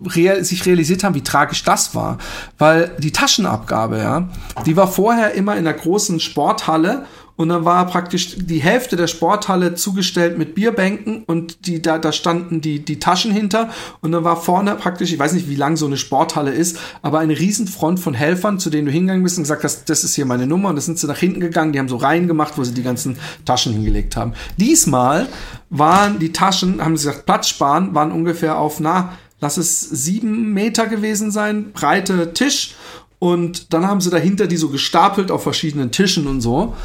[0.06, 2.20] real, sich realisiert haben, wie tragisch das war.
[2.60, 4.30] Weil die Taschenabgabe, ja,
[4.68, 7.08] die war vorher immer in der großen Sporthalle
[7.38, 12.12] und dann war praktisch die Hälfte der Sporthalle zugestellt mit Bierbänken und die, da, da
[12.12, 13.70] standen die, die Taschen hinter
[14.02, 17.20] und dann war vorne praktisch, ich weiß nicht, wie lang so eine Sporthalle ist, aber
[17.20, 20.26] eine Riesenfront von Helfern, zu denen du hingegangen bist und gesagt hast, das ist hier
[20.26, 22.64] meine Nummer und das sind sie nach hinten gegangen, die haben so Reihen gemacht, wo
[22.64, 24.34] sie die ganzen Taschen hingelegt haben.
[24.58, 25.28] Diesmal
[25.70, 30.54] waren die Taschen, haben sie gesagt, Platz sparen, waren ungefähr auf, na, lass es sieben
[30.54, 32.76] Meter gewesen sein, breite Tisch
[33.20, 36.76] und dann haben sie dahinter die so gestapelt auf verschiedenen Tischen und so.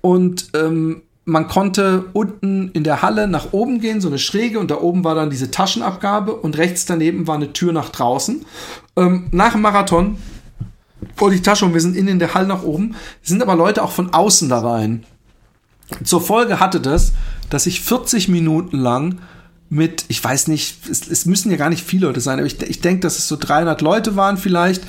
[0.00, 4.70] Und ähm, man konnte unten in der Halle nach oben gehen, so eine Schräge, und
[4.70, 8.44] da oben war dann diese Taschenabgabe und rechts daneben war eine Tür nach draußen.
[8.96, 10.18] Ähm, nach dem Marathon
[11.16, 13.82] wollte ich Tasche und wir sind innen in der Halle nach oben, sind aber Leute
[13.82, 15.04] auch von außen da rein.
[16.04, 17.12] Zur Folge hatte das,
[17.48, 19.18] dass ich 40 Minuten lang
[19.68, 22.60] mit, ich weiß nicht, es, es müssen ja gar nicht viele Leute sein, aber ich,
[22.62, 24.82] ich denke, dass es so 300 Leute waren vielleicht,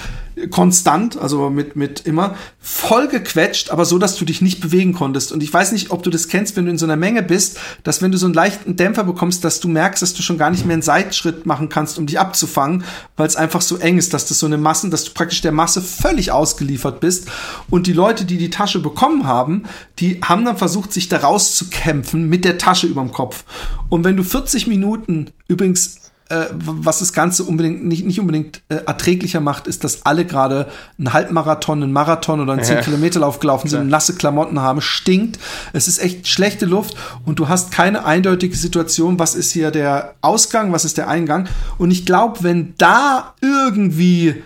[0.50, 5.32] konstant, also mit, mit immer voll gequetscht, aber so, dass du dich nicht bewegen konntest.
[5.32, 7.60] Und ich weiß nicht, ob du das kennst, wenn du in so einer Menge bist,
[7.84, 10.50] dass wenn du so einen leichten Dämpfer bekommst, dass du merkst, dass du schon gar
[10.50, 12.84] nicht mehr einen Seitschritt machen kannst, um dich abzufangen,
[13.18, 15.52] weil es einfach so eng ist, dass das so eine Massen, dass du praktisch der
[15.52, 17.28] Masse völlig ausgeliefert bist.
[17.70, 19.64] Und die Leute, die die Tasche bekommen haben,
[20.00, 23.44] die haben dann versucht, sich da rauszukämpfen mit der Tasche überm Kopf.
[23.90, 26.01] Und wenn du 40 Minuten übrigens
[26.32, 30.68] äh, was das Ganze unbedingt nicht, nicht unbedingt äh, erträglicher macht, ist, dass alle gerade
[30.98, 35.40] einen Halbmarathon, einen Marathon oder einen 10 Kilometer Lauf gelaufen sind, nasse Klamotten haben, stinkt.
[35.74, 40.16] Es ist echt schlechte Luft und du hast keine eindeutige Situation, was ist hier der
[40.22, 41.48] Ausgang, was ist der Eingang.
[41.78, 44.42] Und ich glaube, wenn da irgendwie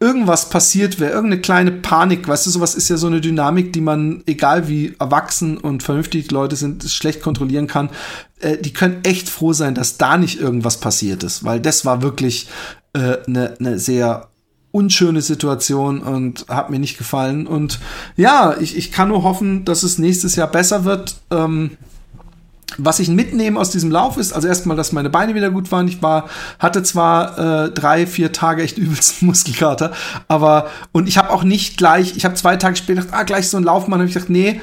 [0.00, 3.80] irgendwas passiert wäre, irgendeine kleine Panik, weißt du, sowas ist ja so eine Dynamik, die
[3.80, 7.90] man, egal wie erwachsen und vernünftig Leute sind, schlecht kontrollieren kann.
[8.40, 12.02] Äh, die können echt froh sein, dass da nicht irgendwas passiert ist, weil das war
[12.02, 12.48] wirklich
[12.92, 14.28] eine äh, ne, ne sehr
[14.70, 17.46] unschöne Situation und hat mir nicht gefallen.
[17.46, 17.80] Und
[18.16, 21.16] ja, ich, ich kann nur hoffen, dass es nächstes Jahr besser wird.
[21.30, 21.76] Ähm,
[22.76, 25.88] was ich mitnehme aus diesem Lauf ist, also erstmal, dass meine Beine wieder gut waren.
[25.88, 29.92] Ich war, hatte zwar äh, drei, vier Tage echt übelsten Muskelkater,
[30.28, 33.48] aber und ich habe auch nicht gleich, ich habe zwei Tage später gedacht, ah, gleich
[33.48, 34.60] so ein Laufmann, habe ich gedacht, nee,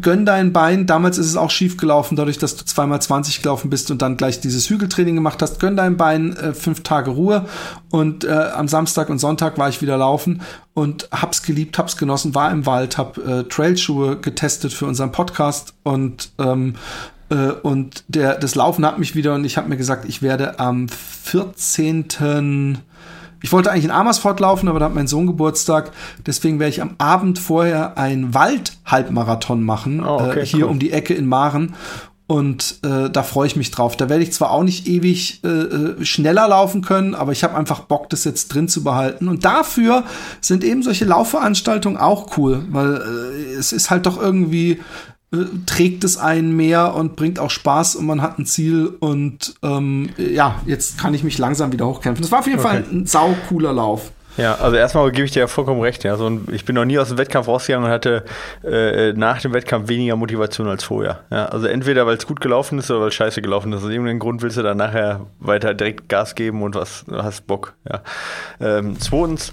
[0.00, 0.86] gönn dein Bein.
[0.86, 4.16] Damals ist es auch schief gelaufen, dadurch, dass du zweimal 20 gelaufen bist und dann
[4.16, 5.60] gleich dieses Hügeltraining gemacht hast.
[5.60, 7.46] Gönn dein Bein, äh, fünf Tage Ruhe.
[7.90, 10.40] Und äh, am Samstag und Sonntag war ich wieder laufen
[10.72, 15.74] und hab's geliebt, hab's genossen, war im Wald, hab äh, Trailschuhe getestet für unseren Podcast
[15.82, 20.04] und ähm, äh, und der, das Laufen hat mich wieder und ich habe mir gesagt,
[20.08, 22.78] ich werde am 14.
[23.42, 25.90] Ich wollte eigentlich in Amersfoort laufen, aber da hat mein Sohn Geburtstag.
[26.24, 30.70] Deswegen werde ich am Abend vorher ein Wald-Halbmarathon machen, oh, okay, äh, hier cool.
[30.70, 31.74] um die Ecke in Maren.
[32.28, 33.96] Und äh, da freue ich mich drauf.
[33.96, 37.56] Da werde ich zwar auch nicht ewig äh, äh schneller laufen können, aber ich habe
[37.56, 39.28] einfach Bock, das jetzt drin zu behalten.
[39.28, 40.04] Und dafür
[40.40, 44.78] sind eben solche Laufveranstaltungen auch cool, weil äh, es ist halt doch irgendwie äh,
[45.66, 50.10] trägt es einen mehr und bringt auch Spaß und man hat ein Ziel und ähm,
[50.18, 52.22] ja, jetzt kann ich mich langsam wieder hochkämpfen.
[52.22, 52.68] Das war auf jeden okay.
[52.68, 54.12] Fall ein sau cooler Lauf.
[54.36, 56.04] Ja, also erstmal gebe ich dir ja vollkommen recht.
[56.04, 56.12] Ja.
[56.12, 58.24] Also ich bin noch nie aus dem Wettkampf rausgegangen und hatte
[58.64, 61.20] äh, nach dem Wettkampf weniger Motivation als vorher.
[61.30, 63.84] Ja, also entweder weil es gut gelaufen ist oder weil es scheiße gelaufen ist.
[63.84, 67.74] Aus irgendeinem Grund willst du dann nachher weiter direkt Gas geben und was hast Bock.
[67.90, 68.00] Ja.
[68.60, 69.52] Ähm, zweitens,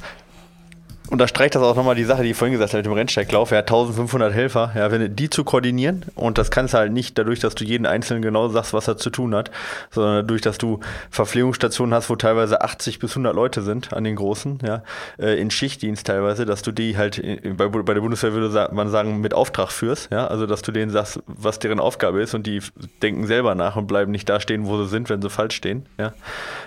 [1.10, 3.52] unterstreicht das auch nochmal die Sache, die ich vorhin gesagt habe mit dem Rennsteiglauf.
[3.52, 7.40] Ja, 1500 Helfer, ja, wenn die zu koordinieren und das kannst du halt nicht dadurch,
[7.40, 9.50] dass du jeden Einzelnen genau sagst, was er zu tun hat,
[9.92, 10.80] sondern dadurch, dass du
[11.10, 14.84] Verpflegungsstationen hast, wo teilweise 80 bis 100 Leute sind an den großen, ja,
[15.18, 17.22] äh, in Schichtdienst teilweise, dass du die halt
[17.58, 20.92] bei, bei der Bundeswehr würde man sagen mit Auftrag führst, ja, also dass du denen
[20.92, 22.62] sagst, was deren Aufgabe ist und die
[23.02, 25.86] denken selber nach und bleiben nicht da stehen, wo sie sind, wenn sie falsch stehen,
[25.98, 26.14] ja.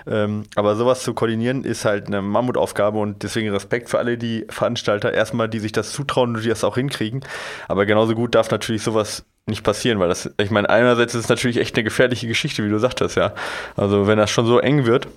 [0.07, 4.32] Ähm, aber sowas zu koordinieren ist halt eine Mammutaufgabe und deswegen Respekt für alle, die
[4.49, 7.21] Veranstalter, erstmal, die sich das zutrauen und die das auch hinkriegen.
[7.68, 11.29] Aber genauso gut darf natürlich sowas nicht passieren, weil das, ich meine, einerseits ist es
[11.29, 13.33] natürlich echt eine gefährliche Geschichte, wie du sagtest, ja.
[13.76, 15.09] Also wenn das schon so eng wird,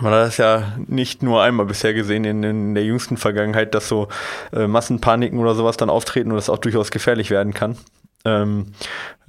[0.00, 3.88] man hat das ja nicht nur einmal bisher gesehen in, in der jüngsten Vergangenheit, dass
[3.88, 4.08] so
[4.52, 7.76] äh, Massenpaniken oder sowas dann auftreten und das auch durchaus gefährlich werden kann.
[8.24, 8.72] Ähm,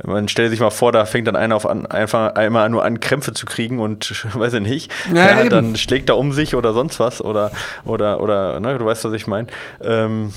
[0.04, 3.00] man stellt sich mal vor, da fängt dann einer auf an, einfach einmal nur an,
[3.00, 4.92] Krämpfe zu kriegen und weiß ich nicht.
[5.14, 7.52] Ja, ja, dann schlägt er um sich oder sonst was oder
[7.86, 9.48] oder oder ne, du weißt, was ich meine.
[9.82, 10.34] Ähm,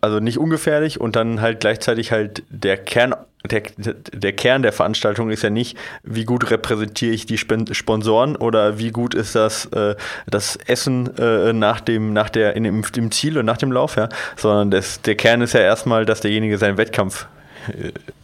[0.00, 3.14] also nicht ungefährlich und dann halt gleichzeitig halt der Kern
[3.48, 8.78] der, der Kern der Veranstaltung ist ja nicht, wie gut repräsentiere ich die Sponsoren oder
[8.78, 9.96] wie gut ist das, äh,
[10.26, 13.96] das Essen äh, nach dem, nach der, in dem, im Ziel und nach dem Lauf,
[13.96, 17.28] ja, sondern das, der Kern ist ja erstmal, dass derjenige seinen Wettkampf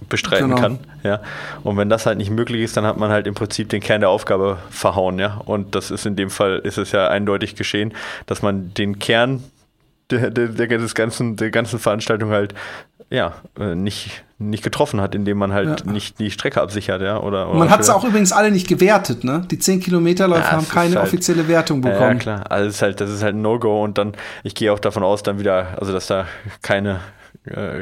[0.09, 0.61] bestreiten genau.
[0.61, 0.79] kann.
[1.03, 1.21] Ja.
[1.63, 4.01] Und wenn das halt nicht möglich ist, dann hat man halt im Prinzip den Kern
[4.01, 5.41] der Aufgabe verhauen, ja.
[5.45, 7.93] Und das ist in dem Fall ist es ja eindeutig geschehen,
[8.27, 9.43] dass man den Kern
[10.11, 12.55] der, der, der, des ganzen, der ganzen Veranstaltung halt
[13.09, 15.93] ja, äh, nicht, nicht getroffen hat, indem man halt ja.
[15.93, 17.21] nicht die Strecke absichert, ja.
[17.21, 19.47] Oder, oder man hat es auch übrigens alle nicht gewertet, ne?
[19.51, 22.01] Die 10 Kilometerläufe ja, haben keine halt, offizielle Wertung bekommen.
[22.01, 22.51] Ja, klar.
[22.51, 25.05] Also das ist halt, das ist halt ein No-Go und dann, ich gehe auch davon
[25.05, 26.27] aus, dann wieder, also dass da
[26.63, 27.36] keine äh,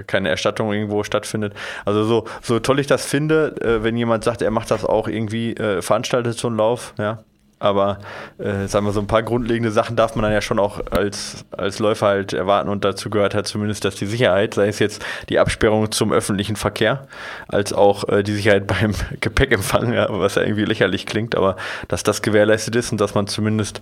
[0.07, 1.55] keine Erstattung irgendwo stattfindet.
[1.85, 5.09] Also so, so toll ich das finde, äh, wenn jemand sagt, er macht das auch
[5.09, 7.19] irgendwie, äh, veranstaltet so einen Lauf, ja.
[7.61, 7.99] Aber
[8.39, 11.47] äh, sagen wir so ein paar grundlegende Sachen darf man dann ja schon auch als,
[11.51, 15.03] als Läufer halt erwarten und dazu gehört halt zumindest, dass die Sicherheit, sei es jetzt
[15.31, 17.07] die Absperrung zum öffentlichen Verkehr,
[17.49, 21.57] als auch äh, die Sicherheit beim Gepäckempfang, ja, was ja irgendwie lächerlich klingt, aber
[21.89, 23.81] dass das gewährleistet ist und dass man zumindest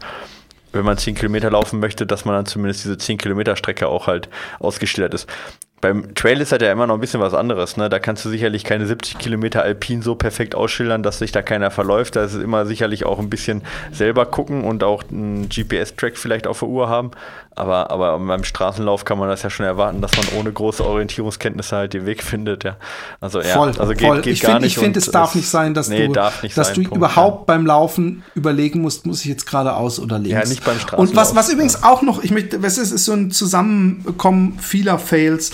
[0.72, 4.06] wenn man 10 Kilometer laufen möchte, dass man dann zumindest diese 10 Kilometer Strecke auch
[4.06, 4.28] halt
[4.58, 5.28] ausgestellt ist.
[5.82, 7.76] Beim Trail ist halt ja immer noch ein bisschen was anderes.
[7.76, 7.88] Ne?
[7.88, 11.72] Da kannst du sicherlich keine 70 Kilometer Alpin so perfekt ausschildern, dass sich da keiner
[11.72, 12.14] verläuft.
[12.14, 16.46] Da ist es immer sicherlich auch ein bisschen selber gucken und auch einen GPS-Track vielleicht
[16.46, 17.10] auf der Uhr haben.
[17.54, 21.76] Aber, aber beim Straßenlauf kann man das ja schon erwarten, dass man ohne große Orientierungskenntnisse
[21.76, 22.64] halt den Weg findet.
[22.64, 22.76] Ja.
[23.20, 24.22] Also, ja, voll, also geht, voll.
[24.22, 24.76] geht ich gar find, nicht.
[24.76, 27.54] Ich finde, es darf nicht sein, dass nee, du, dass sein, du Punkt, überhaupt ja.
[27.54, 30.32] beim Laufen überlegen musst, muss ich jetzt geradeaus oder links.
[30.32, 31.10] Ja, nicht beim Straßenlauf.
[31.10, 34.98] Und was, was übrigens auch noch, ich möchte, was ist, ist so ein Zusammenkommen vieler
[34.98, 35.52] Fails.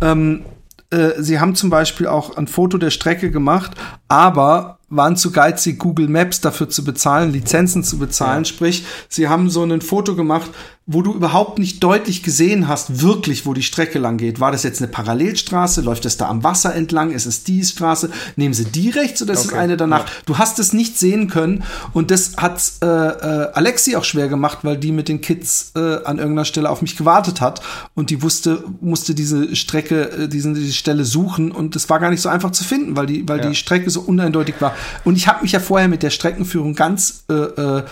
[0.00, 0.44] Ähm,
[0.90, 3.72] äh, sie haben zum Beispiel auch ein Foto der Strecke gemacht,
[4.08, 8.44] aber waren zu geizig, Google Maps dafür zu bezahlen, Lizenzen zu bezahlen.
[8.44, 10.50] Sprich, sie haben so ein Foto gemacht,
[10.86, 14.38] wo du überhaupt nicht deutlich gesehen hast, wirklich, wo die Strecke lang geht.
[14.38, 15.80] War das jetzt eine Parallelstraße?
[15.80, 17.10] Läuft es da am Wasser entlang?
[17.10, 18.10] Ist es die Straße?
[18.36, 19.54] Nehmen sie die rechts oder ist okay.
[19.54, 20.00] es eine danach?
[20.00, 20.12] Ja.
[20.26, 21.64] Du hast es nicht sehen können
[21.94, 26.04] und das hat äh, äh, Alexi auch schwer gemacht, weil die mit den Kids äh,
[26.04, 27.62] an irgendeiner Stelle auf mich gewartet hat
[27.94, 32.10] und die wusste, musste diese Strecke, äh, diesen, diese Stelle suchen und es war gar
[32.10, 33.48] nicht so einfach zu finden, weil die, weil ja.
[33.48, 34.74] die Strecke so uneindeutig war.
[35.04, 37.82] Und ich habe mich ja vorher mit der Streckenführung ganz äh, äh,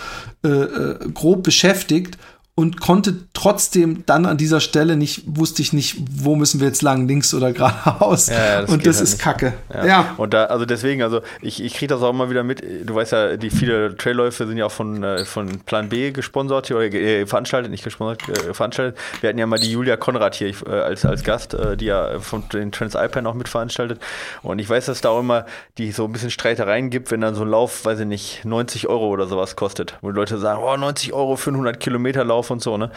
[0.45, 2.19] äh, äh grob beschäftigt
[2.55, 6.83] und konnte trotzdem dann an dieser Stelle nicht, wusste ich nicht, wo müssen wir jetzt
[6.83, 8.29] lang, links oder geradeaus.
[8.29, 9.23] Ja, das und das halt ist nicht.
[9.23, 9.55] Kacke.
[9.73, 9.87] Ja.
[9.87, 10.15] ja.
[10.19, 12.63] Und da, also deswegen, also ich, ich kriege das auch immer wieder mit.
[12.85, 16.71] Du weißt ja, die viele Trailläufe sind ja auch von, äh, von Plan B gesponsert
[16.71, 18.99] oder äh, veranstaltet, nicht gesponsert, äh, veranstaltet.
[19.23, 22.21] Wir hatten ja mal die Julia Konrad hier äh, als, als Gast, äh, die ja
[22.21, 23.99] von den Transalpine auch mitveranstaltet.
[24.43, 25.47] Und ich weiß, dass da auch immer
[25.79, 28.89] die so ein bisschen Streitereien gibt, wenn dann so ein Lauf, weiß ich nicht, 90
[28.89, 29.97] Euro oder sowas kostet.
[30.03, 32.91] Wo die Leute sagen, oh, 90 Euro für einen 100 Kilometer Lauf und so, ne?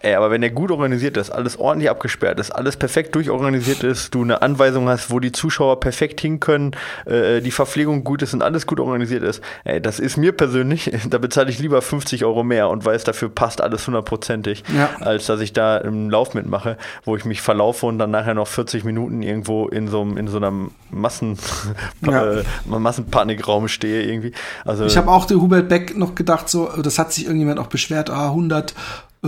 [0.00, 4.14] Ey, aber wenn der gut organisiert ist, alles ordentlich abgesperrt ist, alles perfekt durchorganisiert ist,
[4.14, 6.72] du eine Anweisung hast, wo die Zuschauer perfekt hin können,
[7.06, 10.92] äh, die Verpflegung gut ist und alles gut organisiert ist, ey, das ist mir persönlich,
[11.10, 14.90] da bezahle ich lieber 50 Euro mehr und weiß, dafür passt alles hundertprozentig, ja.
[15.00, 18.48] als dass ich da im Lauf mitmache, wo ich mich verlaufe und dann nachher noch
[18.48, 20.52] 40 Minuten irgendwo in so, in so einer
[20.90, 21.38] Massen,
[22.02, 22.32] ja.
[22.32, 24.32] äh, Massenpanikraum stehe irgendwie.
[24.64, 27.66] Also, ich habe auch der Hubert Beck noch gedacht, so, das hat sich irgendjemand auch
[27.66, 28.74] beschwert, ah, 100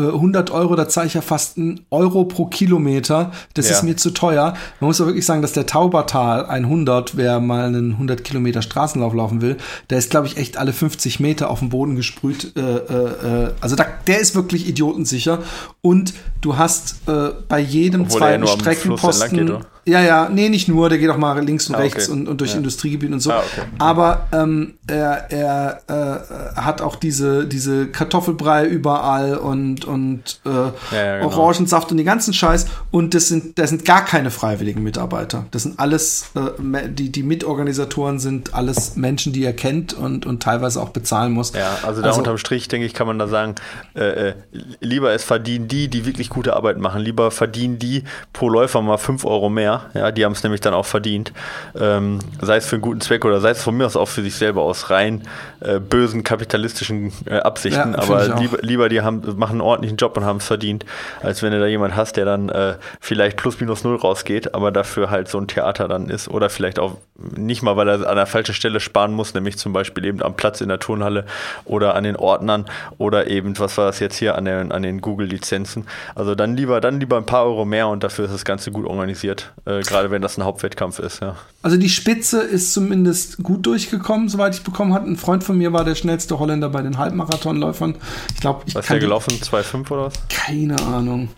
[0.07, 3.33] 100 äh, Euro, da zahle ich ja fast einen Euro pro Kilometer.
[3.55, 3.77] Das ja.
[3.77, 4.55] ist mir zu teuer.
[4.81, 9.15] Man muss aber wirklich sagen, dass der Taubertal 100, wer mal einen 100 Kilometer Straßenlauf
[9.15, 9.57] laufen will,
[9.91, 12.53] der ist, glaube ich, echt alle 50 Meter auf dem Boden gesprüht.
[12.57, 15.41] Äh, äh, äh, also da, der ist wirklich idiotensicher.
[15.81, 20.98] Und du hast äh, bei jedem Obwohl zweiten Streckenposten Ja, ja, nee, nicht nur, der
[20.98, 22.19] geht auch mal links und Ah, rechts okay.
[22.19, 22.59] und, und durch Ja.
[22.59, 23.32] Industriegebiete und so.
[23.32, 23.62] Ah, okay.
[23.78, 30.51] Aber ähm, er, er äh, hat auch diese, diese Kartoffelbrei überall und, und äh,
[30.94, 31.28] ja, genau.
[31.28, 32.66] Orangensaft und den ganzen Scheiß.
[32.90, 35.47] Und das sind, das sind gar keine freiwilligen Mitarbeiter.
[35.52, 40.43] Das sind alles, äh, die, die Mitorganisatoren sind alles Menschen, die er kennt und, und
[40.43, 41.52] teilweise auch bezahlen muss.
[41.55, 43.55] Ja, also da unterm Strich, denke ich, kann man da sagen,
[43.94, 44.35] äh, äh,
[44.81, 47.01] lieber es verdienen die, die wirklich gute Arbeit machen.
[47.01, 49.77] Lieber verdienen die pro Läufer mal 5 Euro mehr.
[49.94, 51.32] Ja, die haben es nämlich dann auch verdient.
[51.78, 54.22] Ähm, sei es für einen guten Zweck oder sei es von mir aus auch für
[54.22, 55.22] sich selber aus rein
[55.60, 57.92] äh, bösen kapitalistischen äh, Absichten.
[57.92, 60.84] Ja, Aber lieber, lieber die haben, machen einen ordentlichen Job und haben es verdient,
[61.22, 64.70] als wenn du da jemand hast, der dann äh, vielleicht plus minus null rausgeht, aber
[64.70, 66.28] dafür halt so ein Theater dann ist.
[66.28, 69.72] Oder vielleicht auch nicht mal, weil er an der falschen Stelle sparen muss, nämlich zum
[69.72, 71.24] Beispiel eben am Platz in der Turnhalle
[71.64, 72.66] oder an den Ordnern
[72.98, 75.86] oder eben, was war das jetzt hier, an den, an den Google-Lizenzen.
[76.14, 78.86] Also dann lieber, dann lieber ein paar Euro mehr und dafür ist das Ganze gut
[78.86, 81.36] organisiert, äh, gerade wenn das ein Hauptwettkampf ist, ja.
[81.62, 85.07] Also die Spitze ist zumindest gut durchgekommen, soweit ich bekommen hatte.
[85.07, 87.97] Ein Freund von mir war der schnellste Holländer bei den Halbmarathonläufern.
[88.35, 89.35] Ich glaube, ich Was ist der gelaufen?
[89.35, 90.15] 2,5 oder was?
[90.31, 91.28] Keine Ahnung.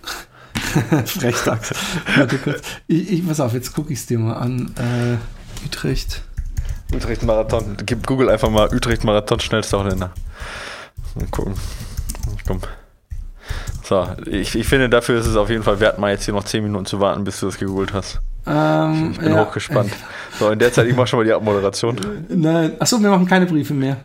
[1.07, 1.73] Frechdachs.
[2.17, 2.61] Warte kurz.
[2.87, 4.75] Ich, ich, pass auf, jetzt gucke ich es dir mal an.
[4.77, 6.23] Äh, Utrecht.
[6.95, 7.77] Utrecht Marathon.
[7.85, 10.13] Gib Google einfach mal Utrecht Marathon schnellster Holländer.
[11.17, 11.55] Mal gucken.
[12.47, 12.61] Komm.
[13.91, 16.45] So, ich, ich finde, dafür ist es auf jeden Fall wert, mal jetzt hier noch
[16.45, 18.21] 10 Minuten zu warten, bis du das gegoogelt hast.
[18.47, 19.45] Ähm, Ich bin ja.
[19.45, 19.91] hochgespannt.
[20.39, 21.97] So, in der Zeit, ich mache schon mal die Abmoderation.
[22.29, 22.75] Nein.
[22.79, 23.97] Achso, wir machen keine Briefe mehr.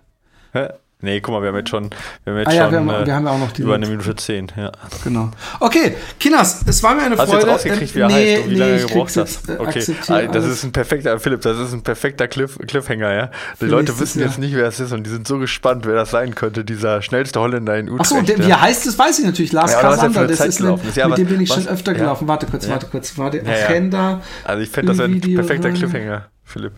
[0.54, 0.70] Hä?
[1.02, 1.90] Nee, guck mal, wir haben jetzt schon,
[2.24, 3.62] wir haben jetzt Ah ja, schon wir haben, wir haben ja auch noch die.
[3.64, 4.54] über eine Minute 10.
[4.56, 4.72] Ja.
[5.04, 5.30] Genau.
[5.60, 7.48] Okay, Kinas, es war mir eine Hast du Freude.
[7.48, 9.50] jetzt rausgekriegt, wie er Äh, heißt und wie lange ich du gebraucht hast?
[9.50, 13.30] äh, Okay, Ah, das ist ein perfekter, Philipp, das ist ein perfekter Cliff, Cliffhanger, ja.
[13.62, 16.12] Die Leute wissen jetzt nicht, wer es ist und die sind so gespannt, wer das
[16.12, 18.12] sein könnte, dieser schnellste Holländer in Utrecht.
[18.14, 19.52] Achso, der, wie er heißt, das weiß ich natürlich.
[19.52, 20.80] Lars Ja, er eine das ist ein.
[20.96, 21.98] Ja, mit dem bin ich was- schon öfter ja.
[22.00, 22.28] gelaufen.
[22.28, 23.16] Warte kurz, warte kurz.
[23.18, 23.66] Warte, Ja, ja.
[23.68, 24.22] Agenda.
[24.46, 26.72] Also ich finde, das wäre ein perfekter Cliffhanger, Philipp.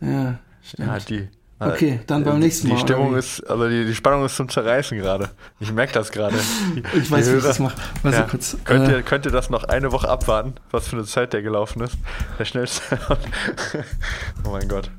[0.00, 0.88] Ja, stimmt.
[0.88, 1.28] Ja, die.
[1.60, 4.98] Okay, dann beim nächsten Mal, Die Stimmung ist, also die, die Spannung ist zum Zerreißen
[4.98, 5.30] gerade.
[5.60, 6.36] Ich merke das gerade.
[6.94, 7.76] Ich weiß, die wie ich Hörer- das mache.
[8.02, 8.22] Ja.
[8.22, 8.56] kurz.
[8.64, 11.42] Könnt, äh, ihr, könnt ihr das noch eine Woche abwarten, was für eine Zeit der
[11.42, 11.96] gelaufen ist?
[12.38, 12.82] Der schnellste.
[14.44, 14.90] oh mein Gott.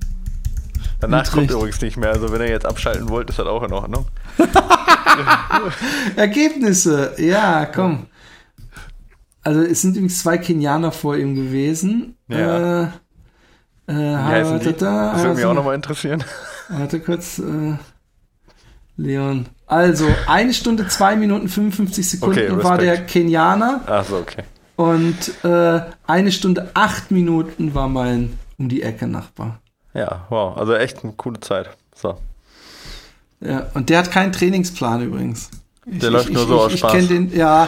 [1.01, 2.09] Danach kommt übrigens nicht mehr.
[2.11, 4.07] Also wenn ihr jetzt abschalten wollt, ist das auch in Ordnung.
[6.15, 8.07] Ergebnisse, ja, komm.
[9.43, 12.17] Also es sind übrigens zwei Kenianer vor ihm gewesen.
[12.27, 12.83] Ja.
[12.83, 12.87] Äh,
[13.87, 14.73] äh, heißen die?
[14.73, 16.23] Das würde mich auch nochmal interessieren.
[16.69, 17.39] Warte kurz.
[17.39, 17.77] Äh,
[18.97, 19.47] Leon.
[19.67, 23.05] Also, eine Stunde, zwei Minuten, 55 Sekunden Okay, war der.
[23.05, 24.43] Kenianer Achso, okay.
[24.77, 29.59] und äh, eine Stunde, acht Minuten war mein um die Ecke Nachbar.
[29.93, 30.55] Ja, wow.
[30.57, 31.69] Also echt eine coole Zeit.
[31.93, 32.17] So.
[33.41, 35.49] Ja, und der hat keinen Trainingsplan übrigens.
[35.87, 36.93] Ich, Der läuft ich, nur ich, so aus Spaß.
[36.93, 37.67] Ich kenne den, ja.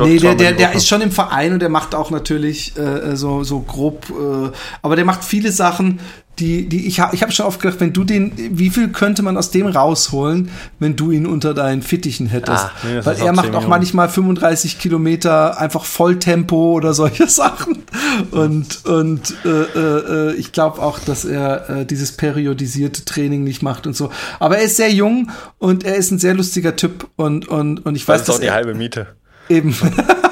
[0.00, 3.42] Nee, der, der, der ist schon im Verein und der macht auch natürlich äh, so,
[3.42, 4.50] so grob, äh,
[4.82, 6.00] aber der macht viele Sachen,
[6.38, 9.22] die, die ich habe ich hab schon oft gedacht, wenn du den, wie viel könnte
[9.22, 10.50] man aus dem rausholen,
[10.80, 12.64] wenn du ihn unter deinen Fittichen hättest?
[12.64, 13.70] Ah, mindestens Weil er macht 10 auch Minuten.
[13.70, 17.84] manchmal 35 Kilometer einfach Volltempo oder solche Sachen.
[18.32, 23.62] Und, und äh, äh, äh, ich glaube auch, dass er äh, dieses periodisierte Training nicht
[23.62, 24.10] macht und so.
[24.40, 27.94] Aber er ist sehr jung und er ist ein sehr lustiger Typ und, und, und
[27.94, 29.06] ich Das weiß, ist auch die er halbe Miete.
[29.48, 29.74] eben.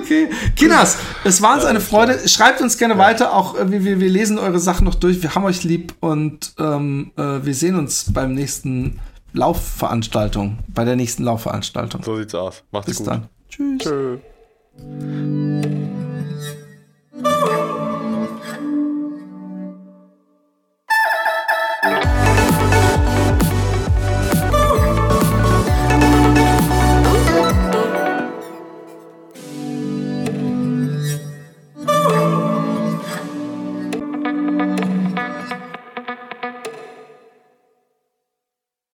[0.00, 0.28] Okay.
[0.56, 2.28] Kinas, es war uns eine Freude.
[2.28, 3.34] Schreibt uns gerne weiter.
[3.34, 5.22] Auch äh, wir, wir, wir lesen eure Sachen noch durch.
[5.22, 9.00] Wir haben euch lieb und ähm, äh, wir sehen uns beim nächsten
[9.32, 12.02] Laufveranstaltung, bei der nächsten Laufveranstaltung.
[12.02, 12.62] So sieht's aus.
[12.70, 13.06] Macht's Bis gut.
[13.06, 13.28] dann.
[13.48, 13.82] Tschüss.
[13.82, 14.18] Tschö.